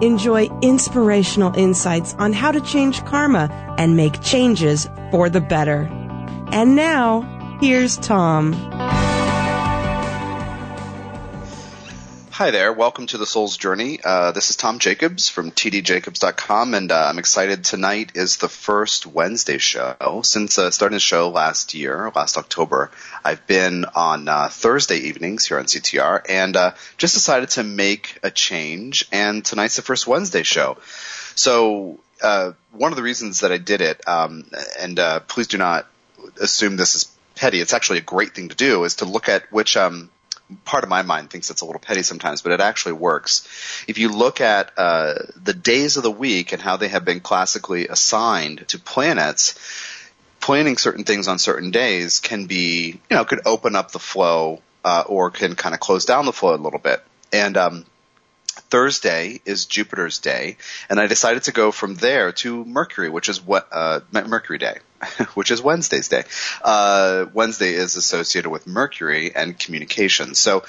Enjoy 0.00 0.48
inspirational 0.62 1.54
insights 1.56 2.14
on 2.18 2.32
how 2.32 2.50
to 2.52 2.60
change 2.60 3.04
karma 3.04 3.48
and 3.78 3.96
make 3.96 4.22
changes 4.22 4.88
for 5.10 5.28
the 5.28 5.40
better. 5.40 5.88
And 6.52 6.76
now, 6.76 7.22
here's 7.60 7.96
Tom. 7.98 8.54
Hi 12.34 12.50
there. 12.50 12.72
Welcome 12.72 13.06
to 13.06 13.16
the 13.16 13.26
Soul's 13.26 13.56
Journey. 13.56 14.00
Uh, 14.02 14.32
this 14.32 14.50
is 14.50 14.56
Tom 14.56 14.80
Jacobs 14.80 15.28
from 15.28 15.52
tdjacobs.com, 15.52 16.74
and 16.74 16.90
uh, 16.90 17.06
I'm 17.08 17.20
excited. 17.20 17.62
Tonight 17.62 18.10
is 18.16 18.38
the 18.38 18.48
first 18.48 19.06
Wednesday 19.06 19.58
show. 19.58 20.20
Since 20.24 20.58
uh, 20.58 20.72
starting 20.72 20.96
the 20.96 21.00
show 21.00 21.30
last 21.30 21.74
year, 21.74 22.10
last 22.12 22.36
October, 22.36 22.90
I've 23.24 23.46
been 23.46 23.84
on 23.84 24.26
uh, 24.26 24.48
Thursday 24.48 24.96
evenings 24.96 25.46
here 25.46 25.60
on 25.60 25.66
CTR, 25.66 26.22
and 26.28 26.56
uh, 26.56 26.72
just 26.98 27.14
decided 27.14 27.50
to 27.50 27.62
make 27.62 28.18
a 28.24 28.32
change. 28.32 29.06
And 29.12 29.44
tonight's 29.44 29.76
the 29.76 29.82
first 29.82 30.08
Wednesday 30.08 30.42
show. 30.42 30.78
So 31.36 32.00
uh, 32.20 32.54
one 32.72 32.90
of 32.90 32.96
the 32.96 33.04
reasons 33.04 33.40
that 33.40 33.52
I 33.52 33.58
did 33.58 33.80
it, 33.80 34.08
um, 34.08 34.50
and 34.80 34.98
please 35.28 35.46
do 35.46 35.58
not 35.58 35.86
assume 36.40 36.74
this 36.74 36.96
is 36.96 37.16
petty. 37.36 37.60
It's 37.60 37.74
actually 37.74 37.98
a 37.98 38.02
great 38.02 38.34
thing 38.34 38.48
to 38.48 38.56
do. 38.56 38.82
Is 38.82 38.96
to 38.96 39.04
look 39.04 39.28
at 39.28 39.52
which 39.52 39.76
um, 39.76 40.10
part 40.64 40.84
of 40.84 40.90
my 40.90 41.02
mind 41.02 41.30
thinks 41.30 41.50
it's 41.50 41.62
a 41.62 41.66
little 41.66 41.80
petty 41.80 42.02
sometimes, 42.02 42.42
but 42.42 42.52
it 42.52 42.60
actually 42.60 42.92
works. 42.92 43.46
If 43.88 43.98
you 43.98 44.10
look 44.10 44.40
at 44.40 44.72
uh, 44.76 45.14
the 45.42 45.54
days 45.54 45.96
of 45.96 46.02
the 46.02 46.10
week 46.10 46.52
and 46.52 46.60
how 46.60 46.76
they 46.76 46.88
have 46.88 47.04
been 47.04 47.20
classically 47.20 47.88
assigned 47.88 48.68
to 48.68 48.78
planets, 48.78 49.58
planning 50.40 50.76
certain 50.76 51.04
things 51.04 51.28
on 51.28 51.38
certain 51.38 51.70
days 51.70 52.20
can 52.20 52.46
be, 52.46 53.00
you 53.10 53.16
know, 53.16 53.24
could 53.24 53.40
open 53.46 53.76
up 53.76 53.92
the 53.92 53.98
flow 53.98 54.60
uh, 54.84 55.04
or 55.06 55.30
can 55.30 55.54
kind 55.54 55.74
of 55.74 55.80
close 55.80 56.04
down 56.04 56.26
the 56.26 56.32
flow 56.32 56.54
a 56.54 56.56
little 56.56 56.78
bit. 56.78 57.02
And 57.32 57.56
um, 57.56 57.86
Thursday 58.46 59.40
is 59.44 59.66
Jupiter's 59.66 60.18
day, 60.18 60.56
and 60.88 61.00
I 61.00 61.06
decided 61.06 61.44
to 61.44 61.52
go 61.52 61.72
from 61.72 61.94
there 61.94 62.32
to 62.32 62.64
Mercury, 62.64 63.08
which 63.08 63.28
is 63.28 63.40
what 63.40 63.68
uh, 63.72 64.00
Mercury 64.12 64.58
Day, 64.58 64.78
which 65.34 65.50
is 65.50 65.62
Wednesday's 65.62 66.08
day. 66.08 66.24
Uh, 66.62 67.26
Wednesday 67.32 67.72
is 67.72 67.96
associated 67.96 68.50
with 68.50 68.66
Mercury 68.66 69.34
and 69.34 69.58
communication. 69.58 70.34
So 70.34 70.64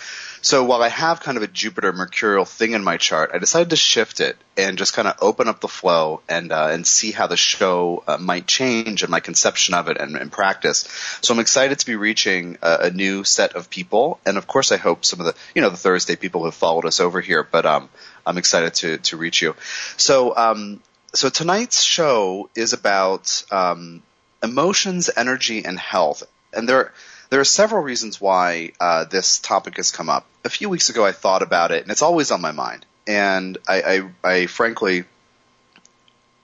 so 0.46 0.64
while 0.64 0.84
I 0.84 0.90
have 0.90 1.22
kind 1.22 1.38
of 1.38 1.44
a 1.44 1.48
Jupiter 1.48 1.92
Mercurial 1.92 2.46
thing 2.46 2.74
in 2.74 2.84
my 2.84 2.98
chart, 2.98 3.32
I 3.34 3.40
decided 3.40 3.72
to 3.72 3.76
shift 3.76 4.20
it 4.20 4.38
and 4.56 4.78
just 4.78 4.94
kind 4.94 5.08
of 5.08 5.16
open 5.20 5.48
up 5.48 5.60
the 5.60 5.68
flow 5.68 6.22
and 6.30 6.52
uh, 6.52 6.68
and 6.70 6.86
see 6.86 7.12
how 7.12 7.26
the 7.26 7.36
show 7.36 8.04
uh, 8.08 8.18
might 8.18 8.46
change 8.46 9.02
and 9.02 9.10
my 9.10 9.22
conception 9.22 9.74
of 9.74 9.88
it 9.88 9.98
and, 9.98 10.16
and 10.16 10.32
practice. 10.32 10.88
So 11.22 11.34
I'm 11.34 11.40
excited 11.40 11.80
to 11.80 11.86
be 11.88 11.96
reaching 11.96 12.60
a, 12.62 12.78
a, 12.82 12.90
new 12.92 13.24
set 13.24 13.56
of 13.56 13.72
people, 13.72 14.20
and 14.24 14.38
of 14.38 14.46
course 14.46 14.72
I 14.72 14.78
hope 14.78 15.04
some 15.04 15.20
of 15.20 15.26
the 15.26 15.34
you 15.56 15.64
know 15.64 15.72
the 15.72 15.78
Thursday 15.78 16.16
people 16.16 16.46
have 16.46 16.54
followed 16.54 16.86
us 16.86 17.00
over 17.00 17.22
here, 17.22 17.42
but 17.42 17.66
um, 17.66 17.90
I'm 18.24 18.38
excited 18.38 18.76
to 18.76 18.98
to 19.00 19.18
reach 19.18 19.42
you. 19.42 19.56
So 19.98 20.38
um, 20.38 20.80
so 21.16 21.30
tonight's 21.30 21.82
show 21.82 22.52
is 22.56 22.74
about 22.74 23.44
um, 23.50 24.04
emotions, 24.46 25.10
energy, 25.16 25.66
and 25.66 25.78
health, 25.78 26.24
and 26.54 26.70
there. 26.70 26.94
There 27.32 27.42
are 27.42 27.44
several 27.62 27.82
reasons 27.82 28.22
why 28.22 28.72
uh, 28.80 29.06
this 29.06 29.40
topic 29.40 29.78
has 29.78 29.92
come 29.92 30.10
up. 30.10 30.26
A 30.46 30.50
few 30.50 30.70
weeks 30.70 30.90
ago, 30.90 31.04
I 31.04 31.12
thought 31.12 31.42
about 31.42 31.72
it, 31.72 31.82
and 31.82 31.92
it's 31.92 32.04
always 32.04 32.30
on 32.30 32.40
my 32.40 32.52
mind. 32.52 32.86
And 33.08 33.58
I, 33.68 33.82
I, 34.24 34.30
I 34.34 34.46
frankly, 34.46 35.06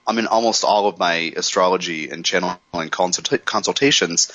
I 0.08 0.14
mean, 0.14 0.26
almost 0.26 0.64
all 0.64 0.88
of 0.88 0.98
my 0.98 1.32
astrology 1.38 2.10
and 2.10 2.26
channeling 2.26 2.90
consult- 2.90 3.46
consultations 3.46 4.32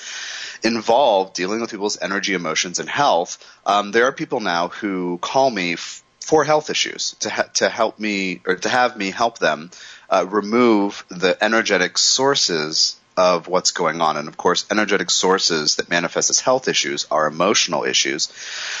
involve 0.63 1.33
dealing 1.33 1.61
with 1.61 1.69
people's 1.71 2.01
energy, 2.01 2.33
emotions, 2.33 2.79
and 2.79 2.89
health. 2.89 3.37
Um, 3.65 3.91
there 3.91 4.05
are 4.05 4.13
people 4.13 4.39
now 4.39 4.69
who 4.69 5.19
call 5.21 5.49
me 5.51 5.73
f- 5.73 6.03
for 6.21 6.43
health 6.43 6.69
issues 6.69 7.15
to 7.19 7.29
ha- 7.29 7.49
to 7.55 7.69
help 7.69 7.99
me 7.99 8.41
or 8.45 8.55
to 8.55 8.69
have 8.69 8.97
me 8.97 9.11
help 9.11 9.39
them 9.39 9.69
uh, 10.09 10.25
remove 10.27 11.05
the 11.09 11.37
energetic 11.43 11.97
sources 11.97 12.96
of 13.17 13.47
what's 13.47 13.71
going 13.71 13.99
on. 13.99 14.15
And 14.15 14.27
of 14.27 14.37
course, 14.37 14.65
energetic 14.71 15.09
sources 15.09 15.75
that 15.75 15.89
manifest 15.89 16.29
as 16.29 16.39
health 16.39 16.67
issues 16.67 17.07
are 17.09 17.27
emotional 17.27 17.83
issues. 17.83 18.31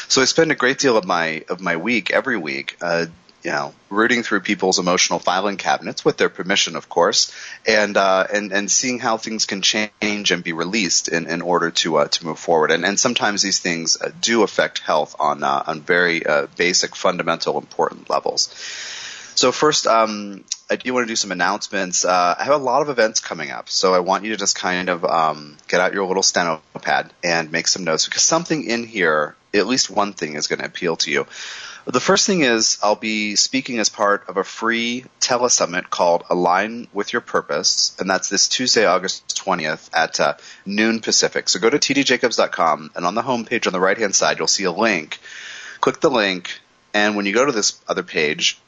So 0.07 0.21
I 0.21 0.25
spend 0.25 0.51
a 0.51 0.55
great 0.55 0.77
deal 0.77 0.95
of 0.95 1.05
my 1.05 1.43
of 1.49 1.59
my 1.59 1.75
week 1.75 2.11
every 2.11 2.37
week. 2.37 2.77
Uh, 2.79 3.07
you 3.43 3.51
know, 3.51 3.73
rooting 3.89 4.23
through 4.23 4.41
people's 4.41 4.77
emotional 4.77 5.19
filing 5.19 5.57
cabinets 5.57 6.03
with 6.03 6.17
their 6.17 6.27
permission, 6.27 6.75
of 6.75 6.89
course, 6.89 7.31
and 7.65 7.95
uh, 7.95 8.27
and 8.33 8.51
and 8.51 8.69
seeing 8.69 8.99
how 8.99 9.17
things 9.17 9.45
can 9.45 9.61
change 9.61 10.31
and 10.31 10.43
be 10.43 10.53
released 10.53 11.07
in, 11.07 11.27
in 11.27 11.41
order 11.41 11.71
to 11.71 11.97
uh, 11.97 12.07
to 12.07 12.25
move 12.25 12.39
forward. 12.39 12.71
And 12.71 12.83
and 12.83 12.99
sometimes 12.99 13.41
these 13.41 13.59
things 13.59 14.01
uh, 14.01 14.11
do 14.19 14.43
affect 14.43 14.79
health 14.79 15.15
on 15.19 15.43
uh, 15.43 15.63
on 15.65 15.81
very 15.81 16.25
uh, 16.25 16.47
basic, 16.57 16.95
fundamental, 16.95 17.57
important 17.57 18.09
levels. 18.09 18.49
So 19.35 19.51
first, 19.51 19.85
um, 19.85 20.43
I 20.69 20.75
do 20.75 20.93
want 20.93 21.07
to 21.07 21.11
do 21.11 21.15
some 21.15 21.31
announcements. 21.31 22.03
Uh, 22.03 22.35
I 22.37 22.43
have 22.43 22.53
a 22.53 22.63
lot 22.63 22.81
of 22.81 22.89
events 22.89 23.21
coming 23.21 23.51
up, 23.51 23.69
so 23.69 23.93
I 23.93 23.99
want 23.99 24.25
you 24.25 24.31
to 24.31 24.37
just 24.37 24.55
kind 24.55 24.89
of 24.89 25.05
um, 25.05 25.55
get 25.69 25.79
out 25.79 25.93
your 25.93 26.05
little 26.05 26.23
steno 26.23 26.61
pad 26.81 27.13
and 27.23 27.51
make 27.53 27.69
some 27.69 27.85
notes 27.85 28.05
because 28.05 28.23
something 28.23 28.65
in 28.65 28.83
here, 28.83 29.35
at 29.53 29.65
least 29.65 29.89
one 29.89 30.11
thing, 30.11 30.35
is 30.35 30.47
going 30.47 30.59
to 30.59 30.65
appeal 30.65 30.97
to 30.97 31.11
you. 31.11 31.25
The 31.85 32.01
first 32.01 32.27
thing 32.27 32.41
is 32.41 32.79
I'll 32.83 32.97
be 32.97 33.37
speaking 33.37 33.79
as 33.79 33.87
part 33.87 34.27
of 34.27 34.35
a 34.35 34.43
free 34.43 35.05
telesummit 35.21 35.89
called 35.89 36.23
Align 36.29 36.89
with 36.91 37.13
Your 37.13 37.21
Purpose, 37.21 37.95
and 37.97 38.09
that's 38.09 38.27
this 38.27 38.49
Tuesday, 38.49 38.85
August 38.85 39.41
20th 39.41 39.89
at 39.93 40.19
uh, 40.19 40.33
noon 40.65 40.99
Pacific. 40.99 41.47
So 41.47 41.61
go 41.61 41.69
to 41.69 41.79
tdjacobs.com, 41.79 42.91
and 42.93 43.05
on 43.05 43.15
the 43.15 43.21
homepage 43.21 43.67
on 43.67 43.73
the 43.73 43.79
right 43.79 43.97
hand 43.97 44.15
side, 44.15 44.37
you'll 44.37 44.47
see 44.47 44.65
a 44.65 44.71
link. 44.71 45.17
Click 45.79 46.01
the 46.01 46.11
link, 46.11 46.59
and 46.93 47.15
when 47.15 47.25
you 47.25 47.33
go 47.33 47.45
to 47.45 47.53
this 47.53 47.79
other 47.87 48.03
page, 48.03 48.59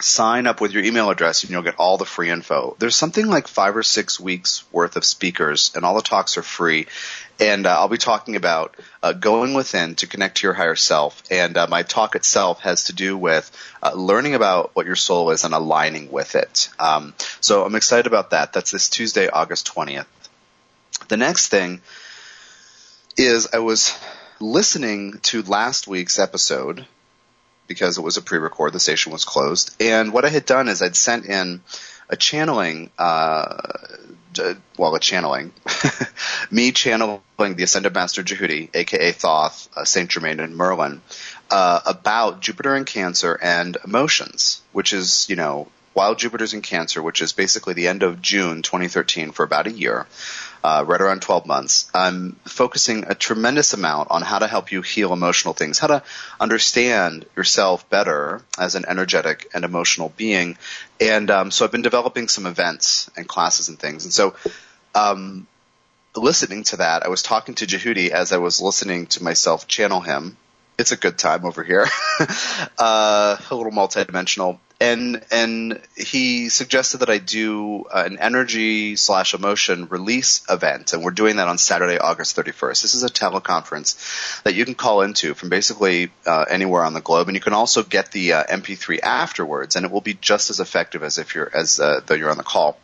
sign 0.00 0.46
up 0.46 0.60
with 0.60 0.72
your 0.72 0.84
email 0.84 1.10
address 1.10 1.42
and 1.42 1.50
you'll 1.50 1.62
get 1.62 1.76
all 1.76 1.98
the 1.98 2.04
free 2.04 2.30
info. 2.30 2.76
There's 2.78 2.94
something 2.94 3.26
like 3.26 3.48
five 3.48 3.76
or 3.76 3.82
six 3.82 4.20
weeks 4.20 4.62
worth 4.72 4.96
of 4.96 5.04
speakers 5.04 5.72
and 5.74 5.84
all 5.84 5.96
the 5.96 6.02
talks 6.02 6.38
are 6.38 6.42
free. 6.42 6.86
And 7.40 7.66
uh, 7.66 7.78
I'll 7.78 7.88
be 7.88 7.98
talking 7.98 8.36
about 8.36 8.76
uh, 9.02 9.12
going 9.12 9.54
within 9.54 9.96
to 9.96 10.06
connect 10.06 10.38
to 10.38 10.46
your 10.46 10.54
higher 10.54 10.76
self. 10.76 11.22
And 11.30 11.56
uh, 11.56 11.66
my 11.68 11.82
talk 11.82 12.14
itself 12.14 12.60
has 12.60 12.84
to 12.84 12.92
do 12.92 13.16
with 13.16 13.50
uh, 13.82 13.92
learning 13.94 14.34
about 14.34 14.70
what 14.74 14.86
your 14.86 14.96
soul 14.96 15.30
is 15.30 15.44
and 15.44 15.54
aligning 15.54 16.10
with 16.10 16.36
it. 16.36 16.68
Um, 16.78 17.14
so 17.40 17.64
I'm 17.64 17.74
excited 17.74 18.06
about 18.06 18.30
that. 18.30 18.52
That's 18.52 18.70
this 18.70 18.88
Tuesday, 18.88 19.28
August 19.28 19.72
20th. 19.74 20.06
The 21.08 21.16
next 21.16 21.48
thing 21.48 21.80
is 23.16 23.48
I 23.52 23.58
was 23.58 23.98
listening 24.40 25.18
to 25.22 25.42
last 25.42 25.88
week's 25.88 26.18
episode 26.20 26.86
because 27.68 27.98
it 27.98 28.02
was 28.02 28.16
a 28.16 28.22
pre-record. 28.22 28.72
The 28.72 28.80
station 28.80 29.12
was 29.12 29.24
closed, 29.24 29.74
and 29.80 30.12
what 30.12 30.24
I 30.24 30.28
had 30.28 30.46
done 30.46 30.68
is 30.68 30.82
I'd 30.82 30.96
sent 30.96 31.26
in 31.26 31.60
a 32.08 32.16
channeling, 32.16 32.90
uh, 32.98 33.56
well, 34.76 34.94
a 34.94 35.00
channeling, 35.00 35.52
me 36.50 36.72
channeling 36.72 37.20
the 37.38 37.62
Ascended 37.62 37.94
Master 37.94 38.22
Djehuti, 38.22 38.70
aka 38.74 39.12
Thoth, 39.12 39.68
uh, 39.76 39.84
Saint 39.84 40.10
Germain, 40.10 40.40
and 40.40 40.56
Merlin, 40.56 41.02
uh, 41.50 41.80
about 41.86 42.40
Jupiter 42.40 42.74
and 42.74 42.86
Cancer 42.86 43.38
and 43.40 43.76
emotions, 43.84 44.62
which 44.72 44.92
is, 44.92 45.28
you 45.28 45.36
know, 45.36 45.68
while 45.98 46.14
Jupiter's 46.14 46.54
in 46.54 46.62
Cancer, 46.62 47.02
which 47.02 47.20
is 47.20 47.32
basically 47.32 47.74
the 47.74 47.88
end 47.88 48.04
of 48.04 48.22
June 48.22 48.62
2013 48.62 49.32
for 49.32 49.42
about 49.42 49.66
a 49.66 49.72
year 49.72 50.06
uh, 50.62 50.84
right 50.86 51.00
around 51.00 51.22
12 51.22 51.44
months. 51.44 51.90
I'm 51.92 52.36
focusing 52.44 53.06
a 53.08 53.16
tremendous 53.16 53.72
amount 53.74 54.12
on 54.12 54.22
how 54.22 54.38
to 54.38 54.46
help 54.46 54.70
you 54.70 54.80
heal 54.80 55.12
emotional 55.12 55.54
things, 55.54 55.80
how 55.80 55.88
to 55.88 56.04
understand 56.38 57.26
yourself 57.34 57.90
better 57.90 58.42
as 58.56 58.76
an 58.76 58.84
energetic 58.86 59.48
and 59.52 59.64
emotional 59.64 60.12
being. 60.16 60.56
And 61.00 61.32
um, 61.32 61.50
so 61.50 61.64
I've 61.64 61.72
been 61.72 61.82
developing 61.82 62.28
some 62.28 62.46
events 62.46 63.10
and 63.16 63.26
classes 63.26 63.68
and 63.68 63.76
things. 63.76 64.04
And 64.04 64.12
so 64.12 64.36
um, 64.94 65.48
listening 66.14 66.62
to 66.70 66.76
that, 66.76 67.04
I 67.04 67.08
was 67.08 67.22
talking 67.22 67.56
to 67.56 67.66
Djehuti 67.66 68.10
as 68.10 68.30
I 68.30 68.38
was 68.38 68.60
listening 68.60 69.06
to 69.06 69.24
myself 69.24 69.66
channel 69.66 70.00
him. 70.00 70.36
It's 70.78 70.92
a 70.92 70.96
good 70.96 71.18
time 71.18 71.44
over 71.44 71.64
here. 71.64 71.88
uh, 72.78 73.36
a 73.50 73.54
little 73.56 73.72
multidimensional 73.72 74.60
and 74.80 75.24
and 75.32 75.80
he 75.96 76.48
suggested 76.48 76.98
that 76.98 77.10
I 77.10 77.18
do 77.18 77.84
uh, 77.92 78.04
an 78.06 78.18
energy 78.18 78.94
slash 78.94 79.34
emotion 79.34 79.88
release 79.88 80.42
event, 80.48 80.92
and 80.92 81.02
we're 81.02 81.10
doing 81.10 81.36
that 81.36 81.48
on 81.48 81.58
Saturday, 81.58 81.98
August 81.98 82.36
31st. 82.36 82.82
This 82.82 82.94
is 82.94 83.02
a 83.02 83.08
teleconference 83.08 84.42
that 84.44 84.54
you 84.54 84.64
can 84.64 84.74
call 84.74 85.02
into 85.02 85.34
from 85.34 85.48
basically 85.48 86.10
uh, 86.26 86.44
anywhere 86.48 86.84
on 86.84 86.94
the 86.94 87.00
globe, 87.00 87.28
and 87.28 87.36
you 87.36 87.40
can 87.40 87.54
also 87.54 87.82
get 87.82 88.12
the 88.12 88.34
uh, 88.34 88.44
MP3 88.44 89.00
afterwards, 89.02 89.74
and 89.74 89.84
it 89.84 89.90
will 89.90 90.00
be 90.00 90.14
just 90.14 90.50
as 90.50 90.60
effective 90.60 91.02
as 91.02 91.18
if 91.18 91.34
you're 91.34 91.50
as 91.54 91.80
uh, 91.80 92.00
though 92.06 92.14
you're 92.14 92.30
on 92.30 92.38
the 92.38 92.44
call. 92.44 92.78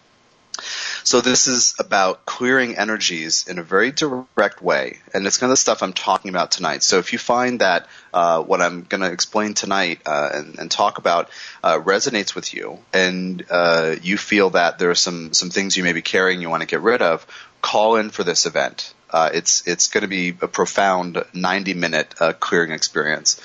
So 0.58 1.20
this 1.20 1.48
is 1.48 1.74
about 1.78 2.24
clearing 2.26 2.76
energies 2.76 3.46
in 3.48 3.58
a 3.58 3.62
very 3.62 3.90
direct 3.90 4.62
way, 4.62 4.98
and 5.12 5.26
it's 5.26 5.38
kind 5.38 5.50
of 5.50 5.52
the 5.52 5.58
stuff 5.58 5.82
I'm 5.82 5.92
talking 5.92 6.28
about 6.28 6.50
tonight. 6.50 6.82
So 6.82 6.98
if 6.98 7.12
you 7.12 7.18
find 7.18 7.60
that 7.60 7.88
uh, 8.12 8.42
what 8.42 8.62
I'm 8.62 8.82
going 8.82 9.00
to 9.00 9.10
explain 9.12 9.54
tonight 9.54 10.00
uh, 10.06 10.30
and, 10.32 10.58
and, 10.58 10.70
talk 10.70 10.98
about 10.98 11.30
uh, 11.62 11.78
resonates 11.78 12.34
with 12.34 12.54
you, 12.54 12.78
and 12.92 13.44
uh, 13.50 13.96
you 14.02 14.16
feel 14.16 14.50
that 14.50 14.78
there 14.78 14.90
are 14.90 14.94
some 14.94 15.32
some 15.32 15.50
things 15.50 15.76
you 15.76 15.82
may 15.82 15.92
be 15.92 16.02
carrying 16.02 16.40
you 16.40 16.50
want 16.50 16.62
to 16.62 16.68
get 16.68 16.80
rid 16.80 17.02
of, 17.02 17.26
call 17.60 17.96
in 17.96 18.10
for 18.10 18.24
this 18.24 18.46
event. 18.46 18.94
Uh, 19.10 19.30
it's 19.34 19.66
it's 19.66 19.88
going 19.88 20.02
to 20.02 20.08
be 20.08 20.30
a 20.40 20.48
profound 20.48 21.22
90 21.34 21.74
minute 21.74 22.14
uh, 22.20 22.32
clearing 22.32 22.70
experience. 22.70 23.40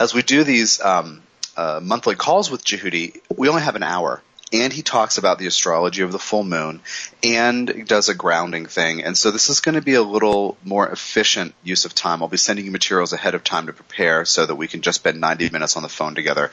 As 0.00 0.14
we 0.14 0.22
do 0.22 0.44
these 0.44 0.80
um, 0.80 1.22
monthly 1.56 2.14
calls 2.16 2.50
with 2.50 2.64
Djehuti, 2.64 3.20
we 3.34 3.48
only 3.48 3.62
have 3.62 3.76
an 3.76 3.82
hour 3.82 4.22
and 4.52 4.72
he 4.72 4.82
talks 4.82 5.18
about 5.18 5.38
the 5.38 5.46
astrology 5.46 6.02
of 6.02 6.12
the 6.12 6.18
full 6.18 6.44
moon 6.44 6.80
and 7.24 7.86
does 7.88 8.08
a 8.08 8.14
grounding 8.14 8.66
thing. 8.66 9.02
And 9.02 9.18
so 9.18 9.32
this 9.32 9.50
is 9.50 9.60
going 9.60 9.74
to 9.74 9.82
be 9.82 9.94
a 9.94 10.02
little 10.02 10.56
more 10.64 10.88
efficient 10.88 11.52
use 11.64 11.84
of 11.84 11.94
time. 11.94 12.22
I'll 12.22 12.28
be 12.28 12.36
sending 12.36 12.64
you 12.64 12.70
materials 12.70 13.12
ahead 13.12 13.34
of 13.34 13.42
time 13.42 13.66
to 13.66 13.72
prepare 13.72 14.24
so 14.24 14.46
that 14.46 14.54
we 14.54 14.68
can 14.68 14.82
just 14.82 15.00
spend 15.00 15.20
90 15.20 15.50
minutes 15.50 15.76
on 15.76 15.82
the 15.82 15.88
phone 15.88 16.14
together. 16.14 16.52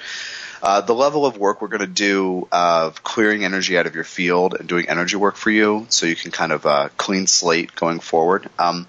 Uh, 0.64 0.82
the 0.82 0.96
level 0.96 1.26
of 1.26 1.38
work 1.38 1.62
we're 1.62 1.68
going 1.68 1.82
to 1.82 1.88
do 1.88 2.48
of 2.52 3.04
clearing 3.04 3.44
energy 3.44 3.78
out 3.78 3.86
of 3.86 3.96
your 3.96 4.06
field 4.06 4.56
and 4.58 4.68
doing 4.68 4.88
energy 4.88 5.18
work 5.18 5.36
for 5.36 5.52
you 5.52 5.86
so 5.90 6.06
you 6.06 6.16
can 6.16 6.32
kind 6.32 6.54
of 6.54 6.66
uh, 6.66 6.90
clean 6.98 7.28
slate 7.28 7.76
going 7.76 8.00
forward. 8.00 8.50
Um, 8.58 8.88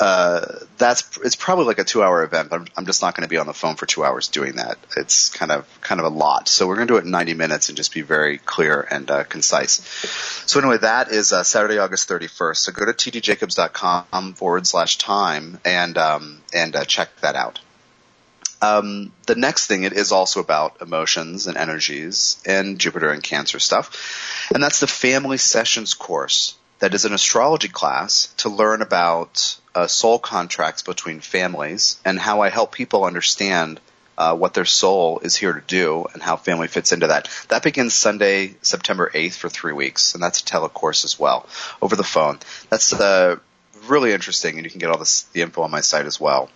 uh, 0.00 0.60
that's 0.76 1.18
it's 1.18 1.36
probably 1.36 1.64
like 1.64 1.78
a 1.78 1.84
two 1.84 2.02
hour 2.02 2.22
event, 2.22 2.50
but 2.50 2.60
I'm, 2.60 2.66
I'm 2.76 2.86
just 2.86 3.02
not 3.02 3.16
going 3.16 3.22
to 3.22 3.28
be 3.28 3.36
on 3.36 3.46
the 3.46 3.54
phone 3.54 3.74
for 3.74 3.86
two 3.86 4.04
hours 4.04 4.28
doing 4.28 4.56
that. 4.56 4.78
It's 4.96 5.28
kind 5.28 5.50
of 5.50 5.66
kind 5.80 6.00
of 6.00 6.06
a 6.06 6.14
lot. 6.14 6.48
So 6.48 6.66
we're 6.66 6.76
going 6.76 6.86
to 6.86 6.94
do 6.94 6.98
it 6.98 7.04
in 7.04 7.10
90 7.10 7.34
minutes 7.34 7.68
and 7.68 7.76
just 7.76 7.92
be 7.92 8.02
very 8.02 8.38
clear 8.38 8.80
and 8.80 9.10
uh, 9.10 9.24
concise. 9.24 9.82
So 10.46 10.60
anyway, 10.60 10.78
that 10.78 11.08
is 11.10 11.32
uh, 11.32 11.42
Saturday, 11.42 11.78
August 11.78 12.08
31st. 12.08 12.56
So 12.56 12.72
go 12.72 12.84
to 12.84 12.92
tdjacobs.com 12.92 14.34
forward 14.34 14.66
slash 14.66 14.98
time 14.98 15.58
and 15.64 15.98
um, 15.98 16.42
and 16.54 16.76
uh, 16.76 16.84
check 16.84 17.08
that 17.20 17.34
out. 17.34 17.60
Um, 18.60 19.12
the 19.26 19.36
next 19.36 19.66
thing 19.66 19.84
it 19.84 19.92
is 19.92 20.10
also 20.10 20.40
about 20.40 20.82
emotions 20.82 21.46
and 21.46 21.56
energies 21.56 22.42
and 22.44 22.78
Jupiter 22.78 23.10
and 23.10 23.22
Cancer 23.22 23.58
stuff, 23.58 24.50
and 24.52 24.62
that's 24.62 24.80
the 24.80 24.88
Family 24.88 25.38
Sessions 25.38 25.94
course 25.94 26.56
that 26.78 26.94
is 26.94 27.04
an 27.04 27.12
astrology 27.12 27.68
class 27.68 28.32
to 28.38 28.48
learn 28.48 28.82
about 28.82 29.58
uh, 29.78 29.86
soul 29.86 30.18
contracts 30.18 30.82
between 30.82 31.20
families 31.20 32.00
and 32.04 32.18
how 32.18 32.40
I 32.40 32.48
help 32.48 32.72
people 32.72 33.04
understand 33.04 33.80
uh, 34.16 34.34
what 34.34 34.52
their 34.52 34.64
soul 34.64 35.20
is 35.20 35.36
here 35.36 35.52
to 35.52 35.60
do 35.60 36.04
and 36.12 36.20
how 36.20 36.36
family 36.36 36.66
fits 36.66 36.90
into 36.90 37.06
that. 37.06 37.28
That 37.48 37.62
begins 37.62 37.94
Sunday, 37.94 38.56
September 38.60 39.08
8th 39.14 39.34
for 39.34 39.48
three 39.48 39.72
weeks, 39.72 40.14
and 40.14 40.22
that's 40.22 40.40
a 40.40 40.44
telecourse 40.44 41.04
as 41.04 41.16
well 41.16 41.46
over 41.80 41.94
the 41.94 42.02
phone. 42.02 42.40
That's 42.70 42.92
uh, 42.92 43.36
really 43.86 44.12
interesting, 44.12 44.56
and 44.56 44.64
you 44.64 44.70
can 44.70 44.80
get 44.80 44.90
all 44.90 44.98
this, 44.98 45.22
the 45.32 45.42
info 45.42 45.62
on 45.62 45.70
my 45.70 45.82
site 45.82 46.06
as 46.06 46.18
well. 46.20 46.50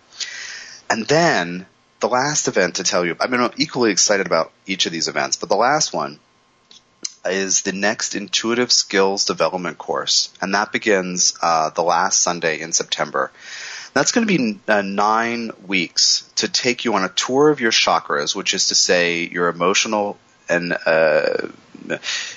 And 0.89 1.05
then 1.07 1.65
the 2.01 2.09
last 2.09 2.49
event 2.49 2.75
to 2.75 2.83
tell 2.83 3.05
you, 3.05 3.15
I've 3.21 3.31
been 3.31 3.49
equally 3.55 3.91
excited 3.91 4.25
about 4.25 4.51
each 4.65 4.85
of 4.85 4.91
these 4.91 5.07
events, 5.07 5.37
but 5.37 5.47
the 5.47 5.55
last 5.55 5.93
one 5.93 6.19
is 7.25 7.61
the 7.61 7.71
next 7.71 8.15
intuitive 8.15 8.71
skills 8.71 9.25
development 9.25 9.77
course, 9.77 10.29
and 10.41 10.53
that 10.55 10.71
begins 10.71 11.33
uh, 11.41 11.69
the 11.69 11.83
last 11.83 12.21
Sunday 12.21 12.59
in 12.59 12.71
September. 12.71 13.31
That's 13.93 14.11
going 14.11 14.27
to 14.27 14.37
be 14.37 14.59
uh, 14.67 14.81
nine 14.81 15.51
weeks 15.67 16.29
to 16.37 16.47
take 16.47 16.83
you 16.83 16.95
on 16.95 17.03
a 17.03 17.09
tour 17.09 17.49
of 17.49 17.61
your 17.61 17.71
chakras, 17.71 18.35
which 18.35 18.53
is 18.53 18.69
to 18.69 18.75
say 18.75 19.27
your 19.27 19.49
emotional 19.49 20.17
and 20.49 20.75
uh, 20.85 21.47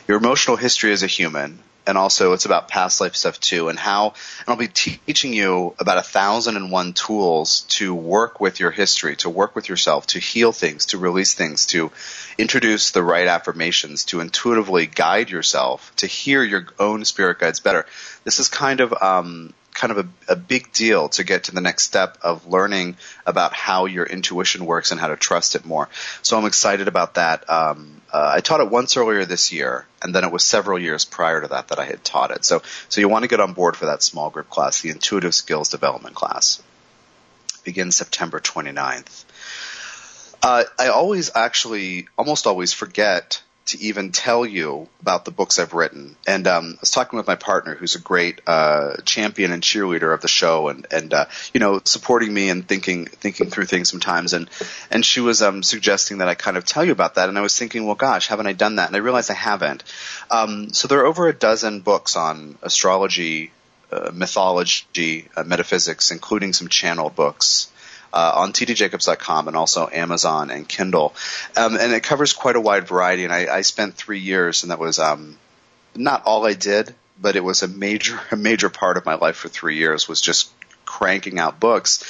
your 0.06 0.18
emotional 0.18 0.56
history 0.56 0.92
as 0.92 1.02
a 1.02 1.06
human, 1.06 1.58
and 1.86 1.96
also 1.96 2.32
it's 2.32 2.44
about 2.44 2.68
past 2.68 3.00
life 3.00 3.16
stuff 3.16 3.38
too, 3.40 3.68
and 3.68 3.78
how. 3.78 4.08
And 4.40 4.48
I'll 4.48 4.56
be 4.56 4.68
teaching 4.68 5.32
you 5.32 5.74
about 5.78 5.98
a 5.98 6.02
thousand 6.02 6.56
and 6.56 6.70
one 6.70 6.92
tools 6.92 7.62
to 7.68 7.94
work 7.94 8.40
with 8.40 8.60
your 8.60 8.70
history, 8.70 9.16
to 9.16 9.30
work 9.30 9.54
with 9.54 9.68
yourself, 9.68 10.06
to 10.08 10.18
heal 10.18 10.52
things, 10.52 10.86
to 10.86 10.98
release 10.98 11.34
things, 11.34 11.66
to 11.66 11.90
introduce 12.38 12.90
the 12.90 13.02
right 13.02 13.26
affirmations, 13.26 14.04
to 14.06 14.20
intuitively 14.20 14.86
guide 14.86 15.30
yourself, 15.30 15.94
to 15.96 16.06
hear 16.06 16.42
your 16.42 16.66
own 16.78 17.04
spirit 17.04 17.38
guides 17.38 17.60
better. 17.60 17.86
This 18.24 18.40
is 18.40 18.48
kind 18.48 18.80
of 18.80 18.92
um, 19.02 19.54
kind 19.76 19.92
of 19.92 19.98
a, 19.98 20.32
a, 20.32 20.36
big 20.36 20.72
deal 20.72 21.10
to 21.10 21.22
get 21.22 21.44
to 21.44 21.52
the 21.52 21.60
next 21.60 21.82
step 21.84 22.16
of 22.22 22.48
learning 22.48 22.96
about 23.26 23.52
how 23.52 23.84
your 23.84 24.06
intuition 24.06 24.64
works 24.64 24.90
and 24.90 24.98
how 24.98 25.08
to 25.08 25.16
trust 25.16 25.54
it 25.54 25.64
more. 25.64 25.88
So 26.22 26.38
I'm 26.38 26.46
excited 26.46 26.88
about 26.88 27.14
that. 27.14 27.48
Um, 27.48 28.00
uh, 28.12 28.32
I 28.34 28.40
taught 28.40 28.60
it 28.60 28.70
once 28.70 28.96
earlier 28.96 29.24
this 29.26 29.52
year, 29.52 29.86
and 30.02 30.14
then 30.14 30.24
it 30.24 30.32
was 30.32 30.44
several 30.44 30.78
years 30.78 31.04
prior 31.04 31.42
to 31.42 31.48
that 31.48 31.68
that 31.68 31.78
I 31.78 31.84
had 31.84 32.02
taught 32.02 32.30
it. 32.30 32.44
So, 32.44 32.62
so 32.88 33.00
you 33.00 33.08
want 33.08 33.24
to 33.24 33.28
get 33.28 33.40
on 33.40 33.52
board 33.52 33.76
for 33.76 33.86
that 33.86 34.02
small 34.02 34.30
group 34.30 34.48
class, 34.48 34.80
the 34.80 34.90
Intuitive 34.90 35.34
Skills 35.34 35.68
Development 35.68 36.14
class. 36.14 36.62
Begins 37.62 37.96
September 37.96 38.40
29th. 38.40 39.24
Uh, 40.42 40.64
I 40.78 40.88
always 40.88 41.30
actually, 41.34 42.08
almost 42.16 42.46
always 42.46 42.72
forget 42.72 43.42
to 43.66 43.78
even 43.80 44.12
tell 44.12 44.46
you 44.46 44.88
about 45.00 45.24
the 45.24 45.30
books 45.30 45.58
I've 45.58 45.74
written. 45.74 46.16
And 46.26 46.46
um, 46.46 46.74
I 46.76 46.80
was 46.80 46.90
talking 46.90 47.16
with 47.16 47.26
my 47.26 47.34
partner, 47.34 47.74
who's 47.74 47.96
a 47.96 48.00
great 48.00 48.40
uh, 48.46 48.96
champion 49.04 49.52
and 49.52 49.62
cheerleader 49.62 50.14
of 50.14 50.20
the 50.20 50.28
show, 50.28 50.68
and 50.68 50.86
and 50.90 51.12
uh, 51.12 51.26
you 51.52 51.60
know 51.60 51.80
supporting 51.84 52.32
me 52.32 52.48
and 52.48 52.66
thinking 52.66 53.06
thinking 53.06 53.50
through 53.50 53.66
things 53.66 53.90
sometimes. 53.90 54.32
And 54.32 54.48
and 54.90 55.04
she 55.04 55.20
was 55.20 55.42
um, 55.42 55.62
suggesting 55.62 56.18
that 56.18 56.28
I 56.28 56.34
kind 56.34 56.56
of 56.56 56.64
tell 56.64 56.84
you 56.84 56.92
about 56.92 57.16
that. 57.16 57.28
And 57.28 57.38
I 57.38 57.42
was 57.42 57.58
thinking, 57.58 57.86
well, 57.86 57.96
gosh, 57.96 58.28
haven't 58.28 58.46
I 58.46 58.52
done 58.52 58.76
that? 58.76 58.88
And 58.88 58.96
I 58.96 59.00
realized 59.00 59.30
I 59.30 59.34
haven't. 59.34 59.84
Um, 60.30 60.72
so 60.72 60.88
there 60.88 61.00
are 61.00 61.06
over 61.06 61.28
a 61.28 61.34
dozen 61.34 61.80
books 61.80 62.16
on 62.16 62.58
astrology, 62.62 63.50
uh, 63.90 64.10
mythology, 64.14 65.28
uh, 65.36 65.44
metaphysics, 65.44 66.10
including 66.10 66.52
some 66.52 66.68
channel 66.68 67.10
books 67.10 67.68
uh, 68.16 68.32
on 68.34 68.54
tdjacobs.com 68.54 69.46
and 69.46 69.56
also 69.56 69.90
Amazon 69.92 70.50
and 70.50 70.66
Kindle. 70.66 71.14
Um, 71.54 71.76
and 71.76 71.92
it 71.92 72.02
covers 72.02 72.32
quite 72.32 72.56
a 72.56 72.60
wide 72.60 72.88
variety. 72.88 73.24
And 73.24 73.32
I, 73.32 73.58
I 73.58 73.60
spent 73.60 73.94
three 73.94 74.20
years, 74.20 74.62
and 74.62 74.70
that 74.72 74.78
was 74.78 74.98
um, 74.98 75.36
not 75.94 76.22
all 76.24 76.46
I 76.46 76.54
did, 76.54 76.94
but 77.20 77.36
it 77.36 77.44
was 77.44 77.62
a 77.62 77.68
major 77.68 78.18
a 78.30 78.36
major 78.36 78.70
part 78.70 78.96
of 78.96 79.04
my 79.04 79.14
life 79.14 79.36
for 79.36 79.48
three 79.48 79.76
years 79.76 80.08
was 80.08 80.22
just 80.22 80.50
cranking 80.86 81.38
out 81.38 81.60
books, 81.60 82.02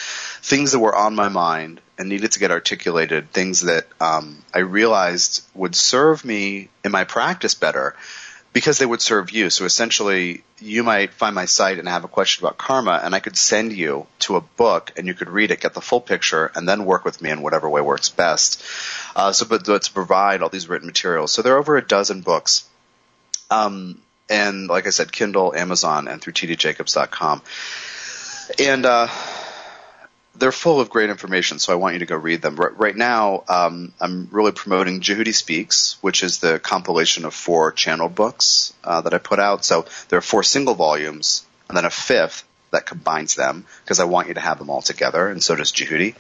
things 0.43 0.73
that 0.73 0.79
were 0.79 0.95
on 0.95 1.17
my 1.17 1.29
mind 1.29 1.81
and 1.99 2.09
needed 2.09 2.31
to 2.31 2.39
get 2.39 2.51
articulated, 2.51 3.33
things 3.33 3.63
that 3.63 3.87
um, 4.01 4.45
I 4.55 4.61
realized 4.61 5.45
would 5.55 5.75
serve 5.75 6.25
me 6.25 6.69
in 6.85 6.93
my 6.93 7.05
practice 7.05 7.55
better 7.55 7.97
because 8.57 8.79
they 8.79 8.87
would 8.87 9.03
serve 9.03 9.31
you. 9.33 9.51
So 9.51 9.67
essentially, 9.67 10.43
you 10.59 10.83
might 10.83 11.13
find 11.13 11.35
my 11.35 11.45
site 11.45 11.79
and 11.79 11.87
have 11.87 12.05
a 12.05 12.09
question 12.09 12.43
about 12.43 12.57
karma, 12.57 13.03
and 13.05 13.15
I 13.15 13.21
could 13.21 13.37
send 13.37 13.75
you 13.75 14.07
to 14.21 14.37
a 14.37 14.41
book, 14.41 14.95
and 14.97 15.07
you 15.07 15.13
could 15.13 15.29
read 15.29 15.51
it, 15.51 15.61
get 15.61 15.75
the 15.75 15.83
full 15.83 16.01
picture, 16.01 16.51
and 16.55 16.67
then 16.67 16.87
work 16.87 17.05
with 17.05 17.21
me 17.21 17.29
in 17.29 17.43
whatever 17.43 17.69
way 17.69 17.83
works 17.83 18.09
best. 18.09 18.65
Uh, 19.15 19.31
so, 19.33 19.45
but, 19.45 19.67
but, 19.67 19.83
to 19.83 19.93
provide 19.93 20.41
all 20.41 20.49
these 20.49 20.71
written 20.71 20.87
materials, 20.87 21.33
so 21.33 21.43
there 21.43 21.55
are 21.55 21.59
over 21.59 21.77
a 21.77 21.87
dozen 21.87 22.23
books. 22.23 22.67
Um, 23.51 24.01
and 24.31 24.69
like 24.69 24.87
I 24.87 24.91
said, 24.91 25.13
Kindle, 25.13 25.55
Amazon, 25.55 26.09
and 26.09 26.23
through 26.23 26.33
tdjacobs.com. 26.33 27.43
And 28.59 28.87
uh, 28.87 29.09
they're 30.39 30.53
full 30.53 30.81
of 30.81 30.91
great 30.91 31.11
information, 31.11 31.59
so 31.59 31.73
I 31.73 31.77
want 31.77 31.95
you 31.95 32.01
to 32.01 32.07
go 32.07 32.17
read 32.17 32.43
them. 32.43 32.57
Right 32.57 32.97
now, 32.97 33.45
um, 33.49 33.93
I'm 34.01 34.29
really 34.31 34.53
promoting 34.53 35.01
Djehuti 35.01 35.35
Speaks, 35.35 35.97
which 36.01 36.23
is 36.23 36.39
the 36.39 36.59
compilation 36.59 37.25
of 37.25 37.35
four 37.35 37.73
channel 37.73 38.09
books 38.09 38.73
uh, 38.85 39.01
that 39.03 39.15
I 39.15 39.19
put 39.19 39.39
out. 39.39 39.65
So 39.65 39.87
there 40.09 40.19
are 40.19 40.23
four 40.23 40.43
single 40.43 40.75
volumes, 40.75 41.45
and 41.69 41.77
then 41.77 41.85
a 41.85 41.91
fifth 41.91 42.45
that 42.71 42.85
combines 42.87 43.35
them 43.35 43.65
because 43.85 44.01
I 44.01 44.05
want 44.05 44.29
you 44.29 44.35
to 44.35 44.41
have 44.41 44.59
them 44.59 44.71
all 44.71 44.83
together, 44.83 45.29
and 45.29 45.43
so 45.43 45.57
does 45.57 45.73
Djehuti. 45.73 46.15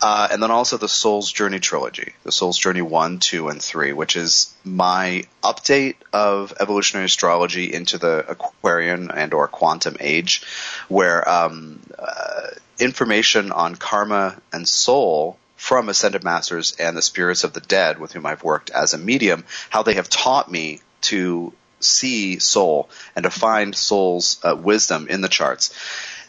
Uh, 0.00 0.28
and 0.30 0.42
then 0.42 0.50
also 0.50 0.76
the 0.76 0.88
Soul's 0.88 1.32
Journey 1.32 1.58
trilogy, 1.58 2.12
the 2.24 2.32
Soul's 2.32 2.58
Journey 2.58 2.82
1, 2.82 3.18
2, 3.18 3.48
and 3.48 3.60
3, 3.60 3.92
which 3.92 4.16
is 4.16 4.54
my 4.64 5.24
update 5.42 5.96
of 6.12 6.54
evolutionary 6.60 7.06
astrology 7.06 7.72
into 7.72 7.98
the 7.98 8.24
Aquarian 8.28 9.10
and 9.10 9.34
or 9.34 9.48
quantum 9.48 9.96
age, 9.98 10.42
where 10.88 11.28
um, 11.28 11.80
uh, 11.98 12.48
information 12.78 13.52
on 13.52 13.74
karma 13.74 14.40
and 14.52 14.68
soul 14.68 15.38
from 15.56 15.88
ascended 15.88 16.22
masters 16.22 16.76
and 16.78 16.96
the 16.96 17.02
spirits 17.02 17.42
of 17.44 17.52
the 17.52 17.60
dead 17.60 17.98
with 17.98 18.12
whom 18.12 18.26
I've 18.26 18.44
worked 18.44 18.70
as 18.70 18.94
a 18.94 18.98
medium, 18.98 19.44
how 19.70 19.82
they 19.82 19.94
have 19.94 20.08
taught 20.08 20.50
me 20.50 20.80
to 21.02 21.52
see 21.80 22.38
soul 22.38 22.88
and 23.16 23.24
to 23.24 23.30
find 23.30 23.74
soul's 23.74 24.40
uh, 24.44 24.54
wisdom 24.54 25.08
in 25.08 25.20
the 25.20 25.28
charts, 25.28 25.74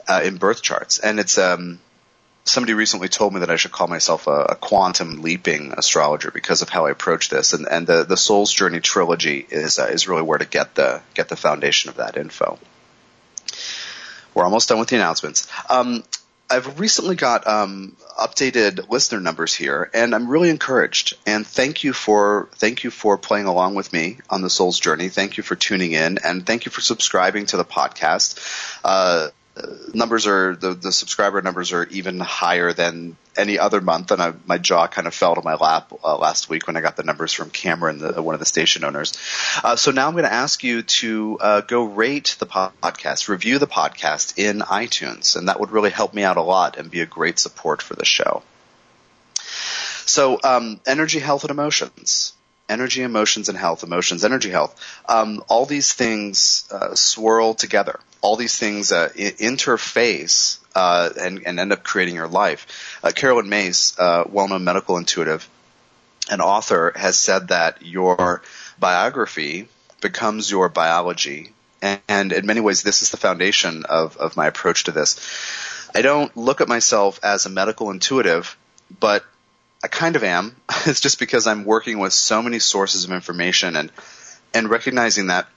uh, 0.08 0.22
in 0.24 0.38
birth 0.38 0.64
charts. 0.64 0.98
And 0.98 1.20
it's, 1.20 1.38
um, 1.38 1.80
somebody 2.44 2.74
recently 2.74 3.08
told 3.08 3.34
me 3.34 3.42
that 3.42 3.52
I 3.52 3.56
should 3.56 3.72
call 3.72 3.88
myself 3.88 4.26
a, 4.26 4.32
a, 4.32 4.56
quantum 4.56 5.22
leaping 5.22 5.74
astrologer 5.78 6.32
because 6.32 6.64
of 6.64 6.70
how 6.70 6.88
I 6.88 6.92
approach 6.92 7.30
this. 7.30 7.54
And, 7.54 7.68
and 7.68 7.86
the, 7.86 8.04
the 8.04 8.18
Soul's 8.18 8.52
Journey 8.52 8.80
trilogy 8.80 9.46
is, 9.50 9.78
uh, 9.78 9.86
is 9.86 10.08
really 10.08 10.24
where 10.24 10.40
to 10.40 10.46
get 10.46 10.74
the, 10.74 11.02
get 11.14 11.30
the 11.30 11.36
foundation 11.36 11.90
of 11.90 11.98
that 11.98 12.18
info. 12.18 12.58
We're 14.34 14.44
almost 14.44 14.70
done 14.70 14.80
with 14.80 14.90
the 14.90 14.96
announcements. 14.96 15.48
Um, 15.70 16.04
I've 16.50 16.80
recently 16.80 17.16
got 17.16 17.46
um, 17.46 17.96
updated 18.20 18.90
listener 18.90 19.20
numbers 19.20 19.54
here, 19.54 19.90
and 19.94 20.16
I'm 20.16 20.28
really 20.28 20.50
encouraged. 20.50 21.16
And 21.28 21.46
thank 21.46 21.84
you 21.84 21.94
for 21.94 22.50
thank 22.54 22.84
you 22.84 22.90
for 22.90 23.18
playing 23.18 23.46
along 23.46 23.76
with 23.76 23.94
me 23.94 24.18
on 24.30 24.42
the 24.42 24.50
Soul's 24.50 24.80
Journey. 24.80 25.10
Thank 25.10 25.38
you 25.38 25.44
for 25.44 25.56
tuning 25.56 25.92
in, 25.92 26.18
and 26.24 26.46
thank 26.46 26.66
you 26.66 26.72
for 26.72 26.82
subscribing 26.82 27.46
to 27.48 27.58
the 27.58 27.66
podcast. 27.66 28.40
Uh, 28.84 29.30
numbers 29.94 30.28
are 30.28 30.56
the, 30.56 30.74
the 30.74 30.92
subscriber 30.92 31.42
numbers 31.42 31.72
are 31.72 31.86
even 31.86 32.20
higher 32.20 32.74
than 32.74 33.16
any 33.38 33.58
other 33.58 33.80
month, 33.80 34.12
and 34.12 34.22
I, 34.22 34.34
my 34.46 34.58
jaw 34.58 34.88
kind 34.88 35.08
of 35.08 35.14
fell 35.14 35.36
to 35.36 35.42
my 35.42 35.56
lap 35.56 35.94
uh, 36.04 36.18
last 36.18 36.50
week 36.50 36.68
when 36.68 36.76
I 36.76 36.82
got 36.82 36.98
the 36.98 37.04
numbers 37.04 37.32
from 37.34 37.50
Cameron, 37.50 38.00
the, 38.00 38.22
one 38.22 38.36
of 38.36 38.40
the 38.40 38.46
station 38.46 38.84
owners. 38.84 39.14
Uh, 39.64 39.76
so 39.76 39.92
now 39.92 40.08
I'm 40.08 40.14
going 40.14 40.26
to 40.26 40.34
ask 40.34 40.64
you 40.64 40.82
to 40.82 41.38
uh, 41.40 41.62
go 41.62 41.84
rate 41.84 42.36
the 42.40 42.46
podcast, 42.46 43.30
review 43.30 43.60
the 43.60 43.68
podcast 43.68 44.38
in 44.38 44.60
iTunes, 44.60 45.36
and 45.36 45.48
that 45.48 45.60
would 45.60 45.72
really 45.72 45.92
help 45.92 46.14
me 46.14 46.24
out 46.24 46.38
a 46.38 46.42
lot 46.42 46.78
and 46.78 46.92
be 46.92 47.02
a 47.02 47.06
great 47.06 47.40
support 47.40 47.82
for 47.82 47.96
the 47.96 48.06
show. 48.06 48.44
So, 50.06 50.40
um, 50.44 50.80
energy, 50.88 51.20
health, 51.20 51.44
and 51.44 51.52
emotions 51.52 52.34
energy, 52.70 53.02
emotions, 53.02 53.50
and 53.50 53.58
health, 53.58 53.84
emotions, 53.84 54.24
energy, 54.24 54.50
health. 54.50 54.80
Um, 55.08 55.44
all 55.48 55.66
these 55.66 55.94
things 55.94 56.68
uh, 56.72 56.96
swirl 56.96 57.54
together. 57.54 58.00
All 58.22 58.36
these 58.36 58.58
things 58.58 58.92
uh, 58.92 59.10
I- 59.16 59.36
interface 59.40 60.60
uh, 60.76 61.10
and, 61.20 61.42
and, 61.46 61.60
end 61.60 61.74
up 61.74 61.84
creating 61.84 62.16
your 62.16 62.28
life. 62.28 63.00
Uh, 63.04 63.12
Mace, 63.12 63.46
Myss, 63.46 64.00
uh, 64.00 64.24
well-known 64.30 64.64
medical 64.64 64.98
intuitive 64.98 65.50
and 66.30 66.42
author, 66.42 66.94
has 66.96 67.18
said 67.18 67.48
that 67.48 67.82
your 67.82 68.44
biography 68.80 69.68
becomes 70.02 70.50
your 70.50 70.70
biology. 70.70 71.54
And, 71.82 72.02
and 72.08 72.32
in 72.34 72.46
many 72.46 72.62
ways, 72.62 72.84
this 72.84 73.02
is 73.02 73.10
the 73.10 73.18
foundation 73.18 73.86
of, 73.86 74.18
of 74.18 74.38
my 74.38 74.48
approach 74.48 74.86
to 74.86 74.92
this. 74.92 75.20
I 75.94 76.02
don't 76.02 76.36
look 76.38 76.62
at 76.62 76.68
myself 76.68 77.20
as 77.24 77.46
a 77.46 77.50
medical 77.50 77.90
intuitive, 77.90 78.56
but 79.00 79.26
I 79.84 79.88
kind 79.88 80.16
of 80.16 80.24
am. 80.24 80.56
it's 80.86 81.00
just 81.00 81.20
because 81.20 81.48
I'm 81.48 81.66
working 81.66 82.00
with 82.00 82.14
so 82.14 82.42
many 82.42 82.60
sources 82.60 83.04
of 83.06 83.12
information 83.12 83.76
and 83.76 83.92
and 84.54 84.70
recognizing 84.70 85.28
that 85.28 85.48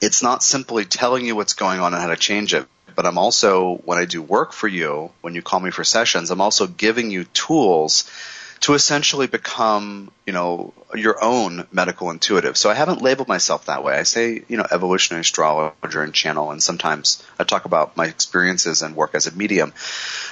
it's 0.00 0.22
not 0.22 0.42
simply 0.42 0.84
telling 0.84 1.24
you 1.24 1.34
what's 1.34 1.54
going 1.54 1.80
on 1.80 1.94
and 1.94 2.02
how 2.02 2.08
to 2.08 2.16
change 2.16 2.52
it, 2.52 2.66
but 2.94 3.06
I'm 3.06 3.16
also 3.16 3.76
when 3.84 3.98
I 3.98 4.04
do 4.04 4.20
work 4.20 4.52
for 4.52 4.68
you, 4.68 5.10
when 5.22 5.34
you 5.34 5.42
call 5.42 5.60
me 5.60 5.70
for 5.70 5.84
sessions, 5.84 6.30
I'm 6.30 6.40
also 6.40 6.66
giving 6.66 7.10
you 7.10 7.24
tools 7.24 8.10
to 8.60 8.74
essentially 8.74 9.26
become, 9.26 10.10
you 10.26 10.32
know, 10.32 10.72
your 10.94 11.22
own 11.22 11.66
medical 11.72 12.10
intuitive. 12.10 12.56
So 12.56 12.70
I 12.70 12.74
haven't 12.74 13.02
labeled 13.02 13.28
myself 13.28 13.66
that 13.66 13.84
way. 13.84 13.94
I 13.94 14.04
say, 14.04 14.42
you 14.48 14.56
know, 14.56 14.66
evolutionary 14.70 15.20
astrologer 15.20 16.02
and 16.02 16.14
channel, 16.14 16.50
and 16.50 16.62
sometimes 16.62 17.22
I 17.38 17.44
talk 17.44 17.64
about 17.64 17.96
my 17.96 18.06
experiences 18.06 18.82
and 18.82 18.96
work 18.96 19.14
as 19.14 19.26
a 19.26 19.36
medium. 19.36 19.72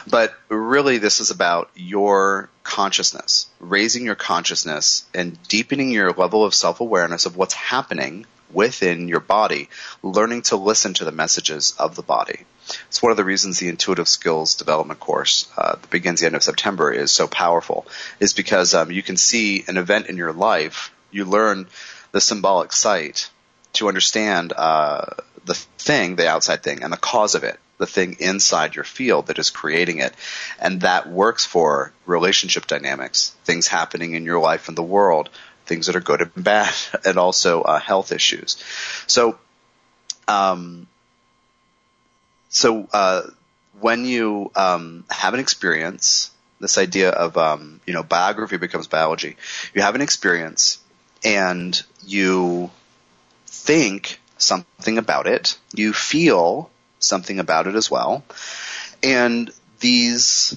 But 0.07 0.35
really, 0.49 0.99
this 0.99 1.21
is 1.21 1.31
about 1.31 1.71
your 1.75 2.49
consciousness, 2.63 3.47
raising 3.61 4.05
your 4.05 4.15
consciousness 4.15 5.05
and 5.15 5.41
deepening 5.49 5.91
your 5.91 6.13
level 6.13 6.45
of 6.45 6.55
self 6.55 6.81
awareness 6.81 7.27
of 7.27 7.37
what's 7.37 7.55
happening 7.55 8.27
within 8.53 9.09
your 9.09 9.21
body, 9.21 9.69
learning 10.03 10.43
to 10.43 10.57
listen 10.57 10.95
to 10.95 11.05
the 11.05 11.13
messages 11.13 11.75
of 11.79 11.97
the 11.97 12.03
body. 12.03 12.41
It's 12.89 13.03
one 13.03 13.11
of 13.11 13.17
the 13.17 13.25
reasons 13.25 13.59
the 13.59 13.69
intuitive 13.69 14.09
skills 14.09 14.55
development 14.55 15.01
course 15.01 15.49
uh, 15.57 15.73
that 15.77 15.91
begins 15.91 16.21
the 16.21 16.27
end 16.27 16.37
of 16.37 16.43
September 16.43 16.93
is 16.93 17.13
so 17.13 17.27
powerful, 17.27 17.87
is 18.21 18.33
because 18.33 18.75
um, 18.75 18.91
you 18.91 19.03
can 19.03 19.17
see 19.17 19.65
an 19.69 19.77
event 19.77 20.07
in 20.07 20.17
your 20.17 20.33
life, 20.33 20.93
you 21.11 21.25
learn 21.25 21.67
the 22.13 22.21
symbolic 22.21 22.73
sight 22.73 23.31
to 23.75 23.89
understand 23.89 24.53
uh, 24.57 25.07
the 25.45 25.55
thing, 25.55 26.17
the 26.17 26.29
outside 26.29 26.63
thing, 26.63 26.83
and 26.83 26.93
the 26.93 26.97
cause 26.97 27.35
of 27.35 27.45
it, 27.45 27.59
the 27.79 27.87
thing 27.87 28.17
inside 28.21 28.75
your 28.75 28.85
field 28.85 29.27
that 29.27 29.39
is 29.39 29.51
creating 29.51 29.99
it, 29.99 30.15
and 30.59 30.83
that 30.83 31.09
works 31.09 31.45
for 31.45 31.93
relationship 32.07 32.67
dynamics, 32.67 33.35
things 33.45 33.67
happening 33.67 34.15
in 34.15 34.25
your 34.25 34.41
life 34.41 34.69
and 34.69 34.77
the 34.77 34.83
world, 34.83 35.29
things 35.67 35.87
that 35.87 35.97
are 35.97 36.01
good 36.01 36.23
and 36.23 36.45
bad, 36.45 36.73
and 37.05 37.19
also 37.19 37.63
uh, 37.63 37.79
health 37.79 38.13
issues. 38.13 38.63
So, 39.07 39.39
um, 40.29 40.87
so 42.55 42.89
uh, 42.93 43.23
when 43.81 44.05
you 44.05 44.53
um, 44.55 45.05
have 45.11 45.35
an 45.35 45.41
experience, 45.41 46.31
this 46.61 46.79
idea 46.79 47.11
of 47.11 47.37
um, 47.37 47.81
you 47.85 47.93
know 47.93 48.05
biography 48.05 48.59
becomes 48.59 48.87
biology. 48.87 49.37
You 49.75 49.83
have 49.83 49.97
an 49.97 50.01
experience, 50.01 50.79
and 51.25 51.83
you 52.07 52.71
think 53.47 54.21
something 54.39 54.99
about 54.99 55.27
it. 55.27 55.59
You 55.75 55.93
feel 55.93 56.71
something 57.01 57.41
about 57.41 57.67
it 57.67 57.75
as 57.75 57.91
well, 57.91 58.25
and 59.03 59.51
these 59.81 60.57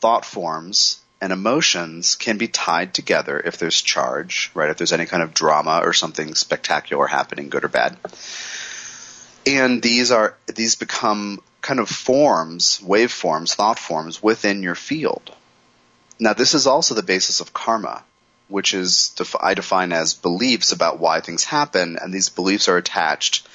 thought 0.00 0.24
forms 0.24 1.00
and 1.20 1.32
emotions 1.32 2.14
can 2.14 2.38
be 2.38 2.46
tied 2.46 2.94
together 2.94 3.40
if 3.44 3.58
there's 3.58 3.82
charge, 3.82 4.52
right? 4.54 4.70
If 4.70 4.78
there's 4.78 4.92
any 4.92 5.06
kind 5.06 5.24
of 5.24 5.34
drama 5.34 5.80
or 5.82 5.92
something 5.92 6.36
spectacular 6.36 7.08
happening, 7.08 7.48
good 7.48 7.64
or 7.64 7.68
bad. 7.68 7.96
And 9.46 9.82
these 9.82 10.12
are, 10.12 10.36
these 10.46 10.76
become 10.76 11.42
kind 11.60 11.80
of 11.80 11.88
forms, 11.88 12.80
waveforms, 12.84 13.54
thought 13.54 13.78
forms 13.78 14.22
within 14.22 14.62
your 14.62 14.74
field. 14.74 15.34
Now 16.18 16.34
this 16.34 16.54
is 16.54 16.66
also 16.66 16.94
the 16.94 17.02
basis 17.02 17.40
of 17.40 17.52
karma, 17.52 18.04
which 18.48 18.74
is, 18.74 19.14
I 19.40 19.54
define 19.54 19.92
as 19.92 20.14
beliefs 20.14 20.72
about 20.72 21.00
why 21.00 21.20
things 21.20 21.44
happen, 21.44 21.98
and 22.00 22.12
these 22.12 22.28
beliefs 22.28 22.68
are 22.68 22.76
attached 22.76 23.48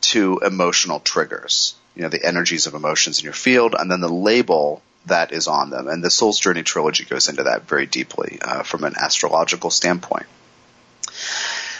to 0.00 0.38
emotional 0.38 1.00
triggers. 1.00 1.74
You 1.94 2.02
know, 2.02 2.08
the 2.08 2.24
energies 2.24 2.66
of 2.66 2.74
emotions 2.74 3.18
in 3.18 3.24
your 3.24 3.32
field, 3.32 3.74
and 3.78 3.90
then 3.90 4.00
the 4.00 4.08
label 4.08 4.82
that 5.06 5.32
is 5.32 5.46
on 5.46 5.70
them. 5.70 5.88
And 5.88 6.02
the 6.02 6.10
Soul's 6.10 6.38
Journey 6.38 6.62
trilogy 6.62 7.04
goes 7.04 7.28
into 7.28 7.44
that 7.44 7.68
very 7.68 7.86
deeply 7.86 8.38
uh, 8.40 8.62
from 8.62 8.84
an 8.84 8.94
astrological 8.96 9.70
standpoint. 9.70 10.26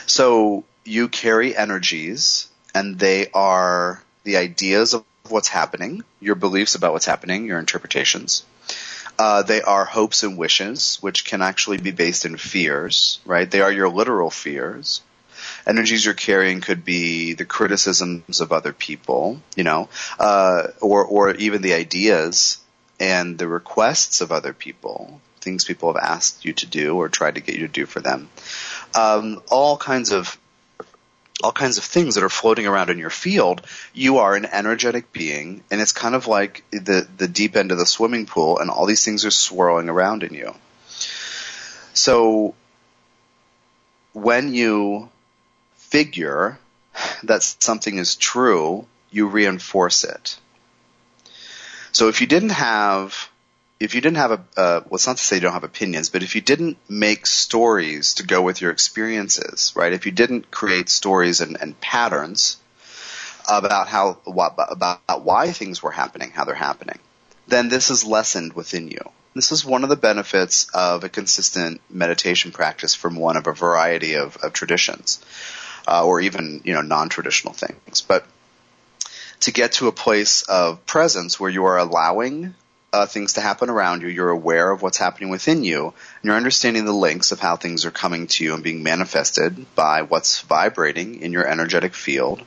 So 0.06 0.64
you 0.84 1.08
carry 1.08 1.56
energies, 1.56 2.48
and 2.74 2.98
they 2.98 3.28
are 3.32 4.02
the 4.24 4.36
ideas 4.36 4.94
of 4.94 5.04
what's 5.28 5.48
happening, 5.48 6.02
your 6.20 6.34
beliefs 6.34 6.74
about 6.74 6.92
what's 6.92 7.06
happening, 7.06 7.46
your 7.46 7.58
interpretations. 7.58 8.44
Uh, 9.18 9.42
they 9.42 9.60
are 9.60 9.84
hopes 9.84 10.22
and 10.22 10.38
wishes, 10.38 10.98
which 11.02 11.24
can 11.24 11.42
actually 11.42 11.78
be 11.78 11.90
based 11.90 12.24
in 12.24 12.36
fears, 12.36 13.20
right? 13.26 13.50
They 13.50 13.60
are 13.60 13.70
your 13.72 13.88
literal 13.88 14.30
fears. 14.30 15.02
Energies 15.66 16.04
you're 16.04 16.14
carrying 16.14 16.60
could 16.60 16.84
be 16.84 17.34
the 17.34 17.44
criticisms 17.44 18.40
of 18.40 18.52
other 18.52 18.72
people, 18.72 19.40
you 19.56 19.64
know, 19.64 19.88
uh, 20.18 20.68
or 20.80 21.04
or 21.04 21.34
even 21.34 21.60
the 21.60 21.74
ideas 21.74 22.58
and 22.98 23.38
the 23.38 23.48
requests 23.48 24.20
of 24.20 24.32
other 24.32 24.52
people, 24.52 25.20
things 25.40 25.64
people 25.64 25.92
have 25.92 26.02
asked 26.02 26.44
you 26.44 26.52
to 26.52 26.66
do 26.66 26.96
or 26.96 27.08
tried 27.08 27.34
to 27.34 27.40
get 27.40 27.56
you 27.56 27.66
to 27.66 27.72
do 27.72 27.86
for 27.86 28.00
them. 28.00 28.28
Um, 28.94 29.42
all 29.50 29.76
kinds 29.76 30.12
of 30.12 30.38
all 31.42 31.52
kinds 31.52 31.78
of 31.78 31.84
things 31.84 32.14
that 32.14 32.24
are 32.24 32.28
floating 32.28 32.66
around 32.66 32.90
in 32.90 32.98
your 32.98 33.10
field, 33.10 33.62
you 33.94 34.18
are 34.18 34.34
an 34.34 34.46
energetic 34.46 35.12
being, 35.12 35.62
and 35.70 35.80
it's 35.80 35.92
kind 35.92 36.14
of 36.14 36.26
like 36.26 36.64
the 36.70 37.06
the 37.16 37.28
deep 37.28 37.56
end 37.56 37.72
of 37.72 37.78
the 37.78 37.86
swimming 37.86 38.26
pool, 38.26 38.58
and 38.58 38.70
all 38.70 38.86
these 38.86 39.04
things 39.04 39.24
are 39.24 39.30
swirling 39.30 39.88
around 39.88 40.22
in 40.22 40.34
you. 40.34 40.54
So 41.94 42.54
when 44.12 44.54
you 44.54 45.08
figure 45.76 46.58
that 47.22 47.42
something 47.42 47.96
is 47.96 48.16
true, 48.16 48.86
you 49.10 49.26
reinforce 49.26 50.04
it. 50.04 50.38
So 51.92 52.08
if 52.08 52.20
you 52.20 52.26
didn't 52.26 52.50
have 52.50 53.29
if 53.80 53.94
you 53.94 54.02
didn't 54.02 54.18
have 54.18 54.30
a, 54.30 54.44
uh, 54.58 54.80
well, 54.84 54.96
it's 54.96 55.06
not 55.06 55.16
to 55.16 55.22
say 55.22 55.36
you 55.36 55.40
don't 55.40 55.54
have 55.54 55.64
opinions, 55.64 56.10
but 56.10 56.22
if 56.22 56.34
you 56.34 56.42
didn't 56.42 56.76
make 56.88 57.26
stories 57.26 58.14
to 58.14 58.22
go 58.22 58.42
with 58.42 58.60
your 58.60 58.70
experiences, 58.70 59.72
right? 59.74 59.94
If 59.94 60.04
you 60.04 60.12
didn't 60.12 60.50
create 60.50 60.90
stories 60.90 61.40
and, 61.40 61.56
and 61.58 61.80
patterns 61.80 62.58
about 63.48 63.88
how, 63.88 64.18
what, 64.24 64.54
about 64.58 65.24
why 65.24 65.50
things 65.52 65.82
were 65.82 65.90
happening, 65.90 66.30
how 66.30 66.44
they're 66.44 66.54
happening, 66.54 66.98
then 67.48 67.70
this 67.70 67.90
is 67.90 68.04
lessened 68.04 68.52
within 68.52 68.88
you. 68.88 69.00
This 69.34 69.50
is 69.50 69.64
one 69.64 69.82
of 69.82 69.88
the 69.88 69.96
benefits 69.96 70.68
of 70.74 71.02
a 71.02 71.08
consistent 71.08 71.80
meditation 71.88 72.52
practice 72.52 72.94
from 72.94 73.16
one 73.16 73.38
of 73.38 73.46
a 73.46 73.52
variety 73.52 74.14
of, 74.14 74.36
of 74.36 74.52
traditions, 74.52 75.24
uh, 75.88 76.04
or 76.04 76.20
even, 76.20 76.60
you 76.64 76.74
know, 76.74 76.82
non-traditional 76.82 77.54
things. 77.54 78.02
But 78.02 78.26
to 79.40 79.52
get 79.52 79.72
to 79.72 79.88
a 79.88 79.92
place 79.92 80.42
of 80.42 80.84
presence 80.84 81.40
where 81.40 81.50
you 81.50 81.64
are 81.64 81.78
allowing 81.78 82.54
uh, 82.92 83.06
things 83.06 83.34
to 83.34 83.40
happen 83.40 83.70
around 83.70 84.02
you, 84.02 84.08
you're 84.08 84.30
aware 84.30 84.70
of 84.70 84.82
what's 84.82 84.98
happening 84.98 85.30
within 85.30 85.62
you, 85.64 85.86
and 85.86 86.24
you're 86.24 86.36
understanding 86.36 86.84
the 86.84 86.92
links 86.92 87.32
of 87.32 87.40
how 87.40 87.56
things 87.56 87.84
are 87.84 87.90
coming 87.90 88.26
to 88.26 88.44
you 88.44 88.54
and 88.54 88.64
being 88.64 88.82
manifested 88.82 89.74
by 89.74 90.02
what's 90.02 90.40
vibrating 90.40 91.20
in 91.22 91.32
your 91.32 91.46
energetic 91.46 91.94
field, 91.94 92.42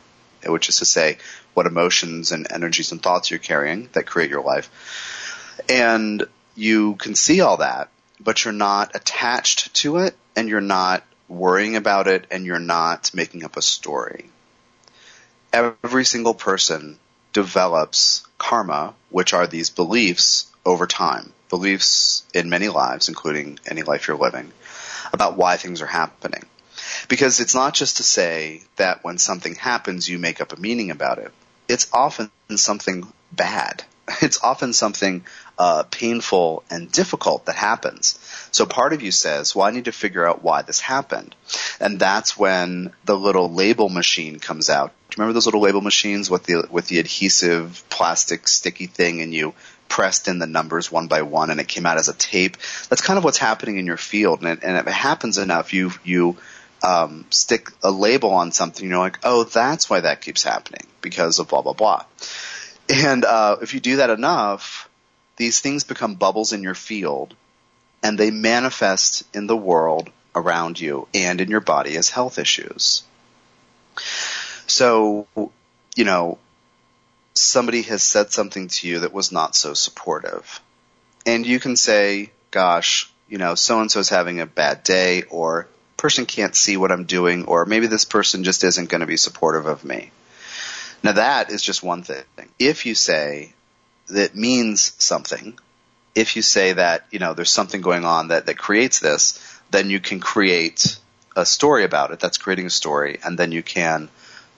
which 0.45 0.69
is 0.69 0.79
to 0.79 0.85
say, 0.85 1.17
what 1.53 1.65
emotions 1.65 2.31
and 2.31 2.47
energies 2.51 2.91
and 2.91 3.01
thoughts 3.01 3.29
you're 3.29 3.39
carrying 3.39 3.87
that 3.93 4.05
create 4.05 4.29
your 4.29 4.43
life. 4.43 5.61
And 5.69 6.25
you 6.55 6.95
can 6.95 7.15
see 7.15 7.41
all 7.41 7.57
that, 7.57 7.89
but 8.19 8.43
you're 8.43 8.53
not 8.53 8.95
attached 8.95 9.73
to 9.75 9.97
it, 9.97 10.15
and 10.35 10.49
you're 10.49 10.61
not 10.61 11.03
worrying 11.29 11.75
about 11.75 12.07
it, 12.07 12.27
and 12.31 12.45
you're 12.45 12.59
not 12.59 13.11
making 13.13 13.45
up 13.45 13.55
a 13.55 13.61
story. 13.61 14.29
Every 15.53 16.03
single 16.03 16.33
person 16.33 16.99
develops 17.33 18.25
karma, 18.37 18.93
which 19.09 19.33
are 19.33 19.47
these 19.47 19.69
beliefs 19.69 20.45
over 20.65 20.87
time, 20.87 21.33
beliefs 21.49 22.23
in 22.33 22.49
many 22.49 22.69
lives, 22.69 23.09
including 23.09 23.59
any 23.65 23.81
life 23.81 24.07
you're 24.07 24.17
living, 24.17 24.51
about 25.11 25.35
why 25.37 25.57
things 25.57 25.81
are 25.81 25.87
happening. 25.87 26.43
Because 27.07 27.39
it's 27.39 27.55
not 27.55 27.73
just 27.73 27.97
to 27.97 28.03
say 28.03 28.63
that 28.77 29.03
when 29.03 29.17
something 29.17 29.55
happens, 29.55 30.07
you 30.07 30.19
make 30.19 30.41
up 30.41 30.53
a 30.53 30.59
meaning 30.59 30.91
about 30.91 31.17
it. 31.17 31.31
It's 31.67 31.87
often 31.91 32.31
something 32.55 33.11
bad. 33.31 33.83
It's 34.21 34.43
often 34.43 34.73
something 34.73 35.23
uh, 35.57 35.83
painful 35.83 36.63
and 36.69 36.91
difficult 36.91 37.45
that 37.45 37.55
happens. 37.55 38.19
So 38.51 38.65
part 38.65 38.93
of 38.93 39.01
you 39.01 39.11
says, 39.11 39.55
well, 39.55 39.67
I 39.67 39.71
need 39.71 39.85
to 39.85 39.91
figure 39.91 40.27
out 40.27 40.43
why 40.43 40.61
this 40.61 40.79
happened. 40.79 41.35
And 41.79 41.99
that's 41.99 42.37
when 42.37 42.93
the 43.05 43.17
little 43.17 43.51
label 43.51 43.89
machine 43.89 44.39
comes 44.39 44.69
out. 44.69 44.91
Do 45.09 45.15
you 45.15 45.21
remember 45.21 45.33
those 45.33 45.45
little 45.45 45.61
label 45.61 45.81
machines 45.81 46.29
with 46.29 46.43
the, 46.43 46.67
with 46.69 46.87
the 46.87 46.99
adhesive 46.99 47.83
plastic 47.89 48.47
sticky 48.47 48.87
thing 48.87 49.21
and 49.21 49.33
you 49.33 49.53
pressed 49.89 50.27
in 50.27 50.39
the 50.39 50.47
numbers 50.47 50.91
one 50.91 51.07
by 51.07 51.21
one 51.21 51.51
and 51.51 51.59
it 51.59 51.67
came 51.67 51.85
out 51.85 51.97
as 51.97 52.09
a 52.09 52.13
tape? 52.13 52.57
That's 52.89 53.01
kind 53.01 53.17
of 53.17 53.23
what's 53.23 53.37
happening 53.37 53.77
in 53.77 53.85
your 53.85 53.97
field. 53.97 54.39
And, 54.39 54.49
it, 54.49 54.63
and 54.63 54.77
if 54.77 54.87
it 54.87 54.93
happens 54.93 55.37
enough, 55.37 55.73
you, 55.73 55.91
you, 56.03 56.37
um, 56.83 57.25
stick 57.29 57.69
a 57.81 57.91
label 57.91 58.31
on 58.31 58.51
something, 58.51 58.87
you're 58.87 58.99
like, 58.99 59.19
oh, 59.23 59.45
that's 59.45 59.89
why 59.89 60.01
that 60.01 60.21
keeps 60.21 60.43
happening 60.43 60.85
because 61.01 61.39
of 61.39 61.47
blah 61.47 61.61
blah 61.61 61.73
blah. 61.73 62.03
And 62.89 63.23
uh, 63.23 63.57
if 63.61 63.73
you 63.73 63.79
do 63.79 63.97
that 63.97 64.09
enough, 64.09 64.89
these 65.37 65.59
things 65.59 65.83
become 65.83 66.15
bubbles 66.15 66.53
in 66.53 66.63
your 66.63 66.75
field, 66.75 67.35
and 68.01 68.17
they 68.17 68.31
manifest 68.31 69.23
in 69.35 69.47
the 69.47 69.57
world 69.57 70.09
around 70.35 70.79
you 70.79 71.07
and 71.13 71.41
in 71.41 71.49
your 71.49 71.61
body 71.61 71.95
as 71.95 72.09
health 72.09 72.37
issues. 72.37 73.03
So, 74.67 75.27
you 75.95 76.05
know, 76.05 76.37
somebody 77.33 77.83
has 77.83 78.03
said 78.03 78.31
something 78.31 78.67
to 78.67 78.87
you 78.87 78.99
that 78.99 79.13
was 79.13 79.31
not 79.31 79.55
so 79.55 79.73
supportive. 79.73 80.61
And 81.25 81.45
you 81.45 81.59
can 81.59 81.75
say, 81.75 82.31
gosh, 82.51 83.11
you 83.29 83.37
know, 83.37 83.55
so 83.55 83.79
and 83.79 83.91
so 83.91 83.99
is 83.99 84.09
having 84.09 84.39
a 84.39 84.45
bad 84.45 84.83
day, 84.83 85.23
or 85.23 85.67
person 85.97 86.25
can't 86.25 86.55
see 86.55 86.77
what 86.77 86.91
I'm 86.91 87.05
doing, 87.05 87.45
or 87.45 87.65
maybe 87.65 87.87
this 87.87 88.05
person 88.05 88.43
just 88.43 88.63
isn't 88.63 88.89
going 88.89 89.01
to 89.01 89.07
be 89.07 89.17
supportive 89.17 89.65
of 89.65 89.85
me. 89.85 90.11
Now 91.01 91.13
that 91.13 91.49
is 91.49 91.61
just 91.61 91.83
one 91.83 92.03
thing. 92.03 92.23
If 92.59 92.85
you 92.85 92.95
say 92.95 93.53
that 94.13 94.35
means 94.35 94.93
something, 94.97 95.57
if 96.15 96.35
you 96.35 96.41
say 96.41 96.73
that, 96.73 97.05
you 97.11 97.19
know, 97.19 97.33
there's 97.33 97.51
something 97.51 97.81
going 97.81 98.05
on 98.05 98.29
that, 98.29 98.45
that 98.45 98.57
creates 98.57 98.99
this, 98.99 99.39
then 99.71 99.89
you 99.89 99.99
can 99.99 100.19
create 100.19 100.97
a 101.35 101.45
story 101.45 101.83
about 101.83 102.11
it. 102.11 102.19
That's 102.19 102.37
creating 102.37 102.67
a 102.67 102.69
story, 102.69 103.19
and 103.23 103.37
then 103.37 103.51
you 103.51 103.63
can, 103.63 104.09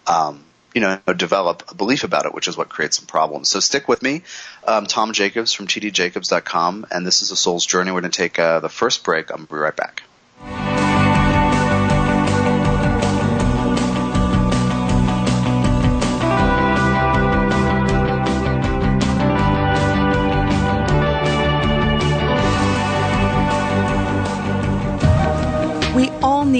um, 0.07 0.43
you 0.73 0.81
know, 0.81 0.99
develop 1.15 1.63
a 1.69 1.75
belief 1.75 2.03
about 2.03 2.25
it, 2.25 2.33
which 2.33 2.47
is 2.47 2.57
what 2.57 2.69
creates 2.69 2.97
some 2.97 3.05
problems. 3.05 3.49
So 3.49 3.61
stick 3.61 3.87
with 3.87 4.01
me. 4.01 4.23
Um, 4.67 4.85
Tom 4.85 5.13
Jacobs 5.13 5.53
from 5.53 5.67
tdjacobs.com, 5.67 6.87
and 6.91 7.07
this 7.07 7.21
is 7.21 7.31
a 7.31 7.35
soul's 7.35 7.65
journey. 7.65 7.91
We're 7.91 8.01
going 8.01 8.11
to 8.11 8.17
take 8.17 8.37
uh, 8.37 8.59
the 8.59 8.69
first 8.69 9.03
break. 9.03 9.31
I'm 9.31 9.37
going 9.37 9.47
to 9.47 9.53
be 9.53 9.59
right 9.59 9.75
back. 9.75 10.03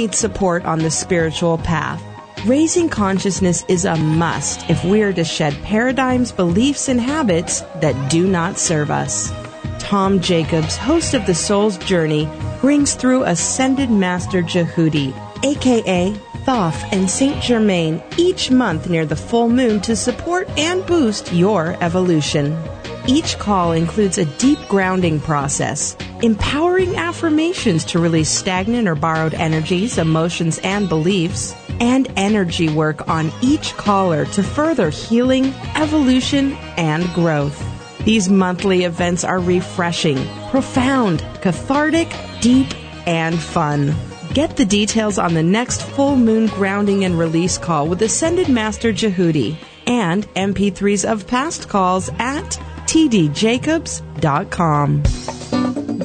Need 0.06 0.14
support 0.14 0.64
on 0.66 0.80
the 0.80 0.92
spiritual 0.92 1.58
path. 1.58 2.02
Raising 2.46 2.90
consciousness 2.90 3.66
is 3.68 3.86
a 3.86 3.96
must 3.96 4.70
if 4.70 4.84
we 4.84 5.02
are 5.02 5.14
to 5.14 5.24
shed 5.24 5.56
paradigms, 5.64 6.32
beliefs, 6.32 6.90
and 6.90 7.02
habits 7.02 7.62
that 7.82 8.12
do 8.12 8.28
not 8.28 8.60
serve 8.60 8.92
us. 8.92 9.32
Tom 9.80 10.20
Jacobs, 10.20 10.78
host 10.78 11.16
of 11.16 11.26
The 11.26 11.34
Soul's 11.34 11.80
Journey, 11.80 12.30
brings 12.62 12.94
through 12.94 13.24
Ascended 13.24 13.90
Master 13.90 14.44
Djehuti, 14.44 15.12
aka 15.44 16.14
Thoth 16.46 16.84
and 16.94 17.10
Saint 17.10 17.42
Germain, 17.42 18.04
each 18.18 18.52
month 18.52 18.88
near 18.88 19.08
the 19.08 19.16
full 19.16 19.50
moon 19.50 19.82
to 19.82 19.96
support 19.96 20.48
and 20.56 20.86
boost 20.86 21.34
your 21.34 21.76
evolution. 21.82 22.56
Each 23.08 23.40
call 23.40 23.72
includes 23.72 24.20
a 24.20 24.26
deep 24.38 24.60
grounding 24.68 25.20
process, 25.20 25.96
empowering 26.26 26.96
affirmations 26.96 27.86
to 27.86 28.00
release 28.00 28.30
stagnant 28.30 28.88
or 28.88 28.96
borrowed 28.96 29.36
energies, 29.36 30.00
emotions, 30.00 30.58
and 30.64 30.90
beliefs, 30.90 31.54
and 31.80 32.12
energy 32.16 32.68
work 32.70 33.08
on 33.08 33.32
each 33.42 33.78
caller 33.78 34.26
to 34.26 34.42
further 34.42 34.90
healing, 34.90 35.54
evolution, 35.76 36.54
and 36.78 37.06
growth. 37.14 37.64
These 38.06 38.28
monthly 38.30 38.86
events 38.86 39.24
are 39.24 39.38
refreshing, 39.40 40.18
profound, 40.50 41.24
cathartic, 41.42 42.12
deep, 42.42 42.74
and 43.08 43.40
fun. 43.40 43.94
Get 44.34 44.58
the 44.58 44.66
details 44.66 45.20
on 45.20 45.36
the 45.36 45.44
next 45.44 45.84
full 45.84 46.16
moon 46.16 46.48
grounding 46.48 47.04
and 47.06 47.18
release 47.18 47.58
call 47.58 47.88
with 47.88 48.02
Ascended 48.02 48.50
Master 48.50 48.92
Djehuti 48.92 49.56
and 49.88 50.28
MP3s 50.34 51.10
of 51.10 51.26
past 51.28 51.70
calls 51.70 52.10
at 52.20 52.60
tdjacobs.com. 52.88 55.04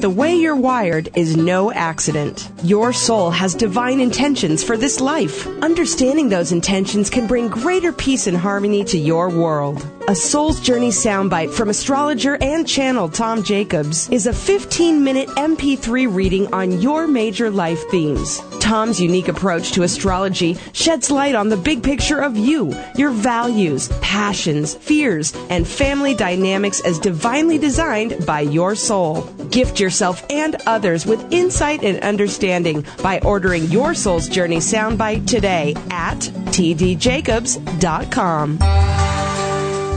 The 0.01 0.09
way 0.09 0.33
you're 0.33 0.55
wired 0.55 1.09
is 1.15 1.37
no 1.37 1.71
accident. 1.71 2.49
Your 2.63 2.91
soul 2.91 3.29
has 3.29 3.53
divine 3.53 3.99
intentions 3.99 4.63
for 4.63 4.75
this 4.75 4.99
life. 4.99 5.45
Understanding 5.61 6.27
those 6.27 6.51
intentions 6.51 7.07
can 7.07 7.27
bring 7.27 7.49
greater 7.49 7.93
peace 7.93 8.25
and 8.25 8.35
harmony 8.35 8.83
to 8.85 8.97
your 8.97 9.29
world. 9.29 9.87
A 10.07 10.15
Soul's 10.15 10.59
Journey 10.59 10.89
soundbite 10.89 11.51
from 11.51 11.69
astrologer 11.69 12.35
and 12.41 12.67
channel 12.67 13.07
Tom 13.07 13.43
Jacobs 13.43 14.09
is 14.09 14.25
a 14.25 14.33
15 14.33 15.03
minute 15.03 15.29
MP3 15.29 16.11
reading 16.13 16.51
on 16.53 16.81
your 16.81 17.07
major 17.07 17.51
life 17.51 17.87
themes. 17.91 18.41
Tom's 18.59 18.99
unique 18.99 19.27
approach 19.27 19.73
to 19.73 19.83
astrology 19.83 20.57
sheds 20.73 21.11
light 21.11 21.35
on 21.35 21.49
the 21.49 21.57
big 21.57 21.83
picture 21.83 22.19
of 22.19 22.35
you, 22.35 22.75
your 22.95 23.11
values, 23.11 23.89
passions, 24.01 24.73
fears, 24.75 25.35
and 25.49 25.67
family 25.67 26.15
dynamics 26.15 26.81
as 26.81 26.97
divinely 26.97 27.59
designed 27.59 28.25
by 28.25 28.41
your 28.41 28.73
soul. 28.75 29.21
Gift 29.51 29.79
yourself 29.79 30.25
and 30.31 30.55
others 30.65 31.05
with 31.05 31.31
insight 31.31 31.83
and 31.83 31.99
understanding 31.99 32.83
by 33.03 33.19
ordering 33.19 33.65
your 33.65 33.93
Soul's 33.93 34.27
Journey 34.27 34.57
soundbite 34.57 35.27
today 35.27 35.75
at 35.91 36.17
tdjacobs.com. 36.51 38.57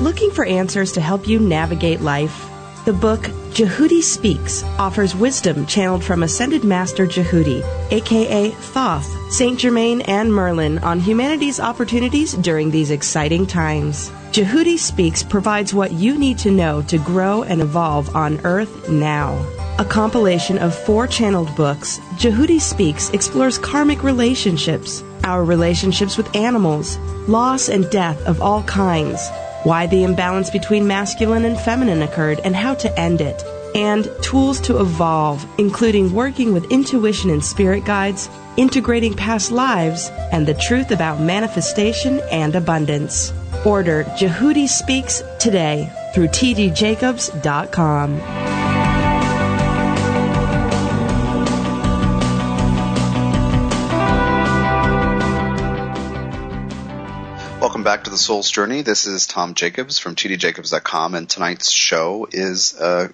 Looking 0.01 0.31
for 0.31 0.45
answers 0.45 0.93
to 0.93 1.01
help 1.01 1.27
you 1.27 1.39
navigate 1.39 2.01
life? 2.01 2.51
The 2.85 2.93
book 2.93 3.23
Djehuti 3.55 4.03
Speaks 4.03 4.63
offers 4.79 5.15
wisdom 5.15 5.65
channeled 5.65 6.05
from 6.05 6.23
Ascended 6.23 6.65
Master 6.65 7.07
Djehuti, 7.07 7.65
aka 7.91 8.51
Thoth, 8.51 9.33
Saint 9.33 9.59
Germain, 9.59 10.03
and 10.03 10.31
Merlin 10.31 10.79
on 10.79 11.01
humanity's 11.01 11.61
opportunities 11.61 12.35
during 12.35 12.71
these 12.71 12.91
exciting 12.91 13.47
times. 13.47 14.11
Djehuti 14.33 14.77
Speaks 14.77 15.23
provides 15.23 15.73
what 15.73 15.93
you 15.93 16.19
need 16.19 16.37
to 16.39 16.51
know 16.51 16.83
to 16.83 16.99
grow 16.99 17.45
and 17.45 17.63
evolve 17.63 18.15
on 18.15 18.41
Earth 18.45 18.89
now. 18.91 19.43
A 19.79 19.85
compilation 19.85 20.59
of 20.59 20.75
four 20.75 21.07
channeled 21.07 21.55
books, 21.57 22.01
Djehuti 22.17 22.61
Speaks 22.61 23.11
explores 23.11 23.59
karmic 23.59 24.03
relationships, 24.03 25.03
our 25.23 25.45
relationships 25.45 26.17
with 26.17 26.35
animals, 26.37 26.99
loss 27.29 27.69
and 27.69 27.89
death 27.91 28.21
of 28.27 28.43
all 28.43 28.63
kinds, 28.65 29.21
why 29.65 29.87
the 29.87 30.05
imbalance 30.05 30.51
between 30.51 30.87
masculine 30.87 31.45
and 31.45 31.59
feminine 31.59 32.03
occurred, 32.03 32.41
and 32.45 32.55
how 32.55 32.75
to 32.75 32.99
end 32.99 33.21
it, 33.21 33.43
and 33.75 34.09
tools 34.23 34.61
to 34.61 34.81
evolve, 34.81 35.45
including 35.59 36.13
working 36.13 36.53
with 36.53 36.71
intuition 36.71 37.31
and 37.31 37.45
spirit 37.45 37.85
guides, 37.85 38.31
integrating 38.57 39.15
past 39.15 39.51
lives, 39.51 40.11
and 40.33 40.47
the 40.47 40.55
truth 40.55 40.93
about 40.93 41.21
manifestation 41.21 42.21
and 42.31 42.55
abundance. 42.55 43.33
Order 43.65 44.05
Djehuti 44.19 44.69
Speaks 44.69 45.23
today 45.41 45.91
through 46.15 46.29
tdjacobs.com. 46.29 48.54
the 58.15 58.19
Soul's 58.19 58.49
Journey. 58.49 58.83
This 58.83 59.07
is 59.07 59.27
Tom 59.27 59.55
Jacobs 59.55 59.99
from 59.99 60.15
tdjacobs.com, 60.15 61.17
and 61.17 61.29
tonight's 61.29 61.73
show 61.73 62.29
is 62.31 62.79
uh, 62.79 63.09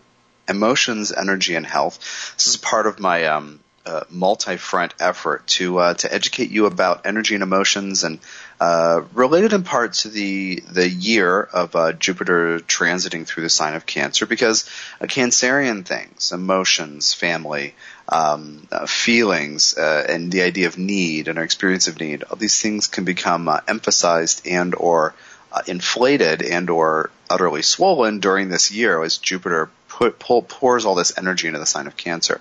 emotions, 0.47 1.11
energy, 1.11 1.55
and 1.55 1.65
health. 1.65 2.35
This 2.37 2.49
is 2.49 2.59
part 2.59 2.87
of 2.87 3.01
my 3.01 3.25
um, 3.25 3.61
uh, 3.87 4.03
multi-front 4.11 4.93
effort 5.01 5.47
to 5.47 5.79
uh, 5.79 5.95
to 5.95 6.13
educate 6.13 6.51
you 6.51 6.67
about 6.67 7.07
energy 7.07 7.33
and 7.35 7.43
emotions, 7.43 8.05
and 8.05 8.19
uh, 8.61 9.01
related 9.15 9.55
in 9.55 9.63
part 9.63 9.95
to 9.95 10.11
the 10.11 10.63
the 10.71 10.87
year 10.87 11.41
of 11.41 11.75
uh, 11.75 11.95
Jupiter 11.95 12.59
transiting 12.59 13.27
through 13.27 13.45
the 13.45 13.49
sign 13.49 13.77
of 13.77 13.87
Cancer, 13.87 14.27
because 14.27 14.69
a 15.01 15.07
Cancerian 15.07 15.83
things, 15.83 16.31
emotions, 16.31 17.15
family, 17.15 17.75
um, 18.11 18.67
uh, 18.71 18.87
feelings, 18.87 19.77
uh, 19.79 20.05
and 20.09 20.31
the 20.31 20.43
idea 20.43 20.67
of 20.67 20.77
need 20.77 21.29
and 21.29 21.39
our 21.39 21.45
experience 21.45 21.89
of 21.89 22.01
need, 22.01 22.25
all 22.25 22.37
these 22.37 22.61
things 22.61 22.87
can 22.87 23.05
become 23.05 23.49
emphasized 23.69 24.47
and 24.47 24.75
or 24.75 25.15
uh, 25.53 25.63
inflated 25.67 26.43
and 26.43 26.71
or 26.71 27.11
utterly 27.29 27.63
swollen 27.63 28.21
during 28.21 28.49
this 28.49 28.71
year 28.71 29.03
as 29.03 29.19
Jupiter 29.19 29.71
put, 29.89 30.19
pull, 30.19 30.43
pours 30.43 30.85
all 30.85 30.95
this 30.95 31.17
energy 31.19 31.47
into 31.47 31.59
the 31.59 31.67
sign 31.67 31.87
of 31.87 31.97
Cancer. 31.97 32.41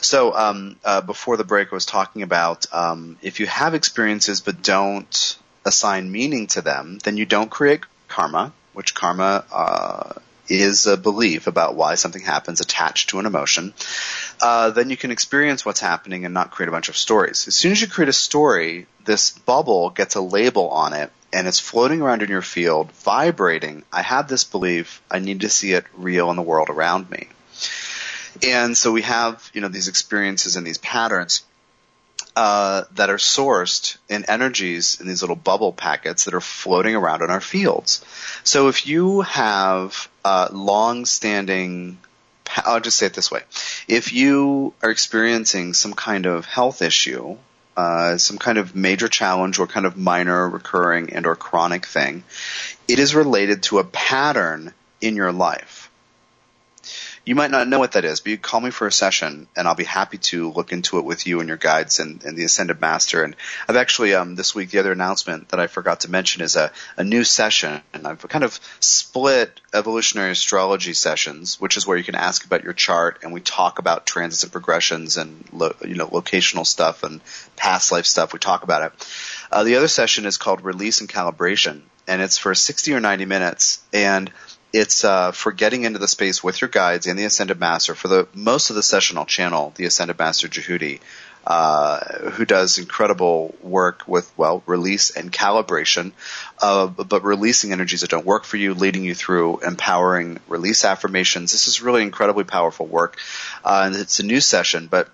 So 0.00 0.34
um, 0.34 0.76
uh, 0.84 1.00
before 1.00 1.36
the 1.36 1.44
break, 1.44 1.72
I 1.72 1.74
was 1.74 1.86
talking 1.86 2.22
about 2.22 2.66
um, 2.72 3.18
if 3.22 3.40
you 3.40 3.46
have 3.46 3.74
experiences 3.74 4.40
but 4.40 4.62
don't 4.62 5.38
assign 5.64 6.10
meaning 6.10 6.46
to 6.48 6.62
them, 6.62 6.98
then 7.04 7.16
you 7.16 7.26
don't 7.26 7.50
create 7.50 7.80
karma, 8.08 8.52
which 8.72 8.94
karma 8.94 9.44
uh, 9.52 10.12
is 10.48 10.86
a 10.86 10.96
belief 10.96 11.46
about 11.46 11.74
why 11.74 11.94
something 11.94 12.22
happens 12.22 12.60
attached 12.60 13.10
to 13.10 13.18
an 13.18 13.26
emotion, 13.26 13.72
uh, 14.44 14.68
then 14.68 14.90
you 14.90 14.96
can 14.96 15.10
experience 15.10 15.64
what's 15.64 15.80
happening 15.80 16.26
and 16.26 16.34
not 16.34 16.50
create 16.50 16.68
a 16.68 16.70
bunch 16.70 16.90
of 16.90 16.96
stories. 16.98 17.48
As 17.48 17.54
soon 17.54 17.72
as 17.72 17.80
you 17.80 17.88
create 17.88 18.10
a 18.10 18.12
story, 18.12 18.86
this 19.02 19.30
bubble 19.30 19.88
gets 19.88 20.16
a 20.16 20.20
label 20.20 20.68
on 20.68 20.92
it 20.92 21.10
and 21.32 21.48
it's 21.48 21.58
floating 21.58 22.02
around 22.02 22.20
in 22.20 22.28
your 22.28 22.42
field, 22.42 22.92
vibrating. 22.92 23.84
I 23.90 24.02
have 24.02 24.28
this 24.28 24.44
belief. 24.44 25.00
I 25.10 25.18
need 25.18 25.40
to 25.40 25.48
see 25.48 25.72
it 25.72 25.86
real 25.96 26.28
in 26.28 26.36
the 26.36 26.42
world 26.42 26.68
around 26.68 27.10
me. 27.10 27.28
And 28.46 28.76
so 28.76 28.92
we 28.92 29.00
have, 29.00 29.50
you 29.54 29.62
know, 29.62 29.68
these 29.68 29.88
experiences 29.88 30.56
and 30.56 30.66
these 30.66 30.76
patterns 30.76 31.42
uh, 32.36 32.84
that 32.96 33.08
are 33.08 33.16
sourced 33.16 33.96
in 34.10 34.26
energies 34.26 35.00
in 35.00 35.06
these 35.06 35.22
little 35.22 35.36
bubble 35.36 35.72
packets 35.72 36.26
that 36.26 36.34
are 36.34 36.42
floating 36.42 36.94
around 36.94 37.22
in 37.22 37.30
our 37.30 37.40
fields. 37.40 38.04
So 38.44 38.68
if 38.68 38.86
you 38.86 39.22
have 39.22 40.10
uh, 40.22 40.48
long-standing 40.52 41.96
I'll 42.64 42.80
just 42.80 42.96
say 42.96 43.06
it 43.06 43.14
this 43.14 43.30
way. 43.30 43.42
If 43.88 44.12
you 44.12 44.74
are 44.82 44.90
experiencing 44.90 45.74
some 45.74 45.94
kind 45.94 46.26
of 46.26 46.44
health 46.44 46.82
issue, 46.82 47.36
uh, 47.76 48.18
some 48.18 48.38
kind 48.38 48.58
of 48.58 48.74
major 48.74 49.08
challenge 49.08 49.58
or 49.58 49.66
kind 49.66 49.86
of 49.86 49.96
minor 49.96 50.48
recurring 50.48 51.12
and 51.12 51.26
or 51.26 51.34
chronic 51.34 51.86
thing, 51.86 52.22
it 52.88 52.98
is 52.98 53.14
related 53.14 53.64
to 53.64 53.78
a 53.78 53.84
pattern 53.84 54.72
in 55.00 55.16
your 55.16 55.32
life. 55.32 55.83
You 57.26 57.34
might 57.34 57.50
not 57.50 57.68
know 57.68 57.78
what 57.78 57.92
that 57.92 58.04
is, 58.04 58.20
but 58.20 58.32
you 58.32 58.38
call 58.38 58.60
me 58.60 58.70
for 58.70 58.86
a 58.86 58.92
session, 58.92 59.48
and 59.56 59.66
I'll 59.66 59.74
be 59.74 59.84
happy 59.84 60.18
to 60.18 60.50
look 60.50 60.72
into 60.72 60.98
it 60.98 61.06
with 61.06 61.26
you 61.26 61.40
and 61.40 61.48
your 61.48 61.56
guides 61.56 61.98
and, 61.98 62.22
and 62.22 62.36
the 62.36 62.44
Ascended 62.44 62.82
Master. 62.82 63.22
And 63.22 63.34
I've 63.66 63.76
actually 63.76 64.14
um, 64.14 64.34
this 64.34 64.54
week 64.54 64.70
the 64.70 64.78
other 64.78 64.92
announcement 64.92 65.48
that 65.48 65.58
I 65.58 65.66
forgot 65.66 66.00
to 66.00 66.10
mention 66.10 66.42
is 66.42 66.56
a, 66.56 66.70
a 66.98 67.04
new 67.04 67.24
session, 67.24 67.80
and 67.94 68.06
I've 68.06 68.20
kind 68.28 68.44
of 68.44 68.60
split 68.78 69.58
evolutionary 69.72 70.32
astrology 70.32 70.92
sessions, 70.92 71.58
which 71.58 71.78
is 71.78 71.86
where 71.86 71.96
you 71.96 72.04
can 72.04 72.14
ask 72.14 72.44
about 72.44 72.62
your 72.62 72.74
chart, 72.74 73.20
and 73.22 73.32
we 73.32 73.40
talk 73.40 73.78
about 73.78 74.04
transits 74.04 74.42
and 74.42 74.52
progressions 74.52 75.16
and 75.16 75.44
lo, 75.50 75.74
you 75.80 75.94
know 75.94 76.08
locational 76.08 76.66
stuff 76.66 77.04
and 77.04 77.22
past 77.56 77.90
life 77.90 78.04
stuff. 78.04 78.34
We 78.34 78.38
talk 78.38 78.64
about 78.64 78.82
it. 78.92 79.08
Uh, 79.50 79.64
the 79.64 79.76
other 79.76 79.88
session 79.88 80.26
is 80.26 80.36
called 80.36 80.62
Release 80.62 81.00
and 81.00 81.08
Calibration, 81.08 81.80
and 82.06 82.20
it's 82.20 82.36
for 82.36 82.54
60 82.54 82.92
or 82.92 83.00
90 83.00 83.24
minutes, 83.24 83.82
and 83.94 84.30
it's 84.74 85.04
uh, 85.04 85.30
for 85.30 85.52
getting 85.52 85.84
into 85.84 86.00
the 86.00 86.08
space 86.08 86.42
with 86.42 86.60
your 86.60 86.68
guides 86.68 87.06
and 87.06 87.16
the 87.16 87.24
Ascended 87.24 87.60
Master. 87.60 87.94
For 87.94 88.08
the 88.08 88.26
most 88.34 88.70
of 88.70 88.76
the 88.76 88.82
session, 88.82 89.16
I'll 89.16 89.24
channel 89.24 89.72
the 89.76 89.84
Ascended 89.84 90.18
Master 90.18 90.48
Djehuti, 90.48 90.98
uh, 91.46 92.00
who 92.30 92.44
does 92.44 92.78
incredible 92.78 93.54
work 93.62 94.02
with 94.08 94.32
well 94.36 94.64
release 94.66 95.10
and 95.10 95.32
calibration, 95.32 96.10
uh, 96.60 96.88
but 96.88 97.22
releasing 97.22 97.70
energies 97.70 98.00
that 98.00 98.10
don't 98.10 98.26
work 98.26 98.44
for 98.44 98.56
you, 98.56 98.74
leading 98.74 99.04
you 99.04 99.14
through 99.14 99.60
empowering 99.60 100.40
release 100.48 100.84
affirmations. 100.84 101.52
This 101.52 101.68
is 101.68 101.80
really 101.80 102.02
incredibly 102.02 102.42
powerful 102.42 102.86
work, 102.86 103.16
uh, 103.64 103.84
and 103.86 103.94
it's 103.94 104.18
a 104.18 104.24
new 104.24 104.40
session, 104.40 104.88
but. 104.88 105.08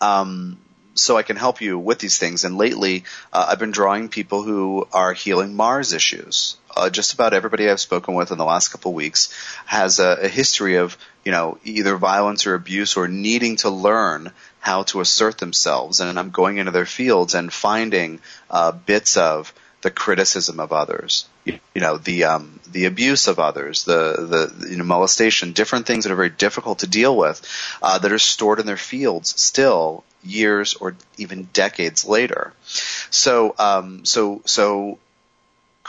Um, 0.00 0.58
so 0.94 1.16
I 1.16 1.22
can 1.22 1.36
help 1.36 1.60
you 1.60 1.78
with 1.78 2.00
these 2.00 2.18
things. 2.18 2.44
And 2.44 2.58
lately, 2.58 3.04
uh, 3.32 3.46
I've 3.48 3.58
been 3.58 3.70
drawing 3.70 4.08
people 4.08 4.42
who 4.42 4.88
are 4.92 5.12
healing 5.12 5.54
Mars 5.54 5.92
issues. 5.92 6.56
Uh, 6.78 6.90
just 6.90 7.12
about 7.12 7.34
everybody 7.34 7.68
I've 7.68 7.80
spoken 7.80 8.14
with 8.14 8.30
in 8.30 8.38
the 8.38 8.44
last 8.44 8.68
couple 8.68 8.92
of 8.92 8.94
weeks 8.94 9.34
has 9.66 9.98
a, 9.98 10.18
a 10.22 10.28
history 10.28 10.76
of, 10.76 10.96
you 11.24 11.32
know, 11.32 11.58
either 11.64 11.96
violence 11.96 12.46
or 12.46 12.54
abuse 12.54 12.96
or 12.96 13.08
needing 13.08 13.56
to 13.56 13.70
learn 13.70 14.30
how 14.60 14.84
to 14.84 15.00
assert 15.00 15.38
themselves. 15.38 16.00
And 16.00 16.18
I'm 16.18 16.30
going 16.30 16.58
into 16.58 16.70
their 16.70 16.86
fields 16.86 17.34
and 17.34 17.52
finding 17.52 18.20
uh, 18.48 18.72
bits 18.72 19.16
of 19.16 19.52
the 19.80 19.90
criticism 19.90 20.60
of 20.60 20.72
others, 20.72 21.26
you, 21.44 21.58
you 21.74 21.80
know, 21.80 21.98
the 21.98 22.24
um, 22.24 22.58
the 22.72 22.86
abuse 22.86 23.28
of 23.28 23.38
others, 23.38 23.84
the 23.84 24.52
the 24.58 24.68
you 24.70 24.76
know, 24.76 24.84
molestation, 24.84 25.52
different 25.52 25.86
things 25.86 26.04
that 26.04 26.12
are 26.12 26.16
very 26.16 26.30
difficult 26.30 26.80
to 26.80 26.86
deal 26.88 27.16
with, 27.16 27.40
uh, 27.82 27.98
that 27.98 28.12
are 28.12 28.18
stored 28.18 28.60
in 28.60 28.66
their 28.66 28.76
fields 28.76 29.40
still 29.40 30.04
years 30.22 30.74
or 30.74 30.96
even 31.16 31.48
decades 31.52 32.04
later. 32.04 32.52
So, 33.10 33.54
um, 33.58 34.04
so, 34.04 34.42
so 34.44 34.98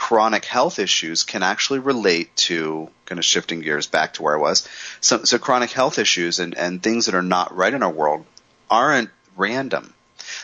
chronic 0.00 0.46
health 0.46 0.78
issues 0.78 1.24
can 1.24 1.42
actually 1.42 1.78
relate 1.78 2.34
to 2.34 2.88
kind 3.04 3.18
of 3.18 3.24
shifting 3.24 3.60
gears 3.60 3.86
back 3.86 4.14
to 4.14 4.22
where 4.22 4.34
I 4.34 4.40
was. 4.40 4.66
So, 5.02 5.24
so 5.24 5.38
chronic 5.38 5.72
health 5.72 5.98
issues 5.98 6.40
and, 6.40 6.56
and 6.56 6.82
things 6.82 7.04
that 7.04 7.14
are 7.14 7.22
not 7.22 7.54
right 7.54 7.72
in 7.72 7.82
our 7.82 7.90
world 7.92 8.24
aren't 8.70 9.10
random. 9.36 9.92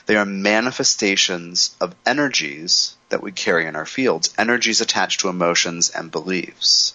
They 0.05 0.17
are 0.17 0.27
manifestations 0.27 1.75
of 1.81 1.95
energies 2.05 2.97
that 3.09 3.23
we 3.23 3.33
carry 3.33 3.65
in 3.65 3.77
our 3.77 3.87
fields, 3.87 4.33
energies 4.37 4.83
attached 4.83 5.21
to 5.21 5.31
emotions 5.31 5.89
and 5.89 6.11
beliefs. 6.11 6.95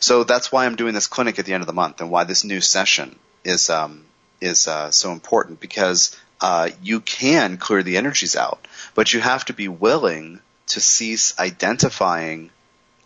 So 0.00 0.24
that's 0.24 0.50
why 0.50 0.66
I'm 0.66 0.74
doing 0.74 0.94
this 0.94 1.06
clinic 1.06 1.38
at 1.38 1.46
the 1.46 1.54
end 1.54 1.62
of 1.62 1.68
the 1.68 1.72
month 1.72 2.00
and 2.00 2.10
why 2.10 2.24
this 2.24 2.42
new 2.42 2.60
session 2.60 3.16
is 3.44 3.70
um, 3.70 4.04
is 4.40 4.66
uh, 4.66 4.90
so 4.90 5.12
important 5.12 5.60
because 5.60 6.16
uh, 6.40 6.70
you 6.82 6.98
can 6.98 7.56
clear 7.56 7.84
the 7.84 7.98
energies 7.98 8.34
out, 8.34 8.66
but 8.96 9.12
you 9.12 9.20
have 9.20 9.44
to 9.44 9.52
be 9.52 9.68
willing 9.68 10.40
to 10.68 10.80
cease 10.80 11.38
identifying 11.38 12.50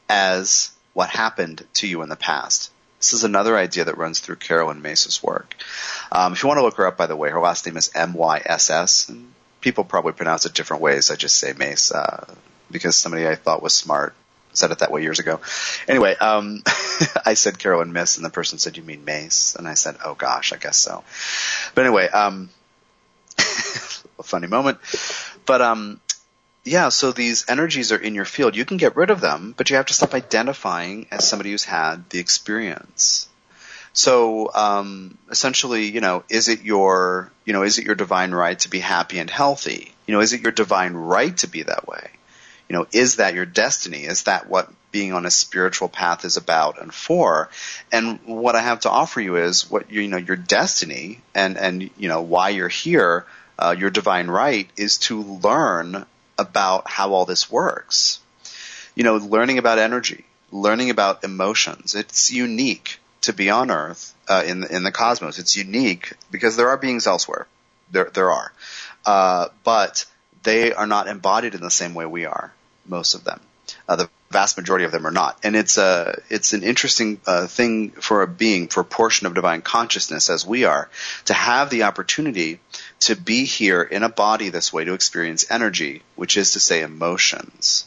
as 0.08 0.70
what 0.92 1.08
happened 1.08 1.66
to 1.74 1.86
you 1.86 2.02
in 2.02 2.08
the 2.08 2.16
past. 2.16 2.70
This 2.98 3.14
is 3.14 3.24
another 3.24 3.56
idea 3.56 3.84
that 3.84 3.98
runs 3.98 4.20
through 4.20 4.36
Carolyn 4.36 4.82
Mace's 4.82 5.22
work. 5.22 5.56
Um, 6.12 6.34
if 6.34 6.42
you 6.42 6.48
want 6.48 6.58
to 6.58 6.62
look 6.62 6.76
her 6.76 6.86
up, 6.86 6.96
by 6.96 7.06
the 7.06 7.16
way, 7.16 7.30
her 7.30 7.40
last 7.40 7.66
name 7.66 7.76
is 7.76 7.90
M 7.94 8.14
Y 8.14 8.42
S 8.44 8.70
S. 8.70 9.10
People 9.60 9.84
probably 9.84 10.12
pronounce 10.12 10.46
it 10.46 10.54
different 10.54 10.82
ways. 10.82 11.10
I 11.10 11.16
just 11.16 11.36
say 11.36 11.52
Mace 11.52 11.90
uh, 11.90 12.32
because 12.70 12.96
somebody 12.96 13.26
I 13.26 13.34
thought 13.34 13.62
was 13.62 13.74
smart 13.74 14.14
said 14.52 14.70
it 14.70 14.80
that 14.80 14.92
way 14.92 15.02
years 15.02 15.18
ago. 15.18 15.40
Anyway, 15.88 16.14
um, 16.16 16.62
I 17.26 17.34
said 17.34 17.58
Carolyn 17.58 17.92
Myss, 17.92 18.16
and 18.16 18.24
the 18.24 18.30
person 18.30 18.58
said, 18.58 18.76
"You 18.76 18.82
mean 18.82 19.04
Mace?" 19.04 19.56
And 19.56 19.66
I 19.66 19.74
said, 19.74 19.96
"Oh 20.04 20.14
gosh, 20.14 20.52
I 20.52 20.56
guess 20.56 20.76
so." 20.76 21.04
But 21.74 21.86
anyway, 21.86 22.08
um, 22.08 22.50
a 23.38 24.22
funny 24.22 24.46
moment. 24.46 24.78
But 25.46 25.62
um, 25.62 26.00
yeah, 26.64 26.88
so 26.88 27.12
these 27.12 27.44
energies 27.48 27.92
are 27.92 27.98
in 27.98 28.14
your 28.14 28.24
field. 28.24 28.56
You 28.56 28.64
can 28.64 28.76
get 28.76 28.96
rid 28.96 29.10
of 29.10 29.20
them, 29.20 29.54
but 29.56 29.70
you 29.70 29.76
have 29.76 29.86
to 29.86 29.94
stop 29.94 30.14
identifying 30.14 31.06
as 31.10 31.28
somebody 31.28 31.50
who's 31.50 31.64
had 31.64 32.08
the 32.10 32.18
experience. 32.18 33.28
So 33.92 34.52
um, 34.54 35.18
essentially, 35.30 35.90
you 35.90 36.00
know, 36.00 36.24
is 36.28 36.48
it 36.48 36.62
your, 36.62 37.30
you 37.44 37.52
know, 37.52 37.62
is 37.62 37.78
it 37.78 37.84
your 37.84 37.94
divine 37.94 38.32
right 38.32 38.58
to 38.60 38.70
be 38.70 38.78
happy 38.78 39.18
and 39.18 39.28
healthy? 39.28 39.92
You 40.06 40.14
know, 40.14 40.20
is 40.20 40.32
it 40.32 40.40
your 40.40 40.52
divine 40.52 40.94
right 40.94 41.36
to 41.38 41.46
be 41.46 41.62
that 41.62 41.86
way? 41.86 42.10
you 42.72 42.78
know, 42.78 42.86
is 42.90 43.16
that 43.16 43.34
your 43.34 43.44
destiny? 43.44 44.04
Is 44.04 44.22
that 44.22 44.48
what 44.48 44.70
being 44.92 45.12
on 45.12 45.26
a 45.26 45.30
spiritual 45.30 45.90
path 45.90 46.24
is 46.24 46.38
about 46.38 46.80
and 46.80 46.92
for? 46.92 47.50
And 47.92 48.18
what 48.24 48.56
I 48.56 48.62
have 48.62 48.80
to 48.80 48.90
offer 48.90 49.20
you 49.20 49.36
is 49.36 49.70
what 49.70 49.90
you 49.90 50.08
know 50.08 50.16
your 50.16 50.36
destiny 50.36 51.20
and 51.34 51.58
and 51.58 51.90
you 51.98 52.08
know 52.08 52.22
why 52.22 52.48
you're 52.48 52.68
here. 52.68 53.26
Uh, 53.58 53.76
your 53.78 53.90
divine 53.90 54.28
right 54.28 54.70
is 54.76 54.96
to 54.96 55.20
learn 55.22 56.06
about 56.42 56.90
how 56.90 57.14
all 57.14 57.24
this 57.24 57.50
works. 57.50 58.20
You 58.94 59.04
know, 59.04 59.16
learning 59.16 59.58
about 59.58 59.78
energy, 59.78 60.24
learning 60.50 60.90
about 60.90 61.24
emotions. 61.24 61.94
It's 61.94 62.30
unique 62.30 62.98
to 63.22 63.32
be 63.32 63.48
on 63.48 63.70
Earth 63.70 64.14
uh, 64.28 64.42
in 64.46 64.64
in 64.64 64.82
the 64.82 64.92
cosmos. 64.92 65.38
It's 65.38 65.56
unique 65.56 66.12
because 66.30 66.56
there 66.56 66.68
are 66.68 66.76
beings 66.76 67.06
elsewhere. 67.06 67.46
There 67.90 68.10
there 68.12 68.30
are, 68.30 68.52
uh, 69.06 69.48
but 69.64 70.04
they 70.42 70.72
are 70.72 70.86
not 70.86 71.08
embodied 71.08 71.54
in 71.54 71.62
the 71.62 71.70
same 71.70 71.94
way 71.94 72.06
we 72.06 72.26
are 72.26 72.52
most 72.86 73.14
of 73.14 73.24
them. 73.24 73.40
Uh, 73.88 73.96
the 73.96 74.10
vast 74.32 74.56
majority 74.56 74.84
of 74.84 74.92
them 74.92 75.06
are 75.06 75.12
not. 75.12 75.38
And 75.42 75.54
it's 75.54 75.78
a, 75.78 76.20
it's 76.28 76.52
an 76.52 76.62
interesting 76.62 77.20
uh, 77.26 77.46
thing 77.46 77.90
for 77.90 78.22
a 78.22 78.26
being, 78.26 78.68
for 78.68 78.80
a 78.80 78.84
portion 78.84 79.26
of 79.26 79.34
divine 79.34 79.62
consciousness 79.62 80.30
as 80.30 80.46
we 80.46 80.64
are, 80.64 80.90
to 81.26 81.34
have 81.34 81.70
the 81.70 81.84
opportunity 81.84 82.58
to 83.00 83.14
be 83.14 83.44
here 83.44 83.82
in 83.82 84.02
a 84.02 84.08
body 84.08 84.48
this 84.48 84.72
way 84.72 84.84
to 84.84 84.94
experience 84.94 85.50
energy, 85.50 86.02
which 86.16 86.36
is 86.36 86.52
to 86.52 86.60
say 86.60 86.82
emotions. 86.82 87.86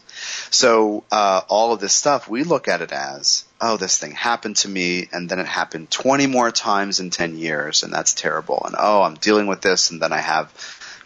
So 0.50 1.04
uh, 1.12 1.42
all 1.50 1.74
of 1.74 1.80
this 1.80 1.94
stuff, 1.94 2.30
we 2.30 2.44
look 2.44 2.68
at 2.68 2.82
it 2.82 2.92
as, 2.92 3.44
oh, 3.60 3.78
this 3.78 3.98
thing 3.98 4.12
happened 4.12 4.58
to 4.58 4.70
me, 4.70 5.10
and 5.12 5.30
then 5.30 5.40
it 5.40 5.48
happened 5.48 5.92
20 5.92 6.28
more 6.28 6.52
times 6.52 7.00
in 7.00 7.10
10 7.10 7.38
years, 7.38 7.84
and 7.84 7.94
that's 7.94 8.14
terrible. 8.14 8.62
And 8.66 8.76
oh, 8.78 9.02
I'm 9.02 9.16
dealing 9.16 9.48
with 9.48 9.62
this, 9.62 9.92
and 9.92 10.02
then 10.02 10.14
I 10.14 10.20
have 10.20 10.50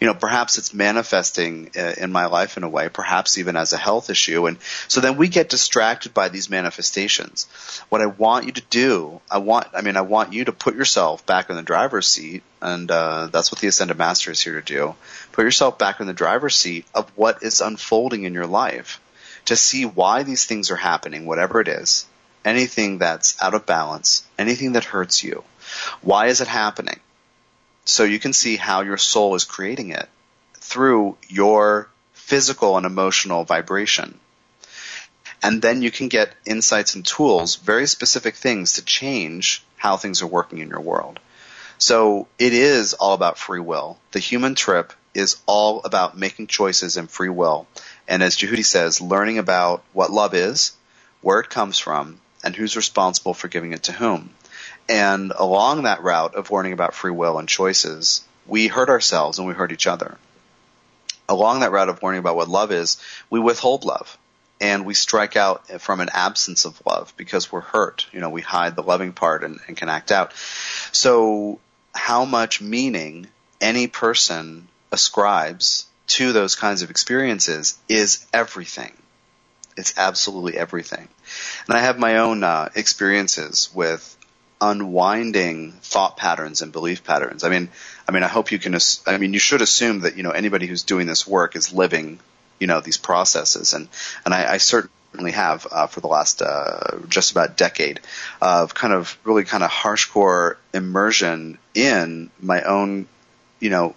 you 0.00 0.06
know, 0.06 0.14
perhaps 0.14 0.56
it's 0.56 0.72
manifesting 0.72 1.70
uh, 1.76 1.92
in 1.98 2.10
my 2.10 2.26
life 2.26 2.56
in 2.56 2.62
a 2.62 2.68
way, 2.68 2.88
perhaps 2.88 3.36
even 3.36 3.54
as 3.54 3.74
a 3.74 3.76
health 3.76 4.08
issue. 4.08 4.46
And 4.46 4.56
so 4.88 5.00
then 5.02 5.18
we 5.18 5.28
get 5.28 5.50
distracted 5.50 6.14
by 6.14 6.30
these 6.30 6.48
manifestations. 6.48 7.46
What 7.90 8.00
I 8.00 8.06
want 8.06 8.46
you 8.46 8.52
to 8.52 8.62
do, 8.70 9.20
I 9.30 9.38
want, 9.38 9.68
I 9.74 9.82
mean, 9.82 9.98
I 9.98 10.00
want 10.00 10.32
you 10.32 10.46
to 10.46 10.52
put 10.52 10.74
yourself 10.74 11.26
back 11.26 11.50
in 11.50 11.56
the 11.56 11.62
driver's 11.62 12.08
seat. 12.08 12.42
And, 12.62 12.90
uh, 12.90 13.28
that's 13.30 13.52
what 13.52 13.60
the 13.60 13.68
Ascended 13.68 13.98
Master 13.98 14.30
is 14.30 14.40
here 14.40 14.60
to 14.60 14.74
do. 14.74 14.94
Put 15.32 15.44
yourself 15.44 15.78
back 15.78 16.00
in 16.00 16.06
the 16.06 16.14
driver's 16.14 16.56
seat 16.56 16.86
of 16.94 17.10
what 17.14 17.42
is 17.42 17.60
unfolding 17.60 18.24
in 18.24 18.32
your 18.32 18.46
life 18.46 19.00
to 19.46 19.56
see 19.56 19.84
why 19.84 20.22
these 20.22 20.46
things 20.46 20.70
are 20.70 20.76
happening, 20.76 21.26
whatever 21.26 21.60
it 21.60 21.68
is, 21.68 22.06
anything 22.44 22.98
that's 22.98 23.40
out 23.42 23.54
of 23.54 23.66
balance, 23.66 24.22
anything 24.38 24.72
that 24.72 24.84
hurts 24.84 25.22
you. 25.22 25.44
Why 26.00 26.26
is 26.28 26.40
it 26.40 26.48
happening? 26.48 27.00
So 27.90 28.04
you 28.04 28.20
can 28.20 28.32
see 28.32 28.56
how 28.56 28.82
your 28.82 28.96
soul 28.96 29.34
is 29.34 29.44
creating 29.44 29.90
it 29.90 30.08
through 30.54 31.16
your 31.28 31.88
physical 32.12 32.76
and 32.76 32.86
emotional 32.86 33.42
vibration. 33.42 34.20
And 35.42 35.60
then 35.60 35.82
you 35.82 35.90
can 35.90 36.06
get 36.06 36.36
insights 36.46 36.94
and 36.94 37.04
tools, 37.04 37.56
very 37.56 37.88
specific 37.88 38.36
things 38.36 38.74
to 38.74 38.84
change 38.84 39.64
how 39.76 39.96
things 39.96 40.22
are 40.22 40.28
working 40.28 40.58
in 40.60 40.68
your 40.68 40.80
world. 40.80 41.18
So 41.78 42.28
it 42.38 42.52
is 42.52 42.94
all 42.94 43.14
about 43.14 43.38
free 43.38 43.58
will. 43.58 43.98
The 44.12 44.20
human 44.20 44.54
trip 44.54 44.92
is 45.12 45.38
all 45.46 45.80
about 45.82 46.16
making 46.16 46.46
choices 46.46 46.96
and 46.96 47.10
free 47.10 47.28
will. 47.28 47.66
And 48.06 48.22
as 48.22 48.36
Djehuti 48.36 48.64
says, 48.64 49.00
learning 49.00 49.38
about 49.38 49.82
what 49.92 50.12
love 50.12 50.34
is, 50.34 50.72
where 51.22 51.40
it 51.40 51.50
comes 51.50 51.80
from, 51.80 52.20
and 52.44 52.54
who's 52.54 52.76
responsible 52.76 53.34
for 53.34 53.48
giving 53.48 53.72
it 53.72 53.82
to 53.84 53.92
whom. 53.92 54.30
And 54.90 55.32
along 55.36 55.84
that 55.84 56.02
route 56.02 56.34
of 56.34 56.50
learning 56.50 56.72
about 56.72 56.94
free 56.94 57.12
will 57.12 57.38
and 57.38 57.48
choices, 57.48 58.22
we 58.44 58.66
hurt 58.66 58.90
ourselves 58.90 59.38
and 59.38 59.46
we 59.46 59.54
hurt 59.54 59.70
each 59.70 59.86
other. 59.86 60.18
Along 61.28 61.60
that 61.60 61.70
route 61.70 61.88
of 61.88 62.02
learning 62.02 62.18
about 62.18 62.34
what 62.34 62.48
love 62.48 62.72
is, 62.72 62.96
we 63.30 63.38
withhold 63.38 63.84
love 63.84 64.18
and 64.60 64.84
we 64.84 64.94
strike 64.94 65.36
out 65.36 65.80
from 65.80 66.00
an 66.00 66.10
absence 66.12 66.64
of 66.64 66.82
love 66.84 67.14
because 67.16 67.52
we're 67.52 67.60
hurt. 67.60 68.06
You 68.12 68.18
know, 68.18 68.30
we 68.30 68.42
hide 68.42 68.74
the 68.74 68.82
loving 68.82 69.12
part 69.12 69.44
and, 69.44 69.60
and 69.68 69.76
can 69.76 69.88
act 69.88 70.10
out. 70.10 70.32
So 70.90 71.60
how 71.94 72.24
much 72.24 72.60
meaning 72.60 73.28
any 73.60 73.86
person 73.86 74.66
ascribes 74.90 75.86
to 76.08 76.32
those 76.32 76.56
kinds 76.56 76.82
of 76.82 76.90
experiences 76.90 77.78
is 77.88 78.26
everything. 78.32 78.92
It's 79.76 79.96
absolutely 79.96 80.58
everything. 80.58 81.06
And 81.68 81.76
I 81.76 81.80
have 81.80 81.96
my 81.96 82.18
own 82.18 82.42
uh, 82.42 82.70
experiences 82.74 83.70
with 83.72 84.16
unwinding 84.60 85.72
thought 85.72 86.16
patterns 86.16 86.62
and 86.62 86.72
belief 86.72 87.04
patterns. 87.04 87.44
I 87.44 87.48
mean, 87.48 87.68
I 88.08 88.12
mean, 88.12 88.22
I 88.22 88.28
hope 88.28 88.52
you 88.52 88.58
can. 88.58 88.76
I 89.06 89.18
mean, 89.18 89.32
you 89.32 89.38
should 89.38 89.62
assume 89.62 90.00
that 90.00 90.16
you 90.16 90.22
know 90.22 90.30
anybody 90.30 90.66
who's 90.66 90.82
doing 90.82 91.06
this 91.06 91.26
work 91.26 91.56
is 91.56 91.72
living, 91.72 92.20
you 92.58 92.66
know, 92.66 92.80
these 92.80 92.98
processes, 92.98 93.72
and 93.72 93.88
and 94.24 94.34
I, 94.34 94.54
I 94.54 94.56
certainly 94.58 95.32
have 95.32 95.66
uh, 95.70 95.86
for 95.86 96.00
the 96.00 96.08
last 96.08 96.42
uh, 96.42 96.98
just 97.08 97.30
about 97.32 97.56
decade 97.56 98.00
of 98.40 98.74
kind 98.74 98.92
of 98.92 99.16
really 99.24 99.44
kind 99.44 99.62
of 99.62 99.70
harshcore 99.70 100.56
immersion 100.74 101.58
in 101.74 102.30
my 102.40 102.62
own, 102.62 103.06
you 103.60 103.70
know, 103.70 103.94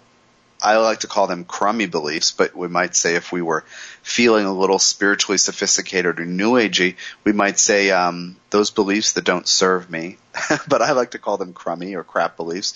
I 0.64 0.78
like 0.78 1.00
to 1.00 1.06
call 1.06 1.26
them 1.26 1.44
crummy 1.44 1.84
beliefs, 1.84 2.30
but 2.30 2.56
we 2.56 2.68
might 2.68 2.96
say 2.96 3.16
if 3.16 3.30
we 3.30 3.42
were 3.42 3.64
feeling 4.02 4.46
a 4.46 4.52
little 4.52 4.78
spiritually 4.78 5.36
sophisticated 5.36 6.18
or 6.18 6.24
new 6.24 6.52
agey, 6.52 6.96
we 7.22 7.32
might 7.32 7.58
say 7.58 7.90
um, 7.90 8.36
those 8.48 8.70
beliefs 8.70 9.12
that 9.12 9.24
don't 9.24 9.46
serve 9.46 9.90
me. 9.90 10.16
but 10.68 10.80
I 10.80 10.92
like 10.92 11.10
to 11.10 11.18
call 11.18 11.36
them 11.36 11.52
crummy 11.52 11.94
or 11.94 12.02
crap 12.02 12.38
beliefs, 12.38 12.74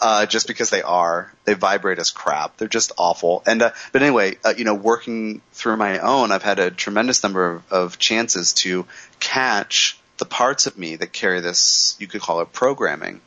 uh, 0.00 0.26
just 0.26 0.48
because 0.48 0.70
they 0.70 0.82
are. 0.82 1.32
They 1.44 1.54
vibrate 1.54 2.00
as 2.00 2.10
crap. 2.10 2.56
They're 2.56 2.66
just 2.66 2.90
awful. 2.98 3.44
And 3.46 3.62
uh, 3.62 3.70
but 3.92 4.02
anyway, 4.02 4.36
uh, 4.44 4.54
you 4.58 4.64
know, 4.64 4.74
working 4.74 5.40
through 5.52 5.76
my 5.76 6.00
own, 6.00 6.32
I've 6.32 6.42
had 6.42 6.58
a 6.58 6.72
tremendous 6.72 7.22
number 7.22 7.48
of, 7.48 7.72
of 7.72 7.98
chances 7.98 8.54
to 8.54 8.86
catch 9.20 10.00
the 10.18 10.26
parts 10.26 10.66
of 10.66 10.76
me 10.76 10.96
that 10.96 11.12
carry 11.12 11.38
this. 11.38 11.96
You 12.00 12.08
could 12.08 12.22
call 12.22 12.40
it 12.40 12.52
programming, 12.52 13.20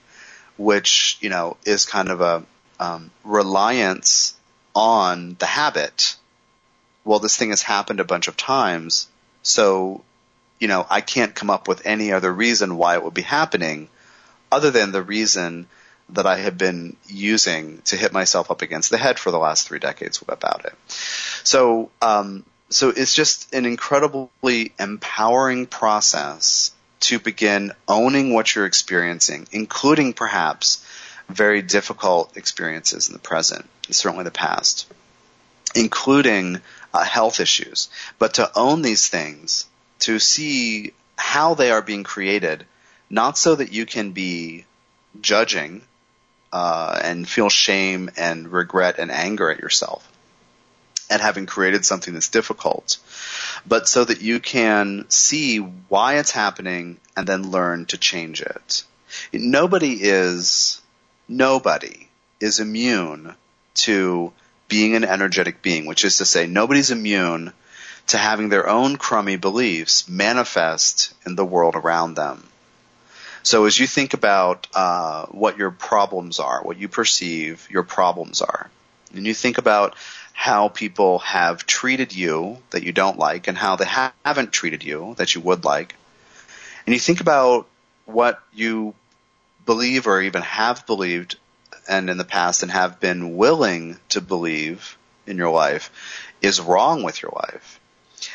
which 0.58 1.18
you 1.22 1.30
know 1.30 1.56
is 1.66 1.86
kind 1.86 2.10
of 2.10 2.20
a 2.20 2.44
um, 2.84 3.12
reliance 3.24 4.36
on 4.76 5.38
the 5.40 5.46
habit. 5.46 6.18
Well, 7.06 7.20
this 7.20 7.38
thing 7.38 7.52
has 7.52 7.62
happened 7.62 8.02
a 8.02 8.06
bunch 8.06 8.28
of 8.28 8.36
times, 8.36 9.08
so 9.42 10.04
you 10.60 10.68
know 10.68 10.86
I 10.90 11.00
can't 11.00 11.34
come 11.34 11.50
up 11.50 11.68
with 11.68 11.86
any 11.86 12.12
other 12.12 12.32
reason 12.32 12.78
why 12.78 12.96
it 12.96 13.04
would 13.04 13.14
be 13.14 13.22
happening, 13.22 13.88
other 14.52 14.70
than 14.72 14.92
the 14.92 15.02
reason 15.02 15.68
that 16.10 16.26
I 16.26 16.38
have 16.40 16.58
been 16.58 16.98
using 17.08 17.82
to 17.86 17.96
hit 17.96 18.12
myself 18.12 18.52
up 18.52 18.62
against 18.62 18.90
the 18.90 18.98
head 18.98 19.18
for 19.18 19.32
the 19.32 19.40
last 19.40 19.68
three 19.68 19.80
decades 19.80 20.22
about 20.28 20.66
it. 20.66 20.74
So, 20.88 21.90
um, 22.02 22.44
so 22.70 22.90
it's 22.90 23.16
just 23.16 23.54
an 23.54 23.66
incredibly 23.66 24.74
empowering 24.78 25.68
process 25.68 26.72
to 27.00 27.20
begin 27.20 27.72
owning 27.88 28.34
what 28.34 28.54
you're 28.54 28.66
experiencing, 28.66 29.48
including 29.52 30.14
perhaps 30.14 30.86
very 31.30 31.62
difficult 31.62 32.36
experiences 32.38 33.08
in 33.08 33.14
the 33.14 33.20
present, 33.20 33.68
certainly 33.90 34.24
the 34.24 34.32
past, 34.32 34.92
including 35.76 36.62
uh, 36.94 37.04
health 37.04 37.40
issues. 37.40 37.90
But 38.20 38.36
to 38.36 38.52
own 38.56 38.82
these 38.82 39.08
things, 39.08 39.66
to 40.00 40.20
see 40.20 40.94
how 41.18 41.54
they 41.54 41.72
are 41.72 41.82
being 41.82 42.04
created, 42.04 42.66
not 43.10 43.38
so 43.38 43.56
that 43.56 43.72
you 43.72 43.86
can 43.86 44.12
be 44.12 44.66
judging 45.22 45.82
uh, 46.52 47.00
and 47.04 47.28
feel 47.28 47.50
shame 47.50 48.10
and 48.18 48.52
regret 48.52 49.00
and 49.00 49.12
anger 49.12 49.50
at 49.50 49.60
yourself 49.60 50.08
at 51.10 51.22
having 51.22 51.46
created 51.46 51.86
something 51.86 52.14
that's 52.14 52.30
difficult, 52.30 52.98
but 53.68 53.88
so 53.88 54.04
that 54.04 54.22
you 54.22 54.40
can 54.40 55.06
see 55.10 55.58
why 55.58 56.18
it's 56.18 56.32
happening 56.32 56.98
and 57.16 57.28
then 57.28 57.52
learn 57.52 57.86
to 57.86 57.98
change 57.98 58.42
it. 58.42 58.84
Nobody 59.32 59.98
is 60.02 60.82
nobody 61.38 62.08
is 62.40 62.60
immune 62.60 63.36
to 63.76 64.32
being 64.68 64.96
an 64.96 65.04
energetic 65.04 65.62
being, 65.62 65.86
which 65.86 66.06
is 66.06 66.18
to 66.18 66.26
say 66.26 66.48
nobody's 66.48 66.92
immune 66.92 67.54
to 68.08 68.18
having 68.18 68.50
their 68.50 68.68
own 68.68 68.98
crummy 68.98 69.36
beliefs 69.36 70.10
manifest 70.10 71.14
in 71.26 71.36
the 71.36 71.46
world 71.46 71.76
around 71.76 72.16
them. 72.16 72.44
So 73.44 73.66
as 73.66 73.78
you 73.78 73.88
think 73.88 74.14
about 74.14 74.68
uh, 74.74 75.26
what 75.28 75.58
your 75.58 75.72
problems 75.72 76.40
are, 76.40 76.62
what 76.64 76.78
you 76.78 76.88
perceive 76.88 77.68
your 77.70 77.84
problems 77.84 78.42
are, 78.42 78.70
and 79.14 79.26
you 79.26 79.34
think 79.34 79.58
about 79.58 79.96
how 80.34 80.70
people 80.70 81.20
have 81.20 81.66
treated 81.66 82.16
you 82.16 82.58
that 82.72 82.84
you 82.84 82.92
don't 82.92 83.20
like 83.20 83.48
and 83.48 83.58
how 83.58 83.76
they 83.76 83.86
ha- 83.86 84.14
haven't 84.26 84.52
treated 84.52 84.84
you 84.84 85.14
that 85.18 85.36
you 85.36 85.42
would 85.42 85.66
like, 85.66 85.96
and 86.86 86.94
you 86.94 87.00
think 87.00 87.22
about 87.22 87.68
what 88.06 88.42
you 88.54 88.94
believe 89.66 90.08
or 90.08 90.22
even 90.22 90.42
have 90.42 90.86
believed 90.86 91.38
and 91.88 92.10
in 92.10 92.18
the 92.18 92.24
past 92.24 92.64
and 92.64 92.72
have 92.72 93.00
been 93.00 93.36
willing 93.38 94.00
to 94.10 94.22
believe 94.22 94.98
in 95.26 95.38
your 95.38 95.52
life 95.52 95.92
is 96.42 96.62
wrong 96.62 97.04
with 97.04 97.22
your 97.22 97.32
life. 97.36 97.80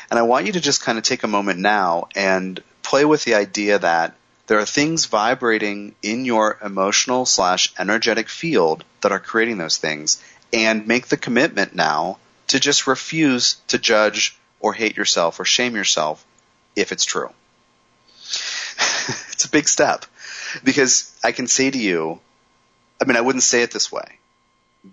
And 0.09 0.19
I 0.19 0.23
want 0.23 0.45
you 0.45 0.53
to 0.53 0.59
just 0.59 0.83
kind 0.83 0.97
of 0.97 1.03
take 1.03 1.23
a 1.23 1.27
moment 1.27 1.59
now 1.59 2.09
and 2.15 2.61
play 2.83 3.05
with 3.05 3.23
the 3.23 3.35
idea 3.35 3.79
that 3.79 4.15
there 4.47 4.59
are 4.59 4.65
things 4.65 5.05
vibrating 5.05 5.95
in 6.01 6.25
your 6.25 6.57
emotional 6.63 7.25
slash 7.25 7.71
energetic 7.77 8.29
field 8.29 8.83
that 9.01 9.11
are 9.11 9.19
creating 9.19 9.57
those 9.57 9.77
things 9.77 10.23
and 10.51 10.87
make 10.87 11.07
the 11.07 11.17
commitment 11.17 11.75
now 11.75 12.17
to 12.47 12.59
just 12.59 12.87
refuse 12.87 13.55
to 13.67 13.77
judge 13.77 14.37
or 14.59 14.73
hate 14.73 14.97
yourself 14.97 15.39
or 15.39 15.45
shame 15.45 15.75
yourself 15.75 16.25
if 16.75 16.91
it's 16.91 17.05
true. 17.05 17.29
it's 19.31 19.45
a 19.45 19.49
big 19.49 19.67
step 19.67 20.05
because 20.63 21.15
I 21.23 21.31
can 21.31 21.47
say 21.47 21.69
to 21.69 21.77
you, 21.77 22.19
I 23.01 23.05
mean, 23.05 23.17
I 23.17 23.21
wouldn't 23.21 23.43
say 23.43 23.61
it 23.61 23.71
this 23.71 23.91
way 23.91 24.19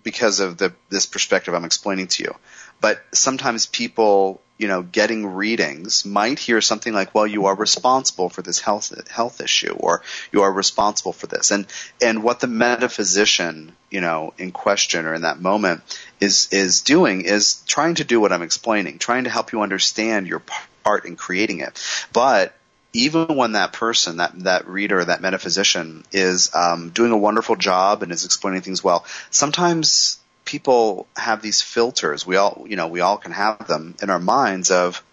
because 0.03 0.39
of 0.39 0.57
the 0.57 0.73
this 0.89 1.05
perspective 1.05 1.53
I'm 1.53 1.65
explaining 1.65 2.07
to 2.07 2.23
you. 2.23 2.35
But 2.79 3.01
sometimes 3.13 3.65
people, 3.65 4.41
you 4.57 4.67
know, 4.67 4.83
getting 4.83 5.25
readings 5.25 6.05
might 6.05 6.39
hear 6.39 6.61
something 6.61 6.93
like, 6.93 7.15
"Well, 7.15 7.25
you 7.25 7.45
are 7.45 7.55
responsible 7.55 8.29
for 8.29 8.41
this 8.41 8.59
health 8.59 8.93
health 9.09 9.41
issue," 9.41 9.73
or 9.73 10.03
"You 10.31 10.43
are 10.43 10.51
responsible 10.51 11.13
for 11.13 11.27
this," 11.27 11.51
and 11.51 11.65
and 12.01 12.23
what 12.23 12.39
the 12.39 12.47
metaphysician, 12.47 13.75
you 13.89 14.01
know, 14.01 14.33
in 14.37 14.51
question 14.51 15.05
or 15.05 15.13
in 15.13 15.21
that 15.21 15.39
moment 15.39 15.81
is 16.19 16.49
is 16.51 16.81
doing 16.81 17.21
is 17.21 17.61
trying 17.67 17.95
to 17.95 18.03
do 18.03 18.19
what 18.19 18.33
I'm 18.33 18.43
explaining, 18.43 18.99
trying 18.99 19.23
to 19.23 19.29
help 19.29 19.51
you 19.53 19.61
understand 19.61 20.27
your 20.27 20.41
part 20.83 21.05
in 21.05 21.15
creating 21.15 21.61
it, 21.61 21.81
but 22.13 22.56
even 22.97 23.35
when 23.35 23.51
that 23.53 23.73
person, 23.73 24.17
that 24.17 24.37
that 24.39 24.67
reader, 24.67 25.03
that 25.03 25.21
metaphysician 25.21 26.03
is 26.11 26.53
um, 26.55 26.89
doing 26.89 27.11
a 27.11 27.17
wonderful 27.17 27.55
job 27.55 28.01
and 28.01 28.11
is 28.11 28.25
explaining 28.25 28.61
things 28.61 28.83
well, 28.83 29.05
sometimes 29.29 30.19
people 30.45 31.07
have 31.15 31.41
these 31.41 31.61
filters. 31.61 32.25
We 32.25 32.37
all, 32.37 32.65
you 32.67 32.75
know, 32.75 32.87
we 32.87 33.01
all 33.01 33.17
can 33.17 33.33
have 33.33 33.67
them 33.67 33.95
in 34.01 34.09
our 34.09 34.19
minds 34.19 34.71
of, 34.71 35.03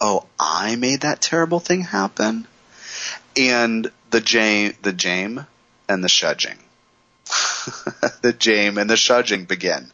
oh, 0.00 0.24
I 0.38 0.76
made 0.76 1.02
that 1.02 1.20
terrible 1.20 1.60
thing 1.60 1.82
happen, 1.82 2.46
and 3.36 3.90
the 4.10 4.20
jame, 4.20 4.74
the 4.80 4.92
jame, 4.92 5.46
and 5.88 6.02
the 6.02 6.08
shudging. 6.08 6.56
the 8.22 8.32
jame 8.32 8.80
and 8.80 8.88
the 8.88 8.96
shudging 8.96 9.46
begin. 9.46 9.90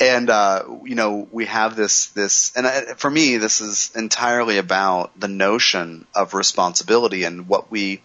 And, 0.00 0.30
uh, 0.30 0.64
you 0.84 0.94
know, 0.94 1.28
we 1.30 1.46
have 1.46 1.76
this, 1.76 2.06
this, 2.08 2.52
and 2.56 2.66
I, 2.66 2.94
for 2.94 3.10
me, 3.10 3.36
this 3.36 3.60
is 3.60 3.92
entirely 3.94 4.58
about 4.58 5.18
the 5.18 5.28
notion 5.28 6.06
of 6.14 6.34
responsibility 6.34 7.24
and 7.24 7.48
what 7.48 7.70
we 7.70 8.02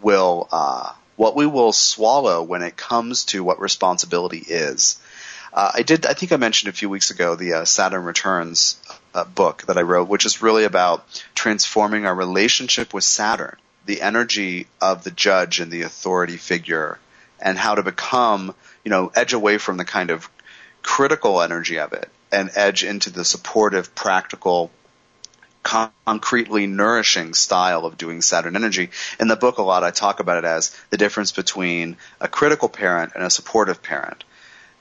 will, 0.00 0.48
uh, 0.50 0.92
what 1.16 1.36
we 1.36 1.46
will 1.46 1.72
swallow 1.72 2.42
when 2.42 2.62
it 2.62 2.76
comes 2.76 3.24
to 3.26 3.44
what 3.44 3.60
responsibility 3.60 4.38
is. 4.38 4.98
Uh, 5.52 5.72
I 5.74 5.82
did. 5.82 6.06
I 6.06 6.12
think 6.12 6.30
I 6.32 6.36
mentioned 6.36 6.68
a 6.68 6.76
few 6.76 6.90
weeks 6.90 7.10
ago 7.10 7.34
the 7.34 7.54
uh, 7.54 7.64
Saturn 7.64 8.04
Returns 8.04 8.76
uh, 9.14 9.24
book 9.24 9.62
that 9.66 9.78
I 9.78 9.82
wrote, 9.82 10.08
which 10.08 10.26
is 10.26 10.42
really 10.42 10.64
about 10.64 11.04
transforming 11.34 12.06
our 12.06 12.14
relationship 12.14 12.92
with 12.92 13.04
Saturn, 13.04 13.56
the 13.86 14.02
energy 14.02 14.66
of 14.80 15.04
the 15.04 15.10
judge 15.10 15.60
and 15.60 15.72
the 15.72 15.82
authority 15.82 16.36
figure, 16.36 16.98
and 17.40 17.58
how 17.58 17.74
to 17.74 17.82
become, 17.82 18.54
you 18.84 18.90
know, 18.90 19.10
edge 19.14 19.32
away 19.32 19.58
from 19.58 19.76
the 19.76 19.84
kind 19.84 20.10
of 20.10 20.28
critical 20.82 21.42
energy 21.42 21.78
of 21.78 21.92
it 21.92 22.10
and 22.32 22.50
edge 22.54 22.84
into 22.84 23.10
the 23.10 23.24
supportive, 23.24 23.94
practical, 23.94 24.70
concretely 25.62 26.66
nourishing 26.66 27.34
style 27.34 27.84
of 27.84 27.98
doing 27.98 28.22
Saturn 28.22 28.56
energy. 28.56 28.90
In 29.20 29.28
the 29.28 29.36
book, 29.36 29.58
a 29.58 29.62
lot 29.62 29.84
I 29.84 29.90
talk 29.90 30.20
about 30.20 30.38
it 30.38 30.46
as 30.46 30.74
the 30.90 30.96
difference 30.96 31.32
between 31.32 31.96
a 32.20 32.28
critical 32.28 32.68
parent 32.68 33.12
and 33.14 33.24
a 33.24 33.30
supportive 33.30 33.82
parent. 33.82 34.24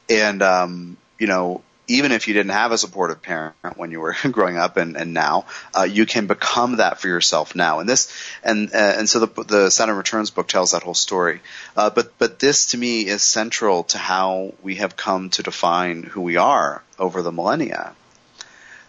And, 0.09 0.41
um, 0.41 0.97
you 1.19 1.27
know, 1.27 1.61
even 1.87 2.11
if 2.11 2.27
you 2.27 2.33
didn't 2.33 2.51
have 2.51 2.71
a 2.71 2.77
supportive 2.77 3.21
parent 3.21 3.55
when 3.75 3.91
you 3.91 4.01
were 4.01 4.15
growing 4.31 4.57
up 4.57 4.77
and, 4.77 4.97
and 4.97 5.13
now, 5.13 5.45
uh, 5.77 5.83
you 5.83 6.05
can 6.05 6.27
become 6.27 6.77
that 6.77 6.99
for 6.99 7.07
yourself 7.07 7.55
now. 7.55 7.79
And 7.79 7.87
this, 7.87 8.13
and, 8.43 8.73
uh, 8.73 8.95
and 8.97 9.09
so 9.09 9.25
the, 9.25 9.43
the 9.43 9.69
Saturn 9.69 9.95
Returns 9.95 10.29
book 10.29 10.47
tells 10.47 10.71
that 10.71 10.83
whole 10.83 10.93
story. 10.93 11.41
Uh, 11.75 11.89
but, 11.89 12.17
but 12.17 12.39
this 12.39 12.67
to 12.67 12.77
me 12.77 13.07
is 13.07 13.21
central 13.21 13.83
to 13.85 13.97
how 13.97 14.53
we 14.61 14.75
have 14.75 14.95
come 14.95 15.29
to 15.31 15.43
define 15.43 16.03
who 16.03 16.21
we 16.21 16.37
are 16.37 16.83
over 16.99 17.21
the 17.21 17.31
millennia. 17.31 17.93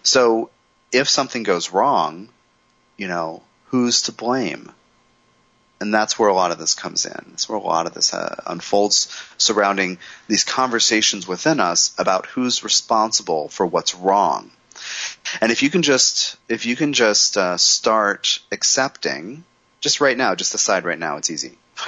So 0.03 0.51
if 0.93 1.09
something 1.09 1.43
goes 1.43 1.73
wrong, 1.73 2.29
you 2.97 3.09
know, 3.09 3.43
who's 3.67 4.03
to 4.03 4.13
blame? 4.13 4.73
And 5.81 5.95
that's 5.95 6.19
where 6.19 6.29
a 6.29 6.35
lot 6.35 6.51
of 6.51 6.59
this 6.59 6.75
comes 6.75 7.07
in. 7.07 7.25
That's 7.31 7.49
where 7.49 7.59
a 7.59 7.63
lot 7.63 7.87
of 7.87 7.95
this 7.95 8.13
uh, 8.13 8.43
unfolds 8.47 9.09
surrounding 9.39 9.99
these 10.27 10.43
conversations 10.43 11.29
within 11.29 11.61
us 11.61 11.95
about 11.99 12.27
who's 12.27 12.65
responsible 12.65 13.49
for 13.49 13.65
what's 13.65 13.95
wrong. 13.95 14.51
And 15.41 15.53
if 15.53 15.63
you 15.63 15.71
can 15.71 15.83
just, 15.83 16.37
if 16.49 16.67
you 16.67 16.75
can 16.75 16.93
just 16.93 17.37
uh, 17.37 17.57
start 17.57 18.41
accepting, 18.51 19.45
just 19.81 20.01
right 20.01 20.17
now, 20.17 20.35
just 20.35 20.53
decide 20.53 20.85
right 20.85 20.99
now, 20.99 21.17
it's 21.17 21.31
easy. 21.31 21.59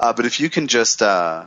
uh, 0.00 0.12
but 0.12 0.26
if 0.26 0.40
you 0.40 0.50
can 0.50 0.68
just 0.68 1.00
uh, 1.00 1.44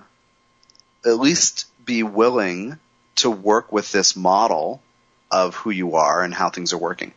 at 1.06 1.20
least 1.20 1.68
be 1.86 2.02
willing 2.02 2.80
to 3.16 3.30
work 3.30 3.72
with 3.72 3.92
this 3.92 4.16
model 4.16 4.82
of 5.30 5.56
who 5.56 5.70
you 5.70 5.96
are 5.96 6.24
and 6.24 6.34
how 6.34 6.50
things 6.50 6.74
are 6.74 6.78
working, 6.78 7.14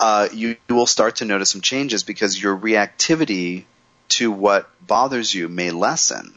uh, 0.00 0.28
you, 0.32 0.56
you 0.68 0.74
will 0.74 0.86
start 0.86 1.16
to 1.16 1.24
notice 1.24 1.50
some 1.50 1.60
changes 1.60 2.02
because 2.02 2.40
your 2.40 2.56
reactivity 2.56 3.64
to 4.08 4.30
what 4.30 4.68
bothers 4.86 5.34
you 5.34 5.48
may 5.48 5.70
lessen. 5.70 6.36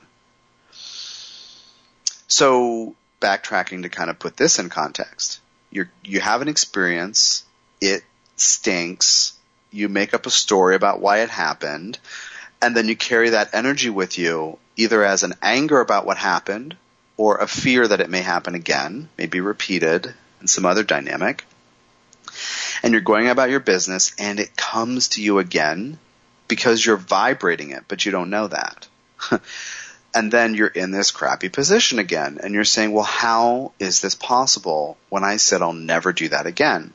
So, 2.27 2.95
backtracking 3.21 3.83
to 3.83 3.89
kind 3.89 4.09
of 4.09 4.19
put 4.19 4.37
this 4.37 4.59
in 4.59 4.69
context, 4.69 5.39
you 5.71 5.87
you 6.03 6.19
have 6.19 6.41
an 6.41 6.47
experience, 6.47 7.43
it 7.81 8.03
stinks, 8.35 9.33
you 9.71 9.89
make 9.89 10.13
up 10.13 10.25
a 10.25 10.31
story 10.31 10.75
about 10.75 11.01
why 11.01 11.19
it 11.19 11.29
happened, 11.29 11.99
and 12.61 12.75
then 12.75 12.87
you 12.87 12.95
carry 12.95 13.31
that 13.31 13.53
energy 13.53 13.89
with 13.89 14.17
you 14.17 14.57
either 14.75 15.03
as 15.03 15.23
an 15.23 15.33
anger 15.41 15.79
about 15.79 16.05
what 16.05 16.17
happened 16.17 16.75
or 17.17 17.37
a 17.37 17.47
fear 17.47 17.85
that 17.85 17.99
it 17.99 18.09
may 18.09 18.21
happen 18.21 18.55
again, 18.55 19.09
may 19.17 19.25
be 19.25 19.41
repeated, 19.41 20.13
and 20.39 20.49
some 20.49 20.65
other 20.65 20.83
dynamic. 20.83 21.43
And 22.81 22.93
you're 22.93 23.01
going 23.01 23.27
about 23.27 23.49
your 23.49 23.59
business 23.59 24.15
and 24.17 24.39
it 24.39 24.55
comes 24.55 25.09
to 25.09 25.21
you 25.21 25.39
again 25.39 25.99
because 26.49 26.85
you're 26.85 26.97
vibrating 26.97 27.69
it, 27.69 27.85
but 27.87 28.05
you 28.05 28.11
don't 28.11 28.29
know 28.29 28.47
that. 28.47 28.87
and 30.13 30.31
then 30.31 30.55
you're 30.55 30.67
in 30.67 30.91
this 30.91 31.11
crappy 31.11 31.47
position 31.47 31.99
again 31.99 32.39
and 32.43 32.53
you're 32.53 32.65
saying, 32.65 32.91
well, 32.91 33.05
how 33.05 33.71
is 33.79 34.01
this 34.01 34.15
possible 34.15 34.97
when 35.07 35.23
I 35.23 35.37
said 35.37 35.61
I'll 35.61 35.71
never 35.71 36.11
do 36.11 36.27
that 36.29 36.47
again? 36.47 36.93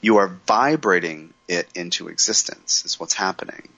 You 0.00 0.16
are 0.16 0.36
vibrating 0.46 1.32
it 1.46 1.68
into 1.74 2.08
existence 2.08 2.84
is 2.84 2.98
what's 2.98 3.14
happening. 3.14 3.68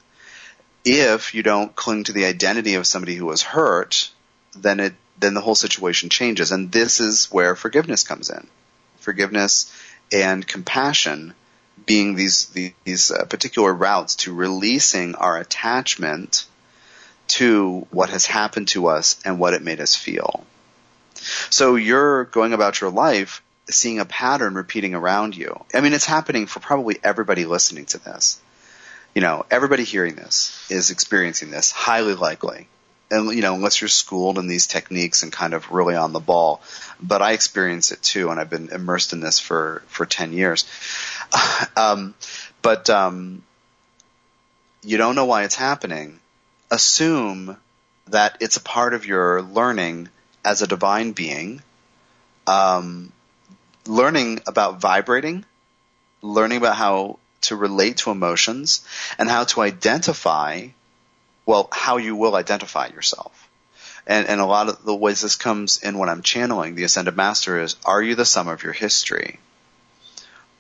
If 0.85 1.35
you 1.35 1.42
don't 1.42 1.74
cling 1.76 2.04
to 2.04 2.12
the 2.12 2.24
identity 2.24 2.74
of 2.74 2.87
somebody 2.87 3.14
who 3.14 3.26
was 3.26 3.42
hurt, 3.42 4.11
then 4.57 4.81
it, 4.81 4.94
then 5.18 5.35
the 5.35 5.40
whole 5.42 5.54
situation 5.54 6.09
changes. 6.09 6.52
And 6.52 6.72
this 6.72 7.00
is 7.00 7.26
where 7.26 7.54
forgiveness 7.54 8.04
comes 8.04 8.31
in 8.31 8.46
forgiveness 8.98 9.72
and 10.12 10.46
compassion 10.46 11.33
being 11.87 12.14
these 12.14 12.47
these 12.85 13.11
uh, 13.11 13.25
particular 13.25 13.73
routes 13.73 14.17
to 14.17 14.35
releasing 14.35 15.14
our 15.14 15.38
attachment 15.38 16.47
to 17.29 17.87
what 17.91 18.11
has 18.11 18.27
happened 18.27 18.69
to 18.69 18.87
us 18.87 19.21
and 19.25 19.38
what 19.38 19.55
it 19.55 19.62
made 19.62 19.81
us 19.81 19.95
feel. 19.95 20.45
So 21.51 21.77
you're 21.77 22.25
going 22.25 22.53
about 22.53 22.81
your 22.81 22.91
life 22.91 23.43
seeing 23.71 23.99
a 23.99 24.05
pattern 24.05 24.55
repeating 24.55 24.95
around 24.95 25.37
you. 25.37 25.62
I 25.75 25.81
mean, 25.81 25.93
it's 25.93 26.07
happening 26.07 26.47
for 26.47 26.61
probably 26.61 26.99
everybody 27.05 27.45
listening 27.45 27.87
to 27.87 27.99
this. 27.99 28.41
You 29.14 29.21
know, 29.21 29.45
everybody 29.51 29.85
hearing 29.85 30.14
this 30.14 30.67
is 30.71 30.91
experiencing 30.91 31.51
this, 31.51 31.71
highly 31.71 32.14
likely 32.14 32.69
and 33.11 33.33
you 33.33 33.42
know, 33.42 33.55
unless 33.55 33.81
you're 33.81 33.88
schooled 33.88 34.38
in 34.38 34.47
these 34.47 34.66
techniques 34.66 35.23
and 35.23 35.33
kind 35.33 35.55
of 35.55 35.71
really 35.71 35.94
on 35.94 36.12
the 36.12 36.21
ball. 36.21 36.61
But 37.01 37.23
I 37.23 37.33
experience 37.33 37.92
it 37.92 38.03
too, 38.03 38.31
and 38.31 38.40
I've 38.40 38.51
been 38.51 38.68
immersed 38.68 39.12
in 39.12 39.21
this 39.21 39.38
for 39.38 39.83
for 39.87 40.07
ten 40.07 40.33
years. 40.33 40.64
um, 41.77 42.14
but 42.62 42.90
um, 42.90 43.42
you 44.83 44.99
don't 44.99 45.14
know 45.14 45.27
why 45.27 45.44
it's 45.44 45.55
happening. 45.55 46.21
Assume 46.71 47.57
that 48.09 48.37
it's 48.40 48.57
a 48.57 48.62
part 48.62 48.94
of 48.94 49.07
your 49.07 49.42
learning 49.42 50.09
as 50.44 50.62
a 50.62 50.66
divine 50.66 51.12
being. 51.12 51.62
Um, 52.47 53.12
learning 53.87 54.40
about 54.47 54.81
vibrating, 54.81 55.44
learning 56.23 56.59
about 56.59 56.77
how 56.77 57.18
to 57.42 57.57
relate 57.57 57.99
to 57.99 58.11
emotions, 58.11 58.87
and 59.18 59.29
how 59.29 59.44
to 59.44 59.61
identify 59.61 60.68
well, 61.49 61.67
how 61.73 61.97
you 61.97 62.15
will 62.15 62.37
identify 62.37 62.89
yourself. 62.89 63.49
And, 64.07 64.29
and 64.29 64.39
a 64.39 64.45
lot 64.45 64.69
of 64.69 64.85
the 64.85 64.95
ways 64.95 65.23
this 65.23 65.35
comes 65.35 65.83
in 65.83 65.97
when 65.97 66.11
I'm 66.11 66.21
channeling 66.21 66.75
the 66.75 66.85
Ascended 66.85 67.17
Master 67.17 67.59
is, 67.59 67.75
are 67.87 68.03
you 68.03 68.15
the 68.15 68.27
sum 68.27 68.49
of 68.49 68.63
your 68.63 68.75
history? 68.75 69.39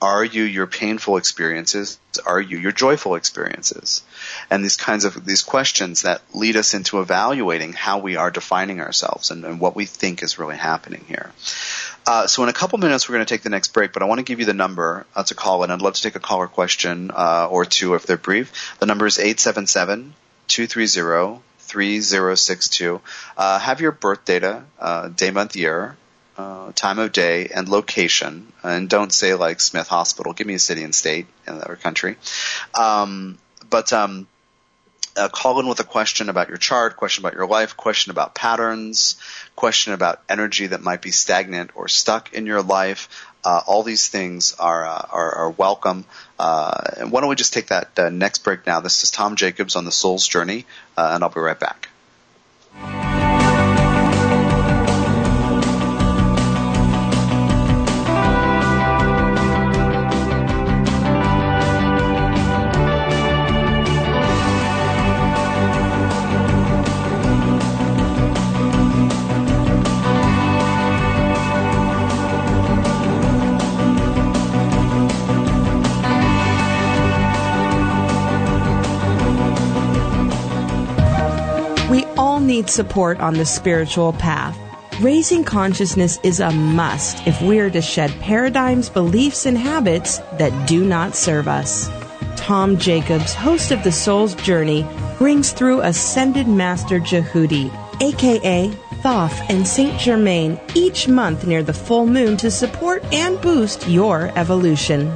Are 0.00 0.24
you 0.24 0.44
your 0.44 0.66
painful 0.66 1.18
experiences? 1.18 1.98
Are 2.24 2.40
you 2.40 2.56
your 2.56 2.72
joyful 2.72 3.16
experiences? 3.16 4.02
And 4.50 4.64
these 4.64 4.78
kinds 4.78 5.04
of, 5.04 5.26
these 5.26 5.42
questions 5.42 6.02
that 6.02 6.22
lead 6.32 6.56
us 6.56 6.72
into 6.72 7.02
evaluating 7.02 7.74
how 7.74 7.98
we 7.98 8.16
are 8.16 8.30
defining 8.30 8.80
ourselves 8.80 9.30
and, 9.30 9.44
and 9.44 9.60
what 9.60 9.76
we 9.76 9.84
think 9.84 10.22
is 10.22 10.38
really 10.38 10.56
happening 10.56 11.04
here. 11.06 11.32
Uh, 12.06 12.26
so 12.26 12.42
in 12.44 12.48
a 12.48 12.54
couple 12.54 12.78
minutes, 12.78 13.06
we're 13.06 13.16
going 13.16 13.26
to 13.26 13.34
take 13.34 13.42
the 13.42 13.50
next 13.50 13.74
break, 13.74 13.92
but 13.92 14.02
I 14.02 14.06
want 14.06 14.20
to 14.20 14.24
give 14.24 14.40
you 14.40 14.46
the 14.46 14.54
number 14.54 15.04
uh, 15.14 15.22
to 15.24 15.34
call 15.34 15.64
in. 15.64 15.70
I'd 15.70 15.82
love 15.82 15.96
to 15.96 16.02
take 16.02 16.16
a 16.16 16.20
caller 16.20 16.46
question 16.46 17.10
uh, 17.10 17.46
or 17.50 17.66
two 17.66 17.94
if 17.94 18.06
they're 18.06 18.16
brief. 18.16 18.78
The 18.78 18.86
number 18.86 19.06
is 19.06 19.18
877 19.18 20.14
230 20.48 21.42
3062. 21.58 23.00
Uh, 23.36 23.58
have 23.58 23.80
your 23.80 23.92
birth 23.92 24.24
data, 24.24 24.64
uh, 24.78 25.08
day, 25.08 25.30
month, 25.30 25.54
year, 25.54 25.96
uh, 26.38 26.72
time 26.74 26.98
of 26.98 27.12
day, 27.12 27.48
and 27.54 27.68
location. 27.68 28.52
And 28.62 28.88
don't 28.88 29.12
say 29.12 29.34
like 29.34 29.60
Smith 29.60 29.88
Hospital. 29.88 30.32
Give 30.32 30.46
me 30.46 30.54
a 30.54 30.58
city 30.58 30.82
and 30.82 30.94
state 30.94 31.26
or 31.46 31.76
country. 31.76 32.16
Um, 32.74 33.38
but 33.68 33.92
um, 33.92 34.26
uh, 35.18 35.28
call 35.28 35.60
in 35.60 35.66
with 35.66 35.80
a 35.80 35.84
question 35.84 36.28
about 36.28 36.48
your 36.48 36.56
chart, 36.56 36.96
question 36.96 37.22
about 37.22 37.34
your 37.34 37.46
life, 37.46 37.76
question 37.76 38.10
about 38.10 38.34
patterns, 38.34 39.16
question 39.56 39.92
about 39.92 40.22
energy 40.28 40.68
that 40.68 40.80
might 40.80 41.02
be 41.02 41.10
stagnant 41.10 41.72
or 41.74 41.88
stuck 41.88 42.32
in 42.32 42.46
your 42.46 42.62
life. 42.62 43.26
Uh, 43.44 43.60
all 43.66 43.82
these 43.82 44.08
things 44.08 44.54
are 44.58 44.86
uh, 44.86 45.06
are, 45.10 45.34
are, 45.34 45.50
welcome. 45.50 46.04
Uh, 46.38 46.80
and 46.98 47.10
why 47.10 47.20
don't 47.20 47.30
we 47.30 47.36
just 47.36 47.52
take 47.52 47.68
that 47.68 47.98
uh, 47.98 48.10
next 48.10 48.38
break 48.38 48.66
now? 48.66 48.80
This 48.80 49.02
is 49.02 49.10
Tom 49.10 49.36
Jacobs 49.36 49.76
on 49.76 49.84
the 49.84 49.92
Soul's 49.92 50.26
Journey, 50.26 50.66
uh, 50.96 51.10
and 51.14 51.24
I'll 51.24 51.30
be 51.30 51.40
right 51.40 51.58
back. 51.58 51.88
Need 82.58 82.68
support 82.68 83.20
on 83.20 83.34
the 83.34 83.46
spiritual 83.46 84.12
path. 84.14 84.58
Raising 85.00 85.44
consciousness 85.44 86.18
is 86.24 86.40
a 86.40 86.50
must 86.50 87.24
if 87.24 87.40
we 87.40 87.60
are 87.60 87.70
to 87.70 87.80
shed 87.80 88.10
paradigms, 88.20 88.88
beliefs, 88.88 89.46
and 89.46 89.56
habits 89.56 90.18
that 90.38 90.52
do 90.66 90.84
not 90.84 91.14
serve 91.14 91.46
us. 91.46 91.88
Tom 92.36 92.76
Jacobs, 92.76 93.32
host 93.32 93.70
of 93.70 93.84
The 93.84 93.92
Soul's 93.92 94.34
Journey, 94.34 94.84
brings 95.18 95.52
through 95.52 95.82
Ascended 95.82 96.48
Master 96.48 96.98
Djehuti, 96.98 97.70
aka 98.02 98.72
Thoth, 99.02 99.40
and 99.48 99.66
Saint 99.66 99.98
Germain 99.98 100.60
each 100.74 101.08
month 101.08 101.46
near 101.46 101.62
the 101.62 101.72
full 101.72 102.06
moon 102.06 102.36
to 102.38 102.50
support 102.50 103.04
and 103.12 103.40
boost 103.40 103.88
your 103.88 104.32
evolution. 104.36 105.12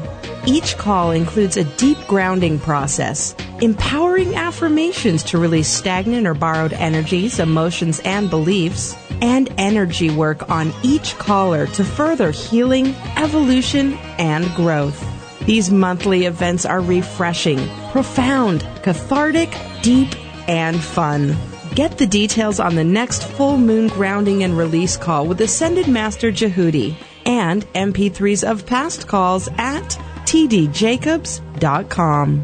Each 0.46 0.76
call 0.76 1.12
includes 1.12 1.56
a 1.56 1.64
deep 1.76 1.98
grounding 2.08 2.58
process, 2.58 3.34
empowering 3.60 4.34
affirmations 4.34 5.22
to 5.24 5.38
release 5.38 5.68
stagnant 5.68 6.26
or 6.26 6.34
borrowed 6.34 6.72
energies, 6.72 7.38
emotions, 7.38 8.00
and 8.04 8.28
beliefs, 8.28 8.96
and 9.20 9.52
energy 9.56 10.10
work 10.10 10.50
on 10.50 10.72
each 10.82 11.16
caller 11.18 11.66
to 11.68 11.84
further 11.84 12.32
healing, 12.32 12.88
evolution, 13.16 13.94
and 14.18 14.44
growth. 14.56 15.04
These 15.46 15.70
monthly 15.70 16.26
events 16.26 16.64
are 16.66 16.80
refreshing, 16.80 17.60
profound, 17.90 18.66
cathartic, 18.82 19.56
deep, 19.82 20.08
and 20.48 20.80
fun. 20.80 21.36
Get 21.74 21.96
the 21.96 22.06
details 22.06 22.60
on 22.60 22.74
the 22.74 22.84
next 22.84 23.24
full 23.24 23.56
moon 23.56 23.88
grounding 23.88 24.42
and 24.42 24.58
release 24.58 24.98
call 24.98 25.26
with 25.26 25.40
Ascended 25.40 25.88
Master 25.88 26.30
Djehuti 26.30 26.94
and 27.24 27.64
MP3s 27.72 28.46
of 28.46 28.66
past 28.66 29.08
calls 29.08 29.48
at 29.56 29.96
tdjacobs.com. 30.26 32.42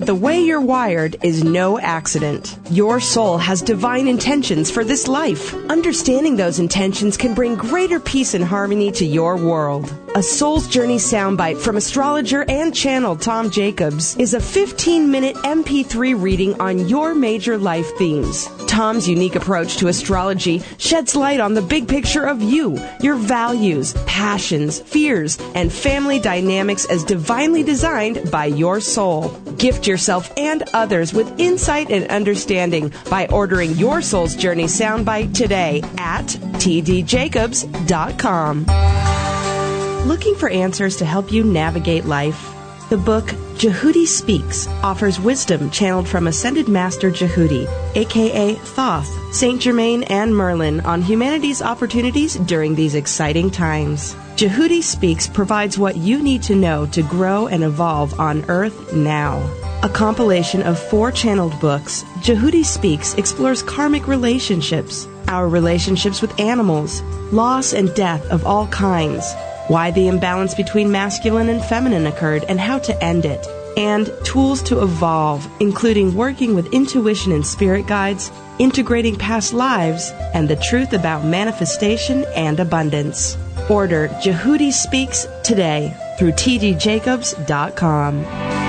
The 0.00 0.16
way 0.16 0.40
you're 0.40 0.60
wired 0.60 1.14
is 1.22 1.44
no 1.44 1.78
accident. 1.78 2.58
Your 2.70 2.98
soul 2.98 3.38
has 3.38 3.62
divine 3.62 4.08
intentions 4.08 4.68
for 4.68 4.82
this 4.82 5.06
life. 5.06 5.54
Understanding 5.70 6.34
those 6.34 6.58
intentions 6.58 7.16
can 7.16 7.34
bring 7.34 7.54
greater 7.54 8.00
peace 8.00 8.34
and 8.34 8.44
harmony 8.44 8.90
to 8.92 9.06
your 9.06 9.36
world. 9.36 9.94
A 10.16 10.22
Soul's 10.22 10.68
Journey 10.68 10.98
soundbite 10.98 11.58
from 11.58 11.76
astrologer 11.76 12.44
and 12.48 12.72
channel 12.72 13.16
Tom 13.16 13.50
Jacobs 13.50 14.16
is 14.16 14.32
a 14.32 14.40
15 14.40 15.10
minute 15.10 15.34
MP3 15.38 16.22
reading 16.22 16.60
on 16.60 16.88
your 16.88 17.16
major 17.16 17.58
life 17.58 17.90
themes. 17.98 18.48
Tom's 18.68 19.08
unique 19.08 19.34
approach 19.34 19.76
to 19.78 19.88
astrology 19.88 20.62
sheds 20.78 21.16
light 21.16 21.40
on 21.40 21.54
the 21.54 21.62
big 21.62 21.88
picture 21.88 22.26
of 22.26 22.40
you, 22.40 22.80
your 23.00 23.16
values, 23.16 23.92
passions, 24.06 24.78
fears, 24.78 25.36
and 25.56 25.72
family 25.72 26.20
dynamics 26.20 26.84
as 26.84 27.02
divinely 27.02 27.64
designed 27.64 28.30
by 28.30 28.44
your 28.44 28.80
soul. 28.80 29.30
Gift 29.58 29.88
yourself 29.88 30.32
and 30.36 30.62
others 30.74 31.12
with 31.12 31.40
insight 31.40 31.90
and 31.90 32.06
understanding 32.06 32.92
by 33.10 33.26
ordering 33.32 33.72
your 33.72 34.00
Soul's 34.00 34.36
Journey 34.36 34.66
soundbite 34.66 35.34
today 35.34 35.82
at 35.98 36.26
tdjacobs.com. 36.62 39.33
Looking 40.04 40.34
for 40.34 40.50
answers 40.50 40.96
to 40.96 41.06
help 41.06 41.32
you 41.32 41.42
navigate 41.44 42.04
life? 42.04 42.52
The 42.90 42.98
book 42.98 43.24
Djehuti 43.56 44.06
Speaks 44.06 44.68
offers 44.82 45.18
wisdom 45.18 45.70
channeled 45.70 46.06
from 46.06 46.26
Ascended 46.26 46.68
Master 46.68 47.10
Djehuti, 47.10 47.66
aka 47.96 48.54
Thoth, 48.54 49.08
Saint 49.34 49.62
Germain, 49.62 50.02
and 50.02 50.36
Merlin 50.36 50.80
on 50.80 51.00
humanity's 51.00 51.62
opportunities 51.62 52.34
during 52.36 52.74
these 52.74 52.94
exciting 52.94 53.50
times. 53.50 54.14
Djehuti 54.36 54.82
Speaks 54.82 55.26
provides 55.26 55.78
what 55.78 55.96
you 55.96 56.22
need 56.22 56.42
to 56.42 56.54
know 56.54 56.84
to 56.86 57.02
grow 57.02 57.46
and 57.46 57.64
evolve 57.64 58.20
on 58.20 58.44
Earth 58.48 58.92
now. 58.92 59.38
A 59.82 59.88
compilation 59.88 60.60
of 60.64 60.78
four 60.78 61.12
channeled 61.12 61.58
books, 61.60 62.02
Djehuti 62.18 62.66
Speaks 62.66 63.14
explores 63.14 63.62
karmic 63.62 64.06
relationships, 64.06 65.08
our 65.28 65.48
relationships 65.48 66.20
with 66.20 66.38
animals, 66.38 67.00
loss 67.32 67.72
and 67.72 67.94
death 67.94 68.22
of 68.30 68.44
all 68.44 68.66
kinds, 68.66 69.24
why 69.68 69.90
the 69.90 70.08
imbalance 70.08 70.54
between 70.54 70.90
masculine 70.90 71.48
and 71.48 71.64
feminine 71.64 72.06
occurred 72.06 72.44
and 72.48 72.60
how 72.60 72.78
to 72.78 73.02
end 73.02 73.24
it, 73.24 73.46
and 73.76 74.10
tools 74.24 74.62
to 74.62 74.82
evolve, 74.82 75.48
including 75.60 76.14
working 76.14 76.54
with 76.54 76.72
intuition 76.72 77.32
and 77.32 77.46
spirit 77.46 77.86
guides, 77.86 78.30
integrating 78.58 79.16
past 79.16 79.52
lives, 79.52 80.12
and 80.32 80.48
the 80.48 80.56
truth 80.56 80.92
about 80.92 81.24
manifestation 81.24 82.24
and 82.34 82.60
abundance. 82.60 83.36
Order 83.68 84.08
Djehuti 84.08 84.72
Speaks 84.72 85.26
today 85.42 85.94
through 86.18 86.32
tdjacobs.com. 86.32 88.63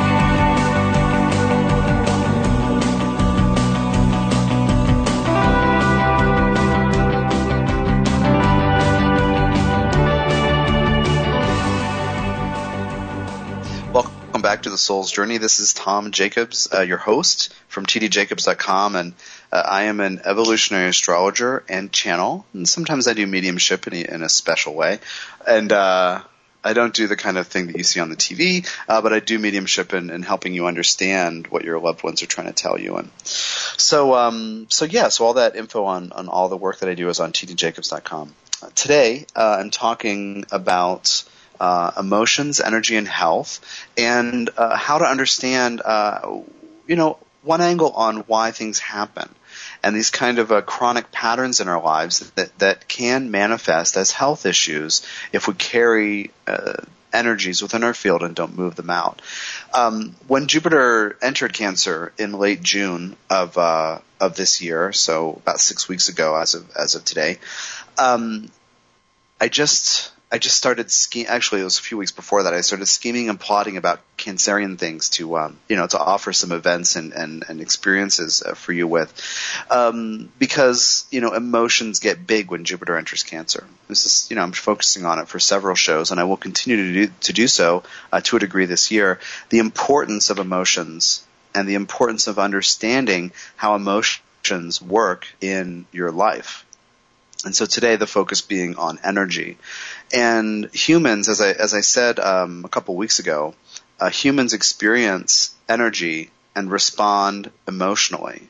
Soul's 14.86 15.11
Journey. 15.11 15.39
This 15.39 15.59
is 15.59 15.73
Tom 15.73 16.11
Jacobs, 16.11 16.69
uh, 16.71 16.81
your 16.81 16.99
host 16.99 17.51
from 17.67 17.88
tdjacobs.com, 17.88 18.95
and 18.95 19.13
uh, 19.51 19.63
I 19.65 19.86
am 19.86 19.99
an 19.99 20.21
evolutionary 20.25 20.89
astrologer 20.89 21.63
and 21.67 21.91
channel, 21.91 22.45
and 22.53 22.69
sometimes 22.69 23.07
I 23.07 23.13
do 23.13 23.25
mediumship 23.25 23.88
in 23.88 23.93
a, 23.95 24.13
in 24.13 24.21
a 24.21 24.29
special 24.29 24.75
way. 24.75 24.99
And 25.47 25.71
uh, 25.71 26.21
I 26.63 26.73
don't 26.73 26.93
do 26.93 27.07
the 27.07 27.15
kind 27.15 27.39
of 27.39 27.47
thing 27.47 27.65
that 27.65 27.77
you 27.77 27.83
see 27.83 27.99
on 27.99 28.09
the 28.09 28.15
TV, 28.15 28.69
uh, 28.88 29.01
but 29.01 29.11
I 29.11 29.21
do 29.21 29.39
mediumship 29.39 29.91
in, 29.91 30.11
in 30.11 30.21
helping 30.21 30.53
you 30.53 30.67
understand 30.67 31.47
what 31.47 31.63
your 31.63 31.79
loved 31.79 32.03
ones 32.03 32.21
are 32.21 32.27
trying 32.27 32.47
to 32.47 32.53
tell 32.53 32.79
you. 32.79 32.97
And 32.97 33.09
so, 33.23 34.13
um, 34.13 34.67
so 34.69 34.86
yeah, 34.86 35.07
so 35.07 35.25
all 35.25 35.33
that 35.33 35.55
info 35.55 35.86
on 35.86 36.11
on 36.11 36.29
all 36.29 36.47
the 36.47 36.57
work 36.57 36.77
that 36.81 36.89
I 36.89 36.93
do 36.93 37.09
is 37.09 37.19
on 37.19 37.31
tdjacobs.com. 37.31 38.36
Today, 38.75 39.25
uh, 39.36 39.57
I'm 39.59 39.71
talking 39.71 40.45
about 40.51 41.23
uh, 41.60 41.91
emotions, 41.99 42.60
energy, 42.60 42.95
and 42.95 43.08
health, 43.08 43.62
and 43.97 44.49
uh, 44.58 44.76
how 44.76 44.97
to 44.97 45.06
understand, 45.06 45.82
uh, 45.84 46.39
you 46.88 46.95
know, 46.95 47.18
one 47.43 47.62
angle 47.62 47.91
on 47.91 48.18
why 48.22 48.51
things 48.51 48.80
happen, 48.80 49.30
and 49.84 49.95
these 49.95 50.10
kind 50.10 50.39
of 50.39 50.51
uh, 50.51 50.62
chronic 50.62 51.12
patterns 51.12 51.60
in 51.60 51.68
our 51.68 51.82
lives 51.82 52.32
that 52.32 52.58
that 52.60 52.88
can 52.88 53.32
manifest 53.32 53.97
as 53.97 54.12
health 54.12 54.45
issues 54.45 55.06
if 55.32 55.47
we 55.47 55.53
carry. 55.53 56.32
Uh, 56.47 56.74
energies 57.14 57.62
within 57.62 57.84
our 57.86 57.93
field 57.93 58.24
and 58.24 58.36
don't 58.36 58.58
move 58.58 58.76
them 58.76 58.89
out. 58.89 59.22
Um, 59.74 60.18
when 60.28 60.47
Jupiter 60.47 61.18
entered 61.22 61.53
Cancer 61.53 62.12
in 62.18 62.34
late 62.34 62.62
June 62.62 63.16
of 63.30 63.58
uh, 63.58 63.99
of 64.20 64.36
this 64.36 64.62
year, 64.62 64.91
so 64.91 65.32
about 65.32 65.62
six 65.62 65.88
weeks 65.88 66.10
ago, 66.10 66.36
as 66.36 66.56
of 66.56 66.70
as 66.76 66.95
of 66.95 67.06
today, 67.06 67.39
um, 67.97 68.51
I 69.39 69.47
just 69.47 70.12
I 70.36 70.38
just 70.38 70.57
started 70.57 70.91
scheming. 70.91 71.27
Actually, 71.27 71.61
it 71.61 71.63
was 71.63 71.79
a 71.79 71.81
few 71.81 71.97
weeks 71.97 72.11
before 72.11 72.43
that. 72.43 72.53
I 72.53 72.59
started 72.59 72.88
scheming 72.88 73.29
and 73.29 73.39
plotting 73.39 73.77
about 73.77 74.01
Cancerian 74.17 74.77
things 74.77 75.07
to, 75.11 75.38
um, 75.38 75.57
you 75.69 75.77
know, 75.77 75.88
to 75.88 75.97
offer 75.97 76.33
some 76.33 76.51
events 76.51 76.97
and 76.97 77.13
and, 77.13 77.45
and 77.47 77.61
experiences 77.61 78.43
uh, 78.43 78.53
for 78.53 78.73
you 78.73 78.86
with, 78.86 79.13
um, 79.71 80.29
because 80.38 81.05
you 81.09 81.21
know 81.21 81.33
emotions 81.33 82.01
get 82.01 82.27
big 82.27 82.51
when 82.51 82.65
Jupiter 82.65 82.97
enters 82.97 83.23
Cancer. 83.23 83.63
This 83.88 84.05
is, 84.05 84.27
you 84.29 84.36
know, 84.36 84.41
I'm 84.41 84.51
focusing 84.51 85.05
on 85.05 85.19
it 85.19 85.29
for 85.29 85.39
several 85.39 85.73
shows, 85.75 86.11
and 86.11 86.19
I 86.19 86.25
will 86.25 86.36
continue 86.36 86.75
to 86.75 87.07
do, 87.07 87.13
to 87.21 87.31
do 87.31 87.47
so 87.47 87.83
uh, 88.11 88.19
to 88.19 88.36
a 88.36 88.39
degree 88.39 88.65
this 88.65 88.91
year. 88.91 89.21
The 89.51 89.59
importance 89.59 90.31
of 90.31 90.39
emotions 90.39 91.25
and 91.53 91.65
the 91.65 91.75
importance 91.75 92.27
of 92.27 92.39
understanding 92.39 93.31
how 93.55 93.75
emotions 93.75 94.81
work 94.81 95.27
in 95.39 95.86
your 95.93 96.11
life. 96.11 96.64
And 97.45 97.55
so 97.55 97.65
today 97.65 97.95
the 97.95 98.07
focus 98.07 98.41
being 98.41 98.75
on 98.75 98.99
energy. 99.03 99.57
And 100.11 100.69
humans, 100.73 101.29
as 101.29 101.41
I, 101.41 101.51
as 101.51 101.73
I 101.73 101.81
said 101.81 102.19
um, 102.19 102.65
a 102.65 102.69
couple 102.69 102.95
weeks 102.95 103.19
ago, 103.19 103.53
uh, 103.99 104.09
humans 104.09 104.53
experience 104.53 105.55
energy 105.69 106.31
and 106.55 106.71
respond 106.71 107.51
emotionally. 107.67 108.49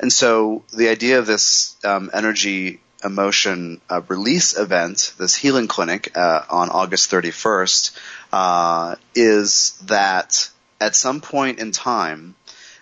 And 0.00 0.12
so 0.12 0.64
the 0.76 0.88
idea 0.88 1.18
of 1.18 1.26
this 1.26 1.76
um, 1.84 2.10
energy 2.12 2.80
emotion 3.04 3.80
uh, 3.88 4.00
release 4.08 4.58
event, 4.58 5.14
this 5.18 5.34
healing 5.34 5.68
clinic 5.68 6.16
uh, 6.16 6.42
on 6.50 6.70
August 6.70 7.10
31st, 7.10 7.96
uh, 8.32 8.96
is 9.14 9.78
that 9.86 10.50
at 10.80 10.96
some 10.96 11.20
point 11.20 11.58
in 11.58 11.72
time, 11.72 12.34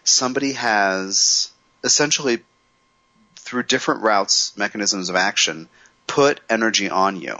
somebody 0.04 0.52
has 0.52 1.50
essentially 1.84 2.42
through 3.46 3.62
different 3.62 4.02
routes, 4.02 4.54
mechanisms 4.56 5.08
of 5.08 5.14
action, 5.16 5.68
put 6.08 6.40
energy 6.50 6.90
on 6.90 7.20
you. 7.20 7.36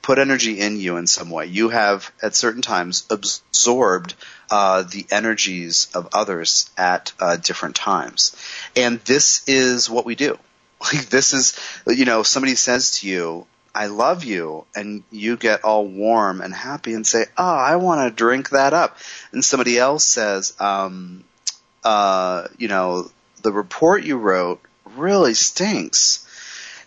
Put 0.00 0.18
energy 0.18 0.58
in 0.60 0.78
you 0.78 0.96
in 0.96 1.06
some 1.06 1.30
way. 1.30 1.46
You 1.46 1.68
have, 1.68 2.10
at 2.22 2.34
certain 2.34 2.62
times, 2.62 3.06
absorbed 3.10 4.14
uh, 4.50 4.82
the 4.82 5.06
energies 5.10 5.88
of 5.94 6.08
others 6.12 6.70
at 6.76 7.12
uh, 7.20 7.36
different 7.36 7.76
times. 7.76 8.34
And 8.76 8.98
this 9.00 9.46
is 9.46 9.88
what 9.88 10.04
we 10.04 10.14
do. 10.14 10.38
This 11.10 11.32
is, 11.32 11.58
you 11.86 12.04
know, 12.04 12.22
somebody 12.22 12.54
says 12.54 12.98
to 12.98 13.08
you, 13.08 13.46
I 13.74 13.86
love 13.86 14.24
you, 14.24 14.66
and 14.74 15.02
you 15.10 15.36
get 15.36 15.64
all 15.64 15.86
warm 15.86 16.40
and 16.40 16.54
happy 16.54 16.94
and 16.94 17.06
say, 17.06 17.24
Oh, 17.36 17.44
I 17.44 17.76
want 17.76 18.08
to 18.08 18.14
drink 18.14 18.50
that 18.50 18.72
up. 18.72 18.98
And 19.32 19.44
somebody 19.44 19.78
else 19.78 20.04
says, 20.04 20.54
um, 20.60 21.24
uh, 21.82 22.46
you 22.56 22.68
know, 22.68 23.10
the 23.42 23.52
report 23.52 24.04
you 24.04 24.16
wrote 24.16 24.60
really 24.96 25.34
stinks. 25.34 26.20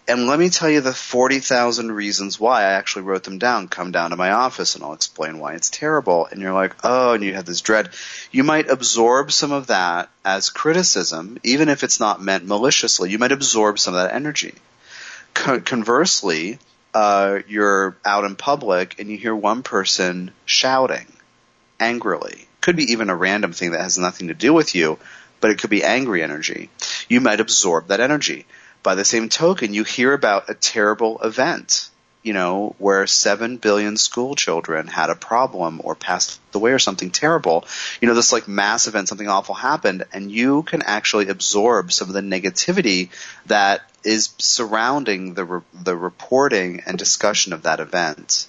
and 0.09 0.27
let 0.27 0.39
me 0.39 0.49
tell 0.49 0.69
you 0.69 0.79
the 0.79 0.93
40,000 0.93 1.91
reasons 1.91 2.39
why 2.39 2.61
I 2.61 2.73
actually 2.73 3.01
wrote 3.01 3.23
them 3.23 3.39
down. 3.39 3.67
Come 3.67 3.91
down 3.91 4.11
to 4.11 4.15
my 4.15 4.31
office 4.31 4.75
and 4.75 4.83
I'll 4.83 4.93
explain 4.93 5.37
why 5.37 5.53
it's 5.55 5.69
terrible. 5.69 6.25
And 6.27 6.41
you're 6.41 6.53
like, 6.53 6.75
oh, 6.83 7.13
and 7.13 7.23
you 7.23 7.33
have 7.33 7.45
this 7.45 7.59
dread. 7.59 7.89
You 8.31 8.45
might 8.45 8.69
absorb 8.69 9.33
some 9.33 9.51
of 9.51 9.67
that 9.67 10.09
as 10.23 10.49
criticism, 10.49 11.39
even 11.43 11.67
if 11.67 11.83
it's 11.83 11.99
not 11.99 12.21
meant 12.21 12.45
maliciously. 12.45 13.11
You 13.11 13.19
might 13.19 13.33
absorb 13.33 13.79
some 13.79 13.95
of 13.95 14.01
that 14.01 14.15
energy. 14.15 14.55
Con- 15.33 15.61
conversely, 15.61 16.57
uh, 16.93 17.39
you're 17.47 17.97
out 18.05 18.23
in 18.23 18.35
public 18.37 18.95
and 18.99 19.09
you 19.09 19.17
hear 19.17 19.35
one 19.35 19.61
person 19.61 20.31
shouting 20.45 21.05
angrily. 21.81 22.47
Could 22.61 22.77
be 22.77 22.91
even 22.93 23.09
a 23.09 23.15
random 23.15 23.51
thing 23.51 23.71
that 23.71 23.81
has 23.81 23.97
nothing 23.97 24.29
to 24.29 24.33
do 24.33 24.53
with 24.53 24.73
you, 24.73 24.97
but 25.39 25.51
it 25.51 25.59
could 25.59 25.69
be 25.69 25.83
angry 25.83 26.23
energy. 26.23 26.69
You 27.09 27.21
might 27.21 27.39
absorb 27.39 27.87
that 27.87 27.99
energy 27.99 28.45
by 28.87 28.95
the 28.95 29.03
same 29.03 29.27
token, 29.27 29.73
you 29.73 29.83
hear 29.83 30.13
about 30.13 30.49
a 30.49 30.53
terrible 30.53 31.19
event, 31.21 31.89
you 32.23 32.31
know, 32.31 32.73
where 32.77 33.05
seven 33.05 33.57
billion 33.57 33.97
school 33.97 34.33
children 34.33 34.87
had 34.87 35.09
a 35.09 35.15
problem 35.15 35.81
or 35.83 35.93
passed 35.93 36.39
away 36.53 36.71
or 36.71 36.79
something 36.79 37.11
terrible. 37.11 37.65
You 37.99 38.07
know, 38.07 38.13
this 38.13 38.31
like 38.31 38.47
mass 38.47 38.87
event, 38.87 39.09
something 39.09 39.27
awful 39.27 39.55
happened, 39.55 40.05
and 40.13 40.31
you 40.31 40.63
can 40.63 40.83
actually 40.83 41.27
absorb 41.27 41.91
some 41.91 42.07
of 42.07 42.13
the 42.13 42.21
negativity 42.21 43.09
that 43.47 43.81
is 44.05 44.29
surrounding 44.37 45.33
the 45.33 45.43
re- 45.43 45.61
the 45.73 45.97
reporting 45.97 46.81
and 46.85 46.97
discussion 46.97 47.51
of 47.51 47.63
that 47.63 47.81
event. 47.81 48.47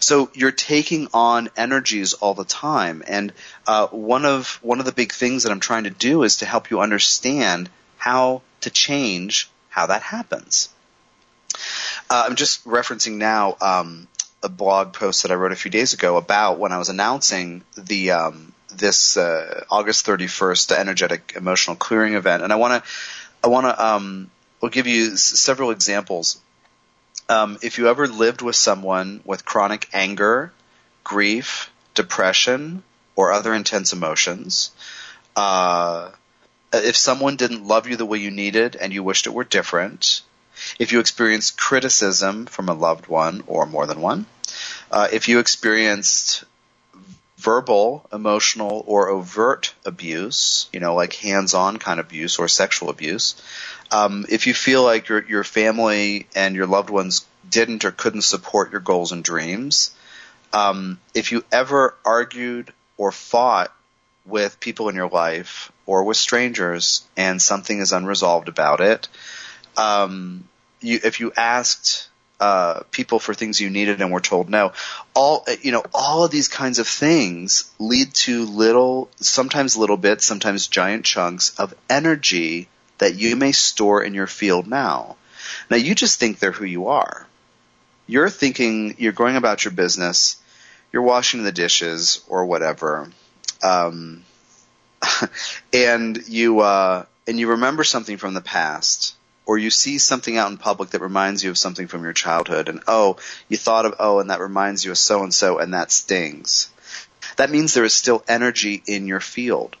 So 0.00 0.30
you're 0.34 0.52
taking 0.52 1.08
on 1.14 1.48
energies 1.56 2.14
all 2.14 2.34
the 2.34 2.44
time, 2.44 3.02
and 3.06 3.32
uh, 3.66 3.88
one 3.88 4.24
of 4.24 4.58
one 4.62 4.80
of 4.80 4.86
the 4.86 4.92
big 4.92 5.12
things 5.12 5.42
that 5.42 5.52
I'm 5.52 5.60
trying 5.60 5.84
to 5.84 5.90
do 5.90 6.22
is 6.22 6.38
to 6.38 6.46
help 6.46 6.70
you 6.70 6.80
understand 6.80 7.68
how 7.98 8.42
to 8.62 8.70
change 8.70 9.50
how 9.68 9.86
that 9.86 10.02
happens. 10.02 10.68
Uh, 12.10 12.24
I'm 12.28 12.36
just 12.36 12.64
referencing 12.64 13.16
now 13.16 13.56
um, 13.60 14.08
a 14.42 14.48
blog 14.48 14.92
post 14.92 15.22
that 15.22 15.32
I 15.32 15.34
wrote 15.34 15.52
a 15.52 15.56
few 15.56 15.70
days 15.70 15.94
ago 15.94 16.16
about 16.16 16.58
when 16.58 16.72
I 16.72 16.78
was 16.78 16.88
announcing 16.88 17.62
the 17.76 18.12
um, 18.12 18.52
this 18.68 19.16
uh, 19.16 19.64
August 19.70 20.06
31st 20.06 20.72
energetic 20.76 21.32
emotional 21.36 21.76
clearing 21.76 22.14
event, 22.14 22.42
and 22.42 22.52
I 22.52 22.56
want 22.56 22.84
to 22.84 22.90
I 23.42 23.48
want 23.48 23.66
to 23.66 23.84
um, 23.84 24.30
will 24.60 24.68
give 24.68 24.86
you 24.86 25.12
s- 25.12 25.22
several 25.22 25.70
examples. 25.70 26.40
Um, 27.28 27.58
if 27.62 27.78
you 27.78 27.88
ever 27.88 28.06
lived 28.06 28.42
with 28.42 28.56
someone 28.56 29.20
with 29.24 29.44
chronic 29.44 29.88
anger, 29.92 30.52
grief, 31.02 31.70
depression, 31.94 32.82
or 33.16 33.32
other 33.32 33.54
intense 33.54 33.92
emotions, 33.92 34.70
uh, 35.36 36.10
if 36.72 36.96
someone 36.96 37.36
didn't 37.36 37.66
love 37.66 37.88
you 37.88 37.96
the 37.96 38.06
way 38.06 38.18
you 38.18 38.30
needed 38.30 38.76
and 38.76 38.92
you 38.92 39.02
wished 39.02 39.26
it 39.26 39.32
were 39.32 39.44
different, 39.44 40.22
if 40.78 40.92
you 40.92 41.00
experienced 41.00 41.56
criticism 41.58 42.46
from 42.46 42.68
a 42.68 42.74
loved 42.74 43.06
one 43.06 43.42
or 43.46 43.66
more 43.66 43.86
than 43.86 44.00
one, 44.00 44.26
uh, 44.90 45.08
if 45.12 45.28
you 45.28 45.38
experienced 45.38 46.44
verbal, 47.44 48.08
emotional, 48.10 48.82
or 48.86 49.10
overt 49.10 49.74
abuse, 49.84 50.68
you 50.72 50.80
know, 50.80 50.94
like 50.94 51.12
hands-on 51.12 51.76
kind 51.76 52.00
of 52.00 52.06
abuse 52.06 52.38
or 52.38 52.48
sexual 52.48 52.88
abuse, 52.88 53.34
um, 53.90 54.24
if 54.30 54.46
you 54.46 54.54
feel 54.54 54.82
like 54.82 55.08
your 55.08 55.22
your 55.24 55.44
family 55.44 56.26
and 56.34 56.56
your 56.56 56.66
loved 56.66 56.90
ones 56.90 57.26
didn't 57.48 57.84
or 57.84 57.90
couldn't 57.90 58.22
support 58.22 58.72
your 58.72 58.80
goals 58.80 59.12
and 59.12 59.22
dreams, 59.22 59.94
um, 60.52 60.98
if 61.14 61.32
you 61.32 61.44
ever 61.52 61.94
argued 62.04 62.72
or 62.96 63.12
fought 63.12 63.72
with 64.24 64.58
people 64.58 64.88
in 64.88 64.94
your 64.94 65.10
life 65.10 65.70
or 65.84 66.04
with 66.04 66.16
strangers 66.16 67.06
and 67.14 67.42
something 67.42 67.78
is 67.78 67.92
unresolved 67.92 68.48
about 68.48 68.80
it, 68.80 69.08
um, 69.76 70.48
you, 70.80 70.98
if 71.04 71.20
you 71.20 71.30
asked 71.36 72.08
uh, 72.40 72.80
people 72.90 73.18
for 73.18 73.32
things 73.32 73.60
you 73.60 73.70
needed 73.70 74.00
and 74.00 74.12
were 74.12 74.20
told 74.20 74.48
no, 74.48 74.72
all 75.14 75.46
you 75.62 75.72
know, 75.72 75.84
all 75.94 76.24
of 76.24 76.30
these 76.30 76.48
kinds 76.48 76.78
of 76.78 76.88
things 76.88 77.70
lead 77.78 78.12
to 78.14 78.44
little, 78.44 79.08
sometimes 79.16 79.76
little 79.76 79.96
bits, 79.96 80.24
sometimes 80.24 80.66
giant 80.66 81.04
chunks 81.04 81.58
of 81.58 81.74
energy 81.88 82.68
that 82.98 83.14
you 83.14 83.36
may 83.36 83.52
store 83.52 84.02
in 84.02 84.14
your 84.14 84.26
field 84.26 84.66
now. 84.66 85.16
Now 85.70 85.76
you 85.76 85.94
just 85.94 86.18
think 86.18 86.38
they're 86.38 86.52
who 86.52 86.64
you 86.64 86.88
are. 86.88 87.26
You're 88.06 88.30
thinking 88.30 88.96
you're 88.98 89.12
going 89.12 89.36
about 89.36 89.64
your 89.64 89.72
business, 89.72 90.36
you're 90.92 91.02
washing 91.02 91.42
the 91.42 91.52
dishes 91.52 92.22
or 92.28 92.44
whatever, 92.46 93.10
um, 93.62 94.24
and 95.72 96.28
you 96.28 96.60
uh, 96.60 97.06
and 97.26 97.38
you 97.38 97.50
remember 97.50 97.84
something 97.84 98.16
from 98.16 98.34
the 98.34 98.40
past, 98.40 99.14
or 99.46 99.58
you 99.58 99.70
see 99.70 99.98
something 99.98 100.36
out 100.36 100.50
in 100.50 100.56
public 100.56 100.90
that 100.90 101.00
reminds 101.00 101.44
you 101.44 101.50
of 101.50 101.58
something 101.58 101.86
from 101.86 102.02
your 102.02 102.12
childhood, 102.12 102.68
and 102.68 102.82
oh, 102.86 103.16
you 103.48 103.56
thought 103.56 103.86
of 103.86 103.94
oh, 103.98 104.20
and 104.20 104.30
that 104.30 104.40
reminds 104.40 104.84
you 104.84 104.90
of 104.90 104.98
so 104.98 105.22
and 105.22 105.34
so, 105.34 105.58
and 105.58 105.74
that 105.74 105.92
stings. 105.92 106.70
That 107.36 107.50
means 107.50 107.74
there 107.74 107.84
is 107.84 107.94
still 107.94 108.24
energy 108.28 108.82
in 108.86 109.06
your 109.06 109.20
field. 109.20 109.76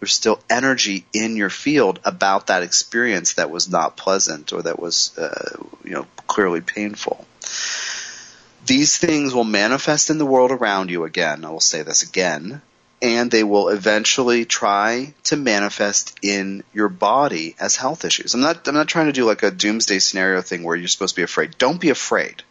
There's 0.00 0.12
still 0.12 0.40
energy 0.50 1.06
in 1.12 1.36
your 1.36 1.48
field 1.50 2.00
about 2.04 2.48
that 2.48 2.62
experience 2.62 3.34
that 3.34 3.50
was 3.50 3.68
not 3.68 3.96
pleasant 3.96 4.52
or 4.52 4.62
that 4.62 4.78
was, 4.78 5.16
uh, 5.16 5.56
you 5.84 5.92
know, 5.92 6.06
clearly 6.26 6.60
painful. 6.60 7.26
These 8.66 8.98
things 8.98 9.32
will 9.32 9.44
manifest 9.44 10.10
in 10.10 10.18
the 10.18 10.26
world 10.26 10.50
around 10.50 10.90
you 10.90 11.04
again. 11.04 11.44
I 11.44 11.50
will 11.50 11.60
say 11.60 11.82
this 11.82 12.02
again 12.02 12.60
and 13.02 13.30
they 13.30 13.44
will 13.44 13.68
eventually 13.68 14.44
try 14.44 15.12
to 15.24 15.36
manifest 15.36 16.18
in 16.22 16.64
your 16.72 16.88
body 16.88 17.54
as 17.60 17.76
health 17.76 18.04
issues. 18.04 18.34
I'm 18.34 18.40
not 18.40 18.66
I'm 18.66 18.74
not 18.74 18.88
trying 18.88 19.06
to 19.06 19.12
do 19.12 19.24
like 19.24 19.42
a 19.42 19.50
doomsday 19.50 19.98
scenario 19.98 20.40
thing 20.40 20.62
where 20.62 20.76
you're 20.76 20.88
supposed 20.88 21.14
to 21.14 21.20
be 21.20 21.24
afraid. 21.24 21.58
Don't 21.58 21.80
be 21.80 21.90
afraid. 21.90 22.42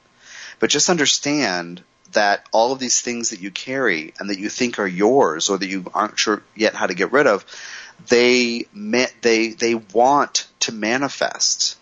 But 0.59 0.69
just 0.69 0.89
understand 0.89 1.81
that 2.11 2.47
all 2.51 2.71
of 2.71 2.79
these 2.79 3.01
things 3.01 3.31
that 3.31 3.41
you 3.41 3.51
carry 3.51 4.13
and 4.19 4.29
that 4.29 4.39
you 4.39 4.49
think 4.49 4.79
are 4.79 4.87
yours 4.87 5.49
or 5.49 5.57
that 5.57 5.67
you 5.67 5.85
aren't 5.93 6.17
sure 6.17 6.41
yet 6.55 6.73
how 6.73 6.87
to 6.87 6.93
get 6.93 7.11
rid 7.11 7.27
of, 7.27 7.45
they 8.07 8.65
they 9.21 9.49
they 9.49 9.75
want 9.75 10.47
to 10.61 10.71
manifest. 10.71 11.77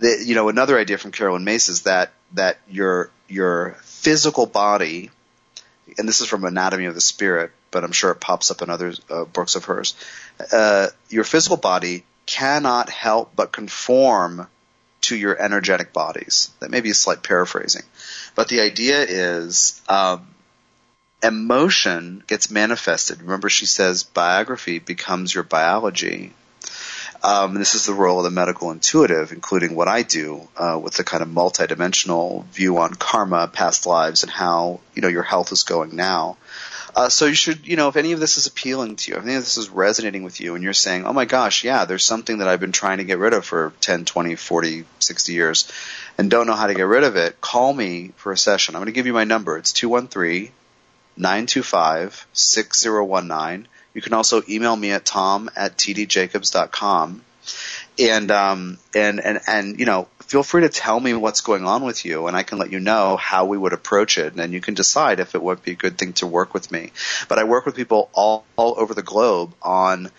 The, 0.00 0.22
you 0.24 0.34
know, 0.34 0.48
another 0.48 0.78
idea 0.78 0.98
from 0.98 1.12
Carolyn 1.12 1.44
Myss 1.44 1.68
is 1.68 1.82
that 1.82 2.12
that 2.32 2.58
your 2.68 3.10
your 3.28 3.76
physical 3.82 4.46
body 4.46 5.10
and 5.98 6.08
this 6.08 6.20
is 6.20 6.28
from 6.28 6.44
Anatomy 6.44 6.86
of 6.86 6.94
the 6.94 7.00
Spirit, 7.00 7.52
but 7.70 7.84
I'm 7.84 7.92
sure 7.92 8.10
it 8.10 8.20
pops 8.20 8.50
up 8.50 8.62
in 8.62 8.70
other 8.70 8.94
uh, 9.10 9.24
books 9.24 9.54
of 9.54 9.64
hers. 9.64 9.94
Uh, 10.52 10.88
your 11.08 11.24
physical 11.24 11.56
body 11.56 12.04
cannot 12.26 12.90
help 12.90 13.34
but 13.34 13.52
conform 13.52 14.46
to 15.02 15.16
your 15.16 15.40
energetic 15.40 15.92
bodies. 15.92 16.50
That 16.60 16.70
may 16.70 16.80
be 16.80 16.90
a 16.90 16.94
slight 16.94 17.22
paraphrasing, 17.22 17.82
but 18.34 18.48
the 18.48 18.60
idea 18.60 19.02
is 19.02 19.80
um, 19.88 20.26
emotion 21.22 22.22
gets 22.26 22.50
manifested. 22.50 23.22
Remember, 23.22 23.48
she 23.48 23.66
says 23.66 24.02
biography 24.02 24.78
becomes 24.78 25.34
your 25.34 25.44
biology. 25.44 26.32
Um, 27.24 27.54
this 27.54 27.76
is 27.76 27.86
the 27.86 27.94
role 27.94 28.18
of 28.18 28.24
the 28.24 28.30
medical 28.30 28.72
intuitive, 28.72 29.30
including 29.30 29.76
what 29.76 29.86
I 29.86 30.02
do 30.02 30.48
uh, 30.56 30.80
with 30.82 30.94
the 30.94 31.04
kind 31.04 31.22
of 31.22 31.28
multidimensional 31.28 32.44
view 32.46 32.78
on 32.78 32.94
karma, 32.94 33.46
past 33.46 33.86
lives, 33.86 34.24
and 34.24 34.32
how 34.32 34.80
you 34.94 35.02
know 35.02 35.08
your 35.08 35.22
health 35.22 35.52
is 35.52 35.62
going 35.62 35.94
now. 35.94 36.36
Uh, 36.94 37.08
so 37.08 37.24
you 37.24 37.34
should, 37.34 37.66
you 37.66 37.76
know, 37.76 37.88
if 37.88 37.96
any 37.96 38.12
of 38.12 38.20
this 38.20 38.36
is 38.36 38.46
appealing 38.46 38.96
to 38.96 39.10
you, 39.10 39.16
if 39.16 39.24
any 39.24 39.36
of 39.36 39.42
this 39.42 39.56
is 39.56 39.70
resonating 39.70 40.24
with 40.24 40.40
you, 40.40 40.54
and 40.54 40.62
you're 40.62 40.74
saying, 40.74 41.06
oh 41.06 41.12
my 41.12 41.24
gosh, 41.24 41.64
yeah, 41.64 41.86
there's 41.86 42.04
something 42.04 42.38
that 42.38 42.48
I've 42.48 42.60
been 42.60 42.72
trying 42.72 42.98
to 42.98 43.04
get 43.04 43.18
rid 43.18 43.32
of 43.32 43.46
for 43.46 43.72
10, 43.80 44.04
20, 44.04 44.34
40, 44.34 44.84
60 44.98 45.32
years, 45.32 45.72
and 46.18 46.30
don't 46.30 46.46
know 46.46 46.54
how 46.54 46.66
to 46.66 46.74
get 46.74 46.82
rid 46.82 47.04
of 47.04 47.16
it, 47.16 47.40
call 47.40 47.72
me 47.72 48.12
for 48.16 48.32
a 48.32 48.36
session. 48.36 48.74
I'm 48.74 48.80
going 48.80 48.92
to 48.92 48.92
give 48.92 49.06
you 49.06 49.14
my 49.14 49.24
number. 49.24 49.56
It's 49.56 49.72
213 49.72 50.52
925 51.16 52.26
6019. 52.32 53.68
You 53.94 54.02
can 54.02 54.14
also 54.14 54.42
email 54.48 54.74
me 54.74 54.92
at 54.92 55.04
tom 55.04 55.50
at 55.56 55.76
tdjacobs.com. 55.76 57.22
And, 57.98 58.30
um, 58.30 58.78
and, 58.94 59.20
and, 59.20 59.40
and, 59.46 59.78
you 59.78 59.84
know, 59.84 60.08
feel 60.20 60.42
free 60.42 60.62
to 60.62 60.70
tell 60.70 60.98
me 60.98 61.12
what's 61.12 61.42
going 61.42 61.66
on 61.66 61.84
with 61.84 62.06
you 62.06 62.26
and 62.26 62.34
I 62.34 62.42
can 62.42 62.56
let 62.56 62.72
you 62.72 62.80
know 62.80 63.18
how 63.18 63.44
we 63.44 63.58
would 63.58 63.74
approach 63.74 64.16
it 64.16 64.34
and 64.34 64.52
you 64.52 64.62
can 64.62 64.72
decide 64.72 65.20
if 65.20 65.34
it 65.34 65.42
would 65.42 65.62
be 65.62 65.72
a 65.72 65.74
good 65.76 65.98
thing 65.98 66.14
to 66.14 66.26
work 66.26 66.54
with 66.54 66.72
me. 66.72 66.92
But 67.28 67.38
I 67.38 67.44
work 67.44 67.66
with 67.66 67.76
people 67.76 68.08
all, 68.14 68.46
all 68.56 68.74
over 68.78 68.94
the 68.94 69.02
globe 69.02 69.52
on 69.60 70.10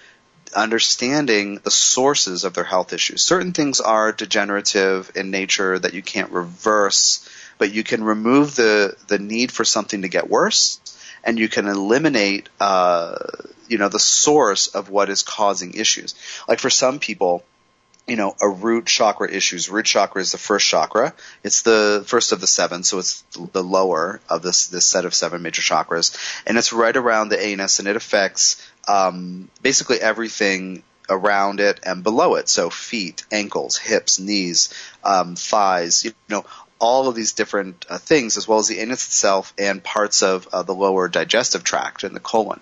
understanding 0.55 1.59
the 1.63 1.71
sources 1.71 2.43
of 2.43 2.53
their 2.53 2.63
health 2.63 2.93
issues. 2.93 3.23
Certain 3.23 3.53
things 3.53 3.79
are 3.79 4.11
degenerative 4.11 5.11
in 5.15 5.31
nature 5.31 5.79
that 5.79 5.95
you 5.95 6.03
can't 6.03 6.31
reverse, 6.31 7.27
but 7.57 7.73
you 7.73 7.83
can 7.83 8.03
remove 8.03 8.55
the, 8.55 8.95
the 9.07 9.17
need 9.17 9.51
for 9.51 9.65
something 9.65 10.03
to 10.03 10.09
get 10.09 10.29
worse 10.29 10.79
and 11.23 11.39
you 11.39 11.49
can 11.49 11.67
eliminate, 11.67 12.49
uh, 12.59 13.17
you 13.67 13.77
know, 13.77 13.89
the 13.89 13.99
source 13.99 14.67
of 14.67 14.89
what 14.89 15.09
is 15.09 15.21
causing 15.21 15.73
issues. 15.73 16.15
Like 16.47 16.59
for 16.59 16.69
some 16.69 16.99
people, 16.99 17.43
you 18.07 18.17
know, 18.17 18.35
a 18.41 18.49
root 18.49 18.85
chakra 18.85 19.31
issues. 19.31 19.69
Root 19.69 19.85
chakra 19.85 20.21
is 20.21 20.31
the 20.31 20.37
first 20.37 20.67
chakra. 20.67 21.13
It's 21.43 21.61
the 21.61 22.03
first 22.05 22.31
of 22.31 22.41
the 22.41 22.47
seven, 22.47 22.83
so 22.83 22.99
it's 22.99 23.23
the 23.53 23.63
lower 23.63 24.19
of 24.29 24.41
this 24.41 24.67
this 24.67 24.85
set 24.85 25.05
of 25.05 25.13
seven 25.13 25.41
major 25.41 25.61
chakras, 25.61 26.15
and 26.45 26.57
it's 26.57 26.73
right 26.73 26.95
around 26.95 27.29
the 27.29 27.41
anus, 27.41 27.79
and 27.79 27.87
it 27.87 27.95
affects 27.95 28.61
um, 28.87 29.49
basically 29.61 30.01
everything 30.01 30.83
around 31.09 31.59
it 31.59 31.79
and 31.85 32.03
below 32.03 32.35
it. 32.35 32.49
So 32.49 32.69
feet, 32.69 33.25
ankles, 33.31 33.77
hips, 33.77 34.19
knees, 34.19 34.73
um, 35.03 35.35
thighs, 35.35 36.03
you 36.03 36.13
know, 36.29 36.45
all 36.79 37.07
of 37.07 37.15
these 37.15 37.33
different 37.33 37.85
uh, 37.89 37.97
things, 37.97 38.37
as 38.37 38.47
well 38.47 38.59
as 38.59 38.67
the 38.67 38.79
anus 38.79 39.05
itself 39.05 39.53
and 39.57 39.83
parts 39.83 40.21
of 40.21 40.47
uh, 40.51 40.63
the 40.63 40.73
lower 40.73 41.07
digestive 41.07 41.63
tract 41.63 42.03
and 42.03 42.15
the 42.15 42.19
colon. 42.19 42.59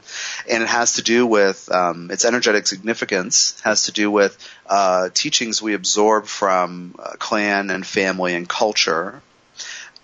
And 0.49 0.61
it 0.61 0.69
has 0.69 0.93
to 0.93 1.01
do 1.01 1.25
with 1.25 1.71
um, 1.71 2.11
its 2.11 2.23
energetic 2.23 2.67
significance, 2.67 3.59
has 3.61 3.85
to 3.85 3.91
do 3.91 4.11
with 4.11 4.37
uh, 4.67 5.09
teachings 5.13 5.61
we 5.61 5.73
absorb 5.73 6.25
from 6.25 6.95
uh, 6.99 7.13
clan 7.17 7.71
and 7.71 7.85
family 7.85 8.35
and 8.35 8.47
culture. 8.47 9.21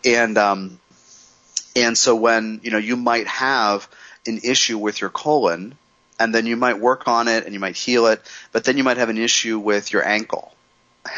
And 0.03 0.38
um, 0.38 0.80
and 1.76 1.97
so 1.97 2.16
when 2.16 2.62
you 2.64 2.72
know 2.72 2.78
you 2.78 2.95
might 2.95 3.28
have 3.28 3.88
an 4.26 4.39
issue 4.43 4.78
with 4.78 4.99
your 4.99 5.10
colon, 5.10 5.76
and 6.20 6.34
then 6.34 6.45
you 6.45 6.58
might 6.58 6.80
work 6.80 7.08
on 7.08 7.28
it 7.28 7.45
and 7.45 7.53
you 7.53 7.60
might 7.60 7.76
heal 7.76 8.08
it, 8.08 8.22
but 8.51 8.64
then 8.64 8.78
you 8.78 8.84
might 8.84 8.97
have 8.97 9.10
an 9.10 9.18
issue 9.18 9.60
with 9.60 9.93
your 9.93 10.05
ankle 10.05 10.53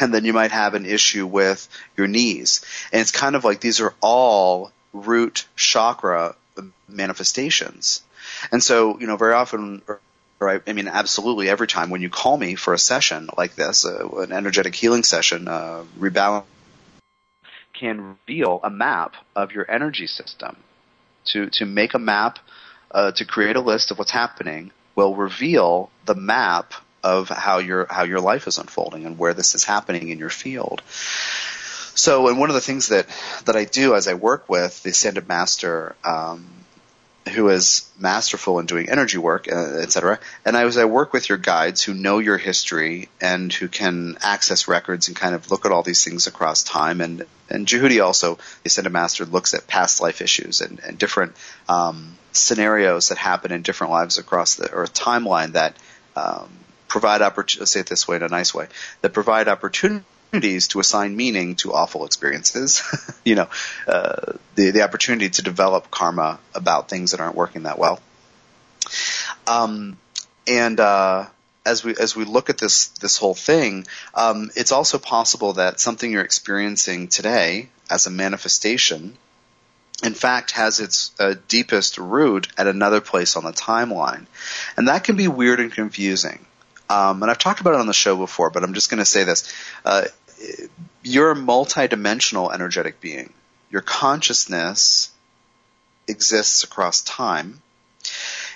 and 0.00 0.12
then 0.12 0.24
you 0.24 0.32
might 0.32 0.52
have 0.52 0.74
an 0.74 0.86
issue 0.86 1.26
with 1.26 1.68
your 1.96 2.06
knees. 2.06 2.64
And 2.92 3.00
it's 3.00 3.12
kind 3.12 3.36
of 3.36 3.44
like 3.44 3.60
these 3.60 3.80
are 3.80 3.94
all 4.00 4.72
root 4.92 5.46
chakra 5.56 6.34
manifestations. 6.88 8.02
And 8.52 8.62
so, 8.62 8.98
you 8.98 9.06
know, 9.06 9.16
very 9.16 9.34
often, 9.34 9.82
right, 10.38 10.62
I 10.66 10.72
mean, 10.72 10.88
absolutely 10.88 11.48
every 11.48 11.66
time 11.66 11.90
when 11.90 12.02
you 12.02 12.10
call 12.10 12.36
me 12.36 12.54
for 12.54 12.74
a 12.74 12.78
session 12.78 13.28
like 13.36 13.54
this, 13.54 13.84
uh, 13.84 14.08
an 14.18 14.32
energetic 14.32 14.74
healing 14.74 15.02
session, 15.04 15.48
uh, 15.48 15.84
rebalance, 15.98 16.44
can 17.72 18.16
reveal 18.26 18.60
a 18.62 18.70
map 18.70 19.14
of 19.34 19.52
your 19.52 19.68
energy 19.70 20.06
system. 20.06 20.56
To, 21.26 21.48
to 21.50 21.66
make 21.66 21.94
a 21.94 21.98
map, 21.98 22.38
uh, 22.90 23.12
to 23.12 23.24
create 23.24 23.56
a 23.56 23.60
list 23.60 23.90
of 23.90 23.98
what's 23.98 24.10
happening 24.10 24.70
will 24.96 25.14
reveal 25.14 25.90
the 26.06 26.14
map 26.14 26.74
of 27.02 27.28
how 27.28 27.58
your 27.58 27.86
how 27.88 28.04
your 28.04 28.20
life 28.20 28.46
is 28.46 28.58
unfolding 28.58 29.06
and 29.06 29.18
where 29.18 29.34
this 29.34 29.54
is 29.54 29.64
happening 29.64 30.08
in 30.08 30.18
your 30.18 30.30
field. 30.30 30.82
So, 31.94 32.28
and 32.28 32.38
one 32.38 32.50
of 32.50 32.54
the 32.54 32.60
things 32.60 32.88
that 32.88 33.06
that 33.46 33.56
I 33.56 33.64
do 33.64 33.94
as 33.94 34.08
I 34.08 34.14
work 34.14 34.48
with 34.48 34.82
the 34.82 34.90
ascended 34.90 35.28
master, 35.28 35.96
um, 36.04 36.46
who 37.28 37.48
is 37.48 37.88
masterful 37.98 38.58
in 38.58 38.66
doing 38.66 38.88
energy 38.88 39.18
work, 39.18 39.50
uh, 39.50 39.78
etc. 39.78 40.18
And 40.44 40.56
I, 40.56 40.64
as 40.64 40.78
I 40.78 40.84
work 40.86 41.12
with 41.12 41.28
your 41.28 41.38
guides 41.38 41.82
who 41.82 41.92
know 41.92 42.18
your 42.18 42.38
history 42.38 43.08
and 43.20 43.52
who 43.52 43.68
can 43.68 44.16
access 44.22 44.68
records 44.68 45.08
and 45.08 45.16
kind 45.16 45.34
of 45.34 45.50
look 45.50 45.66
at 45.66 45.72
all 45.72 45.82
these 45.82 46.04
things 46.04 46.26
across 46.26 46.62
time, 46.62 47.00
and 47.00 47.26
and 47.48 47.66
Djehuti 47.66 48.04
also, 48.04 48.36
the 48.36 48.66
ascended 48.66 48.92
master, 48.92 49.24
looks 49.24 49.54
at 49.54 49.66
past 49.66 50.00
life 50.00 50.22
issues 50.22 50.60
and, 50.60 50.80
and 50.80 50.96
different 50.98 51.34
um, 51.68 52.16
scenarios 52.32 53.08
that 53.08 53.18
happen 53.18 53.52
in 53.52 53.62
different 53.62 53.90
lives 53.90 54.18
across 54.18 54.54
the 54.54 54.70
Earth 54.70 54.94
timeline 54.94 55.52
that 55.52 55.76
um, 56.16 56.48
provide 56.90 57.22
say 57.48 57.80
it 57.80 57.86
this 57.86 58.06
way 58.06 58.16
in 58.16 58.22
a 58.22 58.28
nice 58.28 58.52
way, 58.52 58.66
that 59.00 59.14
provide 59.14 59.48
opportunities 59.48 60.68
to 60.68 60.80
assign 60.80 61.16
meaning 61.16 61.56
to 61.56 61.72
awful 61.72 62.04
experiences. 62.04 62.82
you 63.24 63.36
know, 63.36 63.48
uh, 63.86 64.32
the, 64.56 64.72
the 64.72 64.82
opportunity 64.82 65.30
to 65.30 65.42
develop 65.42 65.90
karma 65.90 66.38
about 66.54 66.90
things 66.90 67.12
that 67.12 67.20
aren't 67.20 67.36
working 67.36 67.62
that 67.62 67.78
well. 67.78 68.00
Um, 69.46 69.96
and, 70.46 70.78
uh, 70.78 71.26
as 71.66 71.84
we 71.84 71.94
as 71.94 72.16
we 72.16 72.24
look 72.24 72.48
at 72.48 72.56
this 72.58 72.88
this 72.88 73.18
whole 73.18 73.34
thing, 73.34 73.86
um, 74.14 74.50
it's 74.56 74.72
also 74.72 74.98
possible 74.98 75.54
that 75.54 75.78
something 75.78 76.10
you're 76.10 76.22
experiencing 76.24 77.08
today 77.08 77.68
as 77.90 78.06
a 78.06 78.10
manifestation, 78.10 79.16
in 80.02 80.14
fact, 80.14 80.52
has 80.52 80.80
its 80.80 81.12
uh, 81.20 81.34
deepest 81.48 81.98
root 81.98 82.48
at 82.56 82.66
another 82.66 83.02
place 83.02 83.36
on 83.36 83.44
the 83.44 83.52
timeline, 83.52 84.26
and 84.76 84.88
that 84.88 85.04
can 85.04 85.16
be 85.16 85.28
weird 85.28 85.60
and 85.60 85.70
confusing. 85.70 86.46
Um, 86.90 87.22
and 87.22 87.30
I've 87.30 87.38
talked 87.38 87.60
about 87.60 87.74
it 87.74 87.80
on 87.80 87.86
the 87.86 87.94
show 87.94 88.16
before, 88.16 88.50
but 88.50 88.64
I'm 88.64 88.74
just 88.74 88.90
going 88.90 88.98
to 88.98 89.04
say 89.04 89.22
this. 89.22 89.50
Uh, 89.84 90.06
you're 91.04 91.30
a 91.30 91.36
multidimensional 91.36 92.52
energetic 92.52 93.00
being. 93.00 93.32
Your 93.70 93.80
consciousness 93.80 95.12
exists 96.08 96.64
across 96.64 97.02
time. 97.02 97.62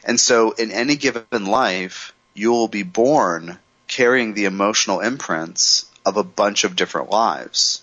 And 0.02 0.18
so 0.18 0.50
in 0.50 0.72
any 0.72 0.96
given 0.96 1.46
life, 1.46 2.12
you 2.34 2.50
will 2.50 2.66
be 2.66 2.82
born 2.82 3.58
carrying 3.86 4.34
the 4.34 4.46
emotional 4.46 4.98
imprints 4.98 5.88
of 6.04 6.16
a 6.16 6.24
bunch 6.24 6.64
of 6.64 6.74
different 6.74 7.10
lives. 7.10 7.82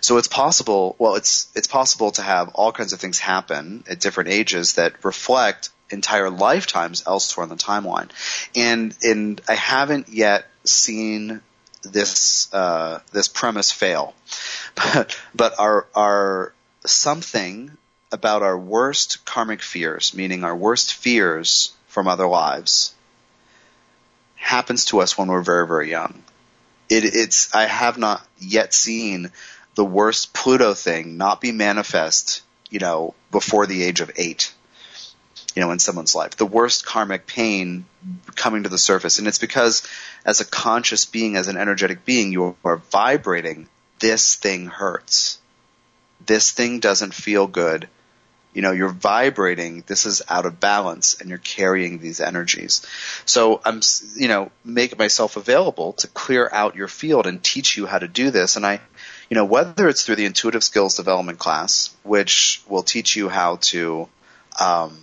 So 0.00 0.16
it's 0.16 0.28
possible, 0.28 0.94
well, 0.98 1.16
it's, 1.16 1.50
it's 1.56 1.66
possible 1.66 2.12
to 2.12 2.22
have 2.22 2.50
all 2.54 2.70
kinds 2.70 2.92
of 2.92 3.00
things 3.00 3.18
happen 3.18 3.82
at 3.90 3.98
different 3.98 4.30
ages 4.30 4.74
that 4.74 5.04
reflect 5.04 5.70
entire 5.90 6.30
lifetimes 6.30 7.02
elsewhere 7.06 7.44
on 7.44 7.50
the 7.50 7.56
timeline. 7.56 8.10
And 8.54 8.96
and 9.02 9.40
I 9.48 9.54
haven't 9.54 10.08
yet 10.08 10.46
seen 10.64 11.40
this 11.82 12.52
uh, 12.52 13.00
this 13.12 13.28
premise 13.28 13.70
fail, 13.70 14.14
but 14.74 15.18
but 15.34 15.58
our 15.58 15.86
our 15.94 16.52
something 16.84 17.76
about 18.12 18.42
our 18.42 18.58
worst 18.58 19.24
karmic 19.24 19.62
fears, 19.62 20.14
meaning 20.14 20.44
our 20.44 20.56
worst 20.56 20.94
fears 20.94 21.72
from 21.86 22.08
other 22.08 22.26
lives, 22.26 22.94
happens 24.36 24.86
to 24.86 25.00
us 25.00 25.16
when 25.16 25.28
we're 25.28 25.42
very 25.42 25.66
very 25.66 25.90
young. 25.90 26.22
It, 26.88 27.04
it's 27.04 27.54
I 27.54 27.66
have 27.66 27.98
not 27.98 28.26
yet 28.38 28.74
seen 28.74 29.30
the 29.76 29.84
worst 29.84 30.32
Pluto 30.34 30.74
thing 30.74 31.16
not 31.16 31.40
be 31.40 31.52
manifest, 31.52 32.42
you 32.68 32.80
know, 32.80 33.14
before 33.30 33.66
the 33.66 33.82
age 33.84 34.00
of 34.00 34.10
eight 34.16 34.52
you 35.54 35.60
know, 35.60 35.70
in 35.70 35.78
someone's 35.78 36.14
life. 36.14 36.36
The 36.36 36.46
worst 36.46 36.86
karmic 36.86 37.26
pain 37.26 37.84
coming 38.34 38.62
to 38.62 38.68
the 38.68 38.78
surface. 38.78 39.18
And 39.18 39.26
it's 39.26 39.38
because 39.38 39.82
as 40.24 40.40
a 40.40 40.44
conscious 40.44 41.04
being, 41.04 41.36
as 41.36 41.48
an 41.48 41.56
energetic 41.56 42.04
being, 42.04 42.32
you 42.32 42.56
are 42.64 42.76
vibrating, 42.76 43.68
this 43.98 44.36
thing 44.36 44.66
hurts. 44.66 45.38
This 46.24 46.52
thing 46.52 46.80
doesn't 46.80 47.14
feel 47.14 47.46
good. 47.46 47.88
You 48.52 48.62
know, 48.62 48.72
you're 48.72 48.88
vibrating, 48.88 49.84
this 49.86 50.06
is 50.06 50.22
out 50.28 50.44
of 50.44 50.58
balance, 50.58 51.20
and 51.20 51.28
you're 51.28 51.38
carrying 51.38 51.98
these 51.98 52.20
energies. 52.20 52.84
So 53.24 53.60
I'm, 53.64 53.80
you 54.16 54.26
know, 54.26 54.50
make 54.64 54.98
myself 54.98 55.36
available 55.36 55.92
to 55.94 56.08
clear 56.08 56.48
out 56.52 56.74
your 56.74 56.88
field 56.88 57.26
and 57.26 57.42
teach 57.42 57.76
you 57.76 57.86
how 57.86 57.98
to 57.98 58.08
do 58.08 58.30
this. 58.30 58.56
And 58.56 58.66
I, 58.66 58.80
you 59.28 59.36
know, 59.36 59.44
whether 59.44 59.88
it's 59.88 60.04
through 60.04 60.16
the 60.16 60.24
intuitive 60.24 60.64
skills 60.64 60.96
development 60.96 61.38
class, 61.38 61.94
which 62.02 62.62
will 62.68 62.82
teach 62.82 63.14
you 63.14 63.28
how 63.28 63.56
to, 63.56 64.08
um, 64.58 64.98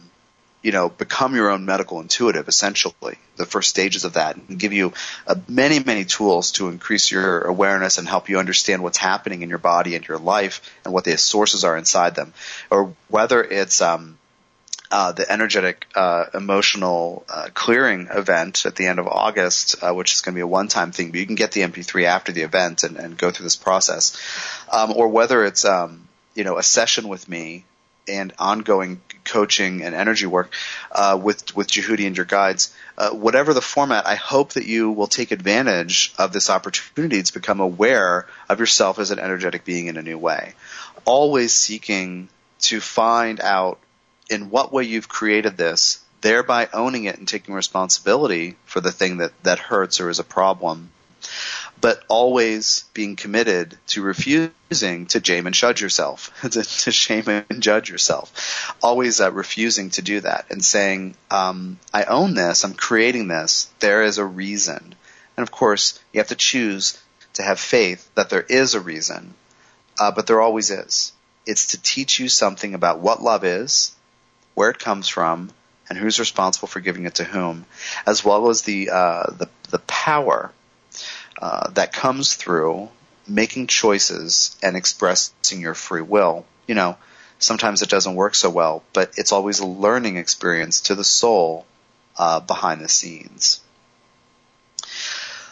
you 0.62 0.72
know, 0.72 0.90
become 0.90 1.36
your 1.36 1.50
own 1.50 1.66
medical 1.66 2.02
intuitive, 2.02 2.48
essentially, 2.48 3.18
the 3.36 3.46
first 3.46 3.70
stages 3.70 4.06
of 4.06 4.14
that, 4.14 4.36
and 4.36 4.60
give 4.60 4.74
you 4.74 4.94
uh, 5.28 5.36
many, 5.48 5.80
many 5.80 6.04
tools 6.04 6.52
to 6.54 6.70
increase 6.70 7.12
your 7.12 7.42
awareness 7.42 7.98
and 7.98 8.08
help 8.08 8.30
you 8.30 8.40
understand 8.40 8.84
what's 8.84 8.98
happening 8.98 9.44
in 9.44 9.50
your 9.50 9.60
body 9.60 9.96
and 9.96 10.08
your 10.08 10.18
life 10.18 10.62
and 10.84 10.94
what 10.94 11.04
the 11.04 11.18
sources 11.18 11.64
are 11.64 11.78
inside 11.78 12.16
them. 12.16 12.34
Or 12.70 12.94
whether 13.08 13.44
it's, 13.44 13.82
um, 13.82 14.18
uh, 14.90 15.12
the 15.12 15.30
energetic 15.30 15.86
uh, 15.96 16.26
emotional 16.34 17.26
uh, 17.30 17.50
clearing 17.54 18.08
event 18.10 18.66
at 18.66 18.76
the 18.78 18.88
end 18.88 19.00
of 19.00 19.08
August, 19.08 19.76
uh, 19.82 19.94
which 19.94 20.14
is 20.14 20.22
going 20.22 20.34
to 20.34 20.38
be 20.38 20.42
a 20.42 20.48
one-time 20.48 20.92
thing, 20.94 21.12
but 21.12 21.20
you 21.20 21.26
can 21.26 21.36
get 21.36 21.52
the 21.52 21.62
MP3 21.62 22.06
after 22.06 22.32
the 22.32 22.42
event 22.42 22.84
and, 22.84 22.96
and 22.96 23.18
go 23.18 23.30
through 23.30 23.44
this 23.44 23.58
process, 23.58 24.18
um, 24.72 24.94
or 24.94 25.10
whether 25.10 25.44
it's 25.44 25.66
um, 25.66 26.08
you 26.36 26.46
know 26.46 26.58
a 26.58 26.64
session 26.64 27.10
with 27.10 27.28
me 27.28 27.66
and 28.08 28.34
ongoing 28.40 29.02
coaching 29.24 29.84
and 29.84 29.94
energy 29.94 30.26
work 30.26 30.52
uh, 30.92 31.20
with 31.22 31.56
with 31.56 31.68
Djehuti 31.68 32.08
and 32.08 32.16
your 32.16 32.26
guides. 32.26 32.74
Uh, 32.98 33.12
whatever 33.12 33.54
the 33.54 33.62
format, 33.62 34.08
I 34.08 34.16
hope 34.16 34.54
that 34.54 34.66
you 34.66 34.92
will 34.92 35.08
take 35.08 35.32
advantage 35.32 36.14
of 36.18 36.34
this 36.34 36.50
opportunity 36.50 37.22
to 37.22 37.34
become 37.34 37.60
aware 37.60 38.28
of 38.50 38.60
yourself 38.60 39.00
as 39.00 39.12
an 39.12 39.20
energetic 39.20 39.66
being 39.66 39.88
in 39.88 39.98
a 39.98 40.02
new 40.02 40.18
way. 40.18 40.54
Always 41.06 41.54
seeking 41.54 42.30
to 42.62 42.80
find 42.80 43.40
out 43.40 43.80
in 44.30 44.50
what 44.50 44.74
way 44.74 44.84
you've 44.84 45.08
created 45.08 45.58
this, 45.58 46.04
thereby 46.22 46.68
owning 46.74 47.06
it 47.06 47.18
and 47.18 47.28
taking 47.28 47.54
responsibility 47.54 48.56
for 48.66 48.82
the 48.82 48.92
thing 48.92 49.18
that, 49.18 49.32
that 49.44 49.60
hurts 49.60 50.02
or 50.02 50.10
is 50.10 50.20
a 50.20 50.24
problem 50.24 50.90
but 51.80 52.04
always 52.08 52.86
being 52.94 53.16
committed 53.16 53.78
to 53.88 54.02
refusing 54.02 55.06
to 55.08 55.24
shame 55.24 55.46
and 55.46 55.56
judge 55.56 55.82
yourself, 55.82 56.32
to, 56.42 56.64
to, 56.64 56.92
shame 56.92 57.24
and 57.28 57.62
judge 57.62 57.90
yourself. 57.90 58.76
Always 58.82 59.22
uh, 59.22 59.32
refusing 59.32 59.92
to 59.92 60.02
do 60.02 60.20
that 60.22 60.46
and 60.50 60.64
saying, 60.64 61.16
um, 61.30 61.80
I 61.94 62.04
own 62.06 62.34
this, 62.34 62.64
I'm 62.64 62.74
creating 62.74 63.28
this, 63.28 63.70
there 63.80 64.04
is 64.04 64.18
a 64.18 64.26
reason. 64.26 64.96
And 65.36 65.44
of 65.44 65.52
course, 65.52 66.00
you 66.12 66.20
have 66.20 66.30
to 66.30 66.36
choose 66.36 67.02
to 67.34 67.44
have 67.44 67.60
faith 67.60 68.10
that 68.16 68.30
there 68.30 68.42
is 68.42 68.74
a 68.74 68.80
reason, 68.80 69.34
uh, 70.00 70.12
but 70.12 70.26
there 70.26 70.42
always 70.42 70.72
is. 70.72 71.14
It's 71.46 71.68
to 71.68 71.82
teach 71.82 72.20
you 72.20 72.28
something 72.28 72.74
about 72.74 73.00
what 73.00 73.22
love 73.22 73.44
is, 73.44 73.96
where 74.56 74.70
it 74.72 74.80
comes 74.80 75.08
from, 75.08 75.52
and 75.90 75.98
who's 75.98 76.20
responsible 76.20 76.68
for 76.68 76.80
giving 76.80 77.06
it 77.06 77.16
to 77.16 77.24
whom, 77.24 77.66
as 78.06 78.26
well 78.26 78.50
as 78.50 78.64
the 78.64 78.90
uh, 78.90 79.32
the, 79.32 79.48
the 79.70 79.80
power 79.80 80.52
uh, 81.40 81.70
that 81.72 81.94
comes 81.94 82.36
through 82.36 82.90
making 83.28 83.68
choices 83.68 84.56
and 84.64 84.76
expressing 84.76 85.62
your 85.62 85.74
free 85.74 86.02
will. 86.02 86.46
You 86.68 86.76
know, 86.76 86.98
sometimes 87.40 87.82
it 87.82 87.90
doesn't 87.90 88.16
work 88.16 88.36
so 88.36 88.50
well, 88.50 88.84
but 88.94 89.14
it's 89.18 89.32
always 89.32 89.60
a 89.60 89.68
learning 89.68 90.18
experience 90.18 90.82
to 90.82 90.96
the 90.96 91.04
soul 91.04 91.66
uh, 92.18 92.40
behind 92.40 92.82
the 92.82 92.90
scenes. 92.90 93.62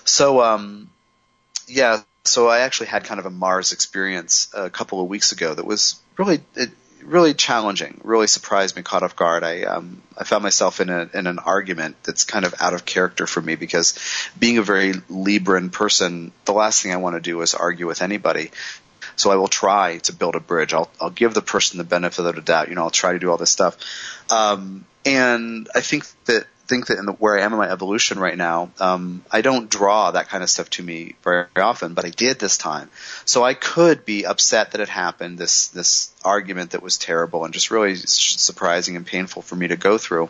So, 0.05 0.41
um, 0.41 0.89
yeah, 1.67 2.01
so 2.23 2.47
I 2.47 2.59
actually 2.59 2.87
had 2.87 3.03
kind 3.03 3.19
of 3.19 3.25
a 3.25 3.31
Mars 3.31 3.71
experience 3.71 4.49
a 4.53 4.69
couple 4.69 5.01
of 5.01 5.07
weeks 5.07 5.31
ago 5.31 5.53
that 5.53 5.65
was 5.65 5.99
really, 6.17 6.41
it, 6.55 6.71
really 7.05 7.33
challenging, 7.33 8.01
really 8.03 8.27
surprised 8.27 8.75
me, 8.75 8.81
caught 8.81 9.03
off 9.03 9.15
guard. 9.15 9.43
I 9.43 9.63
um, 9.63 10.01
I 10.17 10.23
found 10.23 10.43
myself 10.43 10.81
in 10.81 10.89
a 10.89 11.09
in 11.13 11.27
an 11.27 11.39
argument 11.39 11.95
that's 12.03 12.23
kind 12.23 12.45
of 12.45 12.55
out 12.59 12.73
of 12.73 12.85
character 12.85 13.27
for 13.27 13.41
me 13.41 13.55
because 13.55 13.97
being 14.37 14.57
a 14.57 14.63
very 14.63 14.93
Libran 14.93 15.71
person, 15.71 16.31
the 16.45 16.53
last 16.53 16.81
thing 16.81 16.91
I 16.91 16.97
want 16.97 17.15
to 17.15 17.21
do 17.21 17.41
is 17.41 17.53
argue 17.53 17.87
with 17.87 18.01
anybody. 18.01 18.51
So 19.17 19.31
I 19.31 19.35
will 19.35 19.47
try 19.47 19.99
to 19.99 20.13
build 20.13 20.35
a 20.35 20.39
bridge. 20.39 20.73
I'll 20.73 20.89
I'll 20.99 21.09
give 21.09 21.33
the 21.33 21.41
person 21.41 21.77
the 21.77 21.83
benefit 21.83 22.25
of 22.25 22.35
the 22.35 22.41
doubt. 22.41 22.69
You 22.69 22.75
know, 22.75 22.83
I'll 22.83 22.89
try 22.89 23.13
to 23.13 23.19
do 23.19 23.31
all 23.31 23.37
this 23.37 23.51
stuff. 23.51 23.77
Um, 24.31 24.85
and 25.05 25.69
I 25.73 25.81
think 25.81 26.05
that 26.25 26.47
think 26.67 26.87
that 26.87 26.97
in 26.97 27.05
the, 27.05 27.13
where 27.13 27.37
I 27.37 27.43
am 27.43 27.53
in 27.53 27.59
my 27.59 27.69
evolution 27.69 28.19
right 28.19 28.37
now, 28.37 28.71
um, 28.79 29.23
I 29.31 29.41
don't 29.41 29.69
draw 29.69 30.11
that 30.11 30.29
kind 30.29 30.43
of 30.43 30.49
stuff 30.49 30.69
to 30.71 30.83
me 30.83 31.15
very, 31.23 31.45
very 31.53 31.65
often, 31.65 31.93
but 31.93 32.05
I 32.05 32.09
did 32.09 32.39
this 32.39 32.57
time. 32.57 32.89
So 33.25 33.43
I 33.43 33.53
could 33.53 34.05
be 34.05 34.25
upset 34.25 34.71
that 34.71 34.81
it 34.81 34.89
happened, 34.89 35.37
this, 35.37 35.67
this 35.67 36.11
argument 36.23 36.71
that 36.71 36.81
was 36.81 36.97
terrible 36.97 37.45
and 37.45 37.53
just 37.53 37.71
really 37.71 37.95
surprising 37.95 38.95
and 38.95 39.05
painful 39.05 39.41
for 39.41 39.55
me 39.55 39.67
to 39.67 39.77
go 39.77 39.97
through. 39.97 40.29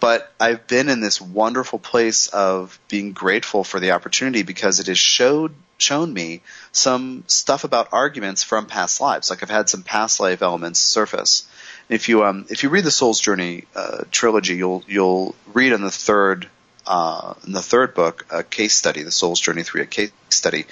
But 0.00 0.32
I've 0.40 0.66
been 0.66 0.88
in 0.88 1.00
this 1.00 1.20
wonderful 1.20 1.78
place 1.78 2.26
of 2.28 2.78
being 2.88 3.12
grateful 3.12 3.62
for 3.64 3.78
the 3.78 3.92
opportunity 3.92 4.42
because 4.42 4.80
it 4.80 4.88
has 4.88 4.98
showed 4.98 5.54
shown 5.78 6.12
me 6.12 6.40
some 6.72 7.22
stuff 7.26 7.64
about 7.64 7.88
arguments 7.92 8.42
from 8.42 8.66
past 8.66 9.00
lives. 9.00 9.28
Like 9.28 9.42
I've 9.42 9.50
had 9.50 9.68
some 9.68 9.82
past 9.82 10.20
life 10.20 10.40
elements 10.40 10.80
surface 10.80 11.46
if 11.88 12.08
you 12.08 12.24
um, 12.24 12.46
if 12.50 12.62
you 12.62 12.68
read 12.68 12.84
the 12.84 12.90
Soul's 12.90 13.20
Journey 13.20 13.64
uh, 13.74 14.04
trilogy, 14.10 14.56
you'll 14.56 14.82
you'll 14.86 15.34
read 15.52 15.72
in 15.72 15.82
the 15.82 15.90
third 15.90 16.48
uh, 16.86 17.34
in 17.46 17.52
the 17.52 17.62
third 17.62 17.94
book, 17.94 18.26
a 18.30 18.42
case 18.42 18.74
study, 18.74 19.02
the 19.02 19.10
Soul's 19.10 19.40
Journey 19.40 19.62
three, 19.62 19.82
a 19.82 19.86
case 19.86 20.10
study, 20.30 20.66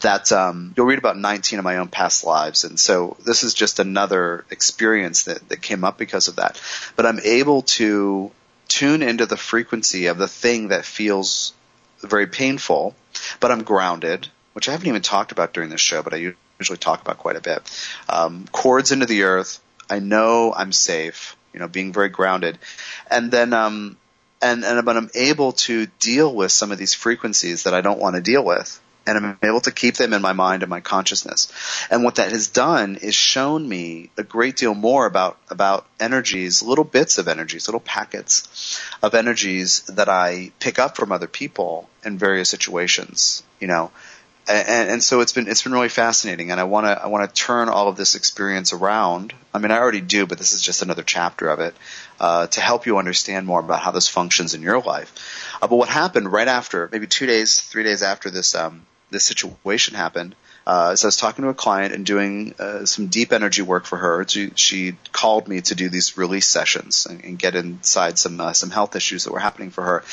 that 0.00 0.32
um, 0.32 0.72
you'll 0.76 0.86
read 0.86 0.98
about 0.98 1.18
19 1.18 1.58
of 1.58 1.64
my 1.64 1.76
own 1.76 1.88
past 1.88 2.24
lives, 2.24 2.64
and 2.64 2.78
so 2.78 3.16
this 3.24 3.42
is 3.42 3.54
just 3.54 3.78
another 3.78 4.44
experience 4.50 5.24
that 5.24 5.48
that 5.48 5.62
came 5.62 5.84
up 5.84 5.98
because 5.98 6.28
of 6.28 6.36
that. 6.36 6.60
But 6.96 7.06
I'm 7.06 7.20
able 7.20 7.62
to 7.62 8.30
tune 8.68 9.02
into 9.02 9.26
the 9.26 9.36
frequency 9.36 10.06
of 10.06 10.18
the 10.18 10.28
thing 10.28 10.68
that 10.68 10.84
feels 10.84 11.54
very 12.00 12.26
painful, 12.26 12.94
but 13.40 13.50
I'm 13.50 13.62
grounded, 13.62 14.28
which 14.52 14.68
I 14.68 14.72
haven't 14.72 14.88
even 14.88 15.02
talked 15.02 15.32
about 15.32 15.52
during 15.54 15.70
this 15.70 15.80
show, 15.80 16.02
but 16.02 16.12
I 16.12 16.34
usually 16.58 16.78
talk 16.78 17.00
about 17.00 17.18
quite 17.18 17.36
a 17.36 17.40
bit. 17.40 17.62
Um, 18.08 18.46
cords 18.52 18.92
into 18.92 19.06
the 19.06 19.24
earth, 19.24 19.60
I 19.90 19.98
know 19.98 20.52
I'm 20.54 20.72
safe, 20.72 21.36
you 21.52 21.60
know, 21.60 21.68
being 21.68 21.92
very 21.92 22.08
grounded. 22.08 22.58
And 23.10 23.30
then, 23.30 23.52
um, 23.52 23.96
and, 24.40 24.64
and, 24.64 24.84
but 24.84 24.96
I'm 24.96 25.10
able 25.14 25.52
to 25.52 25.86
deal 25.98 26.34
with 26.34 26.52
some 26.52 26.72
of 26.72 26.78
these 26.78 26.94
frequencies 26.94 27.64
that 27.64 27.74
I 27.74 27.80
don't 27.80 27.98
want 27.98 28.16
to 28.16 28.22
deal 28.22 28.44
with. 28.44 28.80
And 29.06 29.16
I'm 29.16 29.38
able 29.42 29.62
to 29.62 29.70
keep 29.70 29.94
them 29.94 30.12
in 30.12 30.20
my 30.20 30.34
mind 30.34 30.62
and 30.62 30.68
my 30.68 30.80
consciousness. 30.80 31.50
And 31.90 32.04
what 32.04 32.16
that 32.16 32.30
has 32.30 32.48
done 32.48 32.96
is 32.96 33.14
shown 33.14 33.66
me 33.66 34.10
a 34.18 34.22
great 34.22 34.56
deal 34.56 34.74
more 34.74 35.06
about, 35.06 35.38
about 35.48 35.86
energies, 35.98 36.62
little 36.62 36.84
bits 36.84 37.16
of 37.16 37.26
energies, 37.26 37.66
little 37.66 37.80
packets 37.80 38.78
of 39.02 39.14
energies 39.14 39.80
that 39.84 40.10
I 40.10 40.52
pick 40.60 40.78
up 40.78 40.94
from 40.94 41.10
other 41.10 41.26
people 41.26 41.88
in 42.04 42.18
various 42.18 42.50
situations, 42.50 43.42
you 43.60 43.66
know, 43.66 43.90
and, 44.48 44.90
and, 44.90 45.02
so 45.02 45.20
it's 45.20 45.32
been 45.32 45.46
it's 45.46 45.62
been 45.62 45.72
really 45.72 45.88
fascinating, 45.88 46.50
and 46.50 46.58
I 46.58 46.64
want 46.64 46.86
to 46.86 47.02
I 47.02 47.06
want 47.08 47.28
to 47.28 47.42
turn 47.42 47.68
all 47.68 47.88
of 47.88 47.96
this 47.96 48.14
experience 48.14 48.72
around. 48.72 49.34
I 49.52 49.58
mean, 49.58 49.70
I 49.70 49.78
already 49.78 50.00
do, 50.00 50.26
but 50.26 50.38
this 50.38 50.52
is 50.52 50.62
just 50.62 50.82
another 50.82 51.02
chapter 51.02 51.48
of 51.48 51.60
it 51.60 51.74
uh, 52.18 52.46
to 52.48 52.60
help 52.60 52.86
you 52.86 52.98
understand 52.98 53.46
more 53.46 53.60
about 53.60 53.80
how 53.80 53.90
this 53.90 54.08
functions 54.08 54.54
in 54.54 54.62
your 54.62 54.80
life. 54.80 55.12
Uh, 55.60 55.68
but 55.68 55.76
what 55.76 55.88
happened 55.88 56.32
right 56.32 56.48
after, 56.48 56.88
maybe 56.90 57.06
two 57.06 57.26
days, 57.26 57.60
three 57.60 57.84
days 57.84 58.02
after 58.02 58.30
this 58.30 58.54
um, 58.54 58.86
this 59.10 59.24
situation 59.24 59.94
happened, 59.94 60.34
uh, 60.68 60.94
so 60.94 61.06
I 61.06 61.08
was 61.08 61.16
talking 61.16 61.44
to 61.44 61.48
a 61.48 61.54
client 61.54 61.94
and 61.94 62.04
doing 62.04 62.54
uh, 62.58 62.84
some 62.84 63.06
deep 63.06 63.32
energy 63.32 63.62
work 63.62 63.86
for 63.86 63.96
her. 63.96 64.28
She, 64.28 64.50
she, 64.54 64.96
called 65.12 65.48
me 65.48 65.62
to 65.62 65.74
do 65.74 65.88
these 65.88 66.18
release 66.18 66.46
sessions 66.46 67.06
and, 67.06 67.24
and 67.24 67.38
get 67.38 67.54
inside 67.54 68.18
some 68.18 68.38
uh, 68.38 68.52
some 68.52 68.70
health 68.70 68.94
issues 68.94 69.24
that 69.24 69.32
were 69.32 69.38
happening 69.38 69.70
for 69.70 69.82
her, 69.82 70.04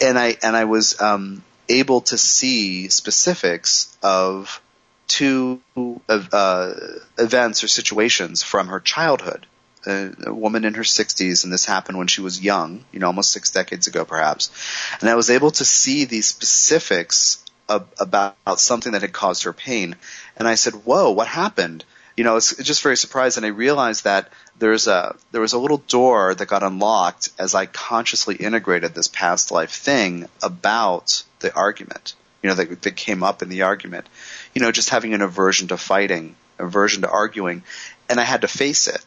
and 0.00 0.18
I 0.18 0.38
and 0.42 0.56
I 0.56 0.64
was 0.64 0.98
um, 1.00 1.44
able 1.70 2.02
to 2.02 2.18
see 2.18 2.88
specifics 2.88 3.96
of 4.02 4.60
two 5.06 5.60
uh, 6.08 6.72
events 7.18 7.64
or 7.64 7.68
situations 7.68 8.42
from 8.42 8.68
her 8.68 8.80
childhood. 8.80 9.46
A, 9.86 10.12
a, 10.26 10.34
woman 10.34 10.64
in 10.66 10.74
her 10.74 10.82
60s, 10.82 11.44
and 11.44 11.52
this 11.52 11.64
happened 11.64 11.96
when 11.96 12.06
she 12.06 12.20
was 12.20 12.40
young, 12.40 12.84
you 12.92 13.00
know, 13.00 13.06
almost 13.06 13.32
six 13.32 13.50
decades 13.50 13.86
ago, 13.86 14.04
perhaps. 14.04 14.50
And 15.00 15.08
I 15.08 15.14
was 15.14 15.30
able 15.30 15.50
to 15.52 15.64
see 15.64 16.04
these 16.04 16.26
specifics 16.26 17.42
of, 17.66 17.88
about 17.98 18.60
something 18.60 18.92
that 18.92 19.00
had 19.00 19.12
caused 19.12 19.44
her 19.44 19.54
pain. 19.54 19.96
And 20.36 20.46
I 20.46 20.56
said, 20.56 20.74
"Whoa, 20.74 21.10
what 21.12 21.28
happened?" 21.28 21.84
You 22.16 22.24
know, 22.24 22.36
it's, 22.36 22.52
it's 22.52 22.68
just 22.68 22.82
very 22.82 22.96
surprised, 22.96 23.38
and 23.38 23.46
I 23.46 23.50
realized 23.50 24.04
that 24.04 24.30
there's 24.58 24.86
a 24.86 25.16
there 25.32 25.40
was 25.40 25.54
a 25.54 25.58
little 25.58 25.78
door 25.78 26.34
that 26.34 26.46
got 26.46 26.62
unlocked 26.62 27.30
as 27.38 27.54
I 27.54 27.64
consciously 27.64 28.36
integrated 28.36 28.94
this 28.94 29.08
past 29.08 29.50
life 29.50 29.70
thing 29.70 30.28
about 30.42 31.22
the 31.40 31.54
argument. 31.54 32.14
You 32.42 32.48
know, 32.48 32.54
that, 32.54 32.82
that 32.82 32.96
came 32.96 33.22
up 33.22 33.42
in 33.42 33.48
the 33.48 33.62
argument. 33.62 34.08
You 34.54 34.62
know, 34.62 34.72
just 34.72 34.90
having 34.90 35.12
an 35.12 35.22
aversion 35.22 35.68
to 35.68 35.76
fighting, 35.76 36.36
aversion 36.58 37.02
to 37.02 37.10
arguing, 37.10 37.62
and 38.08 38.18
I 38.18 38.24
had 38.24 38.42
to 38.42 38.48
face 38.48 38.88
it. 38.88 39.04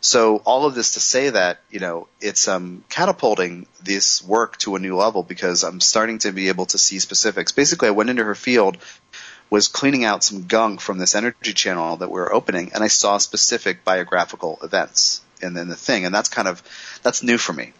So 0.00 0.36
all 0.44 0.66
of 0.66 0.74
this 0.74 0.94
to 0.94 1.00
say 1.00 1.30
that 1.30 1.60
you 1.70 1.80
know 1.80 2.08
it's 2.20 2.46
um, 2.46 2.84
catapulting 2.90 3.66
this 3.82 4.22
work 4.22 4.58
to 4.58 4.76
a 4.76 4.78
new 4.78 4.96
level 4.96 5.22
because 5.22 5.64
I'm 5.64 5.80
starting 5.80 6.18
to 6.20 6.32
be 6.32 6.48
able 6.48 6.66
to 6.66 6.78
see 6.78 6.98
specifics. 6.98 7.52
Basically, 7.52 7.88
I 7.88 7.92
went 7.92 8.10
into 8.10 8.24
her 8.24 8.34
field, 8.34 8.76
was 9.48 9.68
cleaning 9.68 10.04
out 10.04 10.22
some 10.22 10.46
gunk 10.46 10.80
from 10.80 10.98
this 10.98 11.14
energy 11.14 11.54
channel 11.54 11.96
that 11.96 12.10
we 12.10 12.20
were 12.20 12.34
opening, 12.34 12.72
and 12.74 12.84
I 12.84 12.88
saw 12.88 13.18
specific 13.18 13.84
biographical 13.84 14.58
events 14.62 15.22
in, 15.40 15.56
in 15.56 15.68
the 15.68 15.76
thing, 15.76 16.04
and 16.04 16.14
that's 16.14 16.28
kind 16.28 16.48
of 16.48 16.62
that's 17.02 17.22
new 17.22 17.38
for 17.38 17.52
me 17.52 17.72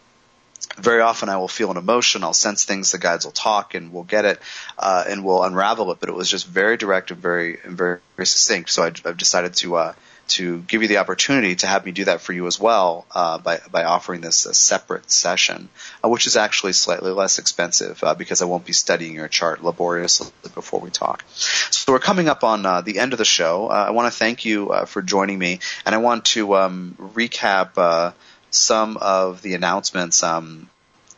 very 0.77 1.01
often 1.01 1.29
I 1.29 1.37
will 1.37 1.49
feel 1.49 1.71
an 1.71 1.77
emotion, 1.77 2.25
I'll 2.25 2.33
sense 2.33 2.65
things, 2.65 2.93
the 2.93 2.99
guides 2.99 3.25
will 3.25 3.33
talk 3.33 3.75
and 3.75 3.93
we'll 3.93 4.03
get 4.05 4.25
it, 4.25 4.41
uh, 4.79 5.05
and 5.07 5.25
we'll 5.25 5.43
unravel 5.43 5.93
it, 5.93 6.01
but 6.01 6.09
it 6.09 6.15
was 6.15 6.29
just 6.29 6.47
very 6.47 6.77
direct 6.77 7.11
and 7.11 7.21
very, 7.21 7.59
and 7.65 7.77
very, 7.77 8.01
very 8.17 8.27
succinct. 8.27 8.71
So 8.71 8.83
I, 8.83 8.93
have 9.05 9.17
decided 9.17 9.55
to, 9.55 9.77
uh, 9.77 9.93
to 10.27 10.63
give 10.63 10.81
you 10.81 10.89
the 10.89 10.97
opportunity 10.97 11.55
to 11.55 11.67
have 11.67 11.85
me 11.85 11.93
do 11.93 12.07
that 12.07 12.21
for 12.21 12.33
you 12.33 12.47
as 12.47 12.59
well, 12.59 13.05
uh, 13.15 13.39
by, 13.39 13.61
by 13.71 13.85
offering 13.85 14.21
this 14.21 14.47
a 14.47 14.55
separate 14.55 15.11
session, 15.11 15.69
uh, 16.03 16.09
which 16.09 16.27
is 16.27 16.37
actually 16.37 16.73
slightly 16.73 17.13
less 17.13 17.39
expensive, 17.39 18.03
uh, 18.03 18.15
because 18.15 18.41
I 18.43 18.47
won't 18.47 18.65
be 18.65 18.73
studying 18.73 19.15
your 19.15 19.29
chart 19.29 19.63
laboriously 19.63 20.33
before 20.55 20.81
we 20.81 20.91
talk. 20.91 21.25
So 21.29 21.93
we're 21.93 21.99
coming 21.99 22.29
up 22.29 22.43
on, 22.43 22.65
uh, 22.65 22.81
the 22.81 22.99
end 22.99 23.13
of 23.13 23.19
the 23.19 23.25
show. 23.25 23.69
I 23.69 23.91
want 23.91 24.13
to 24.13 24.19
thank 24.19 24.45
you, 24.45 24.73
for 24.87 25.03
joining 25.03 25.39
me, 25.39 25.61
and 25.85 25.95
I 25.95 25.99
want 25.99 26.25
to, 26.27 26.57
um, 26.57 26.97
recap, 26.99 28.15
some 28.55 28.97
of 28.97 29.43
the 29.43 29.55
announcements. 29.55 30.23
Um, 30.23 30.69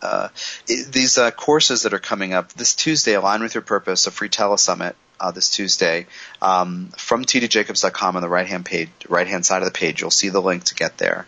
uh, 0.03 0.29
these 0.67 1.19
uh, 1.19 1.31
courses 1.31 1.83
that 1.83 1.95
are 1.95 1.99
coming 1.99 2.33
up 2.33 2.53
this 2.53 2.75
Tuesday, 2.75 3.15
Align 3.15 3.43
with 3.43 3.55
Your 3.55 3.63
Purpose, 3.63 4.07
a 4.07 4.11
free 4.11 4.29
telesummit 4.29 4.95
uh, 5.19 5.31
this 5.31 5.51
Tuesday 5.51 6.07
um, 6.43 6.91
from 6.97 7.25
tdjacobs.com 7.25 8.17
on 8.17 8.23
the 8.23 8.29
right 8.29 8.47
hand 8.47 8.65
page, 8.65 8.91
right 9.09 9.27
hand 9.27 9.47
side 9.47 9.63
of 9.63 9.67
the 9.67 9.77
page. 9.77 10.01
You'll 10.01 10.11
see 10.11 10.29
the 10.29 10.43
link 10.43 10.65
to 10.65 10.75
get 10.75 10.99
there. 10.99 11.27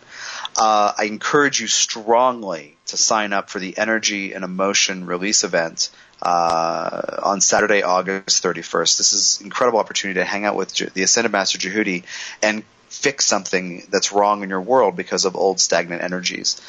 Uh, 0.57 0.93
I 0.97 1.05
encourage 1.05 1.59
you 1.59 1.67
strongly 1.67 2.75
to 2.87 2.97
sign 2.97 3.33
up 3.33 3.49
for 3.49 3.59
the 3.59 3.77
Energy 3.77 4.33
and 4.33 4.43
Emotion 4.43 5.05
Release 5.05 5.43
event 5.43 5.89
uh, 6.21 7.19
on 7.23 7.41
Saturday, 7.41 7.83
August 7.83 8.43
31st. 8.43 8.97
This 8.97 9.13
is 9.13 9.39
an 9.39 9.47
incredible 9.47 9.79
opportunity 9.79 10.19
to 10.19 10.25
hang 10.25 10.45
out 10.45 10.55
with 10.55 10.73
the 10.93 11.03
Ascended 11.03 11.31
Master 11.31 11.57
Djehuti 11.57 12.03
and 12.41 12.63
fix 12.89 13.25
something 13.25 13.87
that's 13.89 14.11
wrong 14.11 14.43
in 14.43 14.49
your 14.49 14.61
world 14.61 14.95
because 14.95 15.25
of 15.25 15.35
old 15.35 15.59
stagnant 15.59 16.03
energies. 16.03 16.59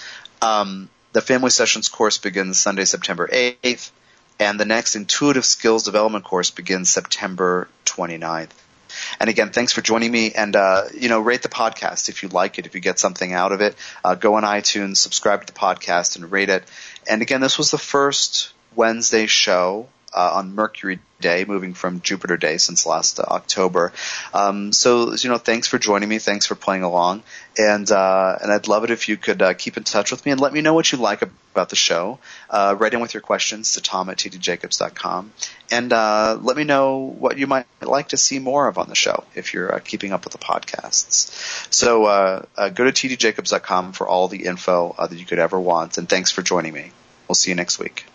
Um, 0.41 0.89
the 1.13 1.21
Family 1.21 1.51
Sessions 1.51 1.89
course 1.89 2.19
begins 2.19 2.61
Sunday, 2.61 2.85
September 2.85 3.27
8th, 3.27 3.91
and 4.39 4.61
the 4.61 4.65
next 4.65 4.97
Intuitive 4.97 5.45
Skills 5.45 5.83
Development 5.83 6.25
course 6.25 6.51
begins 6.51 6.89
September 6.91 7.69
29th. 7.87 8.51
And 9.19 9.31
again, 9.31 9.51
thanks 9.51 9.73
for 9.73 9.83
joining 9.83 10.11
me. 10.11 10.33
And 10.33 10.57
uh, 10.57 10.85
you 10.95 11.09
know, 11.09 11.21
rate 11.21 11.43
the 11.43 11.49
podcast 11.49 12.09
if 12.09 12.23
you 12.23 12.29
like 12.29 12.59
it, 12.59 12.67
if 12.67 12.75
you 12.75 12.81
get 12.81 12.99
something 12.99 13.33
out 13.33 13.53
of 13.53 13.61
it. 13.61 13.77
Uh, 14.05 14.15
go 14.15 14.35
on 14.35 14.43
iTunes, 14.43 14.97
subscribe 14.97 15.47
to 15.47 15.53
the 15.53 15.59
podcast, 15.59 16.17
and 16.17 16.31
rate 16.31 16.49
it. 16.49 16.65
And 17.09 17.23
again, 17.23 17.41
this 17.41 17.59
was 17.59 17.71
the 17.71 17.79
first 17.79 18.53
Wednesday 18.75 19.27
show 19.27 19.89
uh, 20.13 20.33
on 20.35 20.55
Mercury 20.55 20.99
Day, 21.21 21.45
moving 21.45 21.75
from 21.75 22.01
Jupiter 22.01 22.37
Day 22.37 22.57
since 22.57 22.87
last 22.87 23.21
uh, 23.21 23.25
October. 23.29 23.93
Um, 24.33 24.73
so, 24.73 25.15
you 25.15 25.29
know, 25.29 25.39
thanks 25.39 25.69
for 25.69 25.79
joining 25.79 26.09
me. 26.09 26.19
Thanks 26.19 26.47
for 26.47 26.55
playing 26.55 26.83
along. 26.83 27.23
And, 27.59 27.91
uh, 27.91 28.39
and 28.41 28.51
I'd 28.51 28.69
love 28.69 28.85
it 28.85 28.91
if 28.91 29.09
you 29.09 29.17
could 29.17 29.43
uh, 29.43 29.55
keep 29.55 29.77
in 29.77 29.85
touch 29.85 30.11
with 30.11 30.25
me 30.25 30.33
and 30.33 30.41
let 30.41 30.53
me 30.53 30.63
know 30.63 30.75
what 30.75 30.91
you 30.91 30.99
like 30.99 31.23
about 31.23 31.69
the 31.69 31.77
show. 31.77 32.19
Uh, 32.49 32.75
write 32.79 32.95
in 32.95 33.01
with 33.01 33.13
your 33.13 33.21
questions 33.21 33.75
to 33.75 33.83
tom 33.83 34.09
at 34.09 34.17
tdjacobs.com. 34.17 35.33
And 35.71 35.93
uh, 35.93 36.39
let 36.41 36.57
me 36.57 36.65
know 36.65 37.15
what 37.19 37.39
you 37.39 37.47
might 37.47 37.67
like 37.83 38.09
to 38.09 38.17
see 38.17 38.39
more 38.39 38.67
of 38.67 38.79
on 38.79 38.89
the 38.89 38.95
show 38.95 39.25
if 39.35 39.53
you're 39.53 39.79
keeping 39.81 40.13
up 40.13 40.25
with 40.25 40.33
the 40.33 40.39
podcasts. 40.39 41.73
So 41.73 42.47
go 42.57 42.91
to 42.91 42.93
tdjacobs.com 42.93 43.93
for 43.93 44.09
all 44.09 44.29
the 44.29 44.45
info 44.45 44.97
that 44.99 45.17
you 45.17 45.27
could 45.27 45.39
ever 45.39 45.61
want. 45.61 45.99
And 45.99 46.09
thanks 46.09 46.31
for 46.31 46.43
joining 46.43 46.73
me. 46.73 46.93
We'll 47.29 47.35
see 47.37 47.51
you 47.51 47.55
next 47.55 47.79
week. 47.79 48.07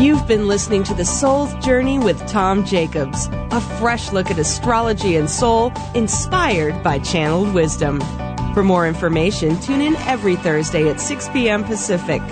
You've 0.00 0.26
been 0.26 0.48
listening 0.48 0.82
to 0.84 0.94
The 0.94 1.04
Soul's 1.04 1.52
Journey 1.62 1.98
with 1.98 2.26
Tom 2.26 2.64
Jacobs, 2.64 3.28
a 3.50 3.60
fresh 3.60 4.12
look 4.12 4.30
at 4.30 4.38
astrology 4.38 5.16
and 5.16 5.28
soul 5.28 5.74
inspired 5.94 6.82
by 6.82 7.00
channeled 7.00 7.52
wisdom. 7.52 8.00
For 8.54 8.64
more 8.64 8.88
information, 8.88 9.60
tune 9.60 9.82
in 9.82 9.96
every 9.96 10.36
Thursday 10.36 10.88
at 10.88 11.02
6 11.02 11.28
p.m. 11.28 11.64
Pacific. 11.64 12.22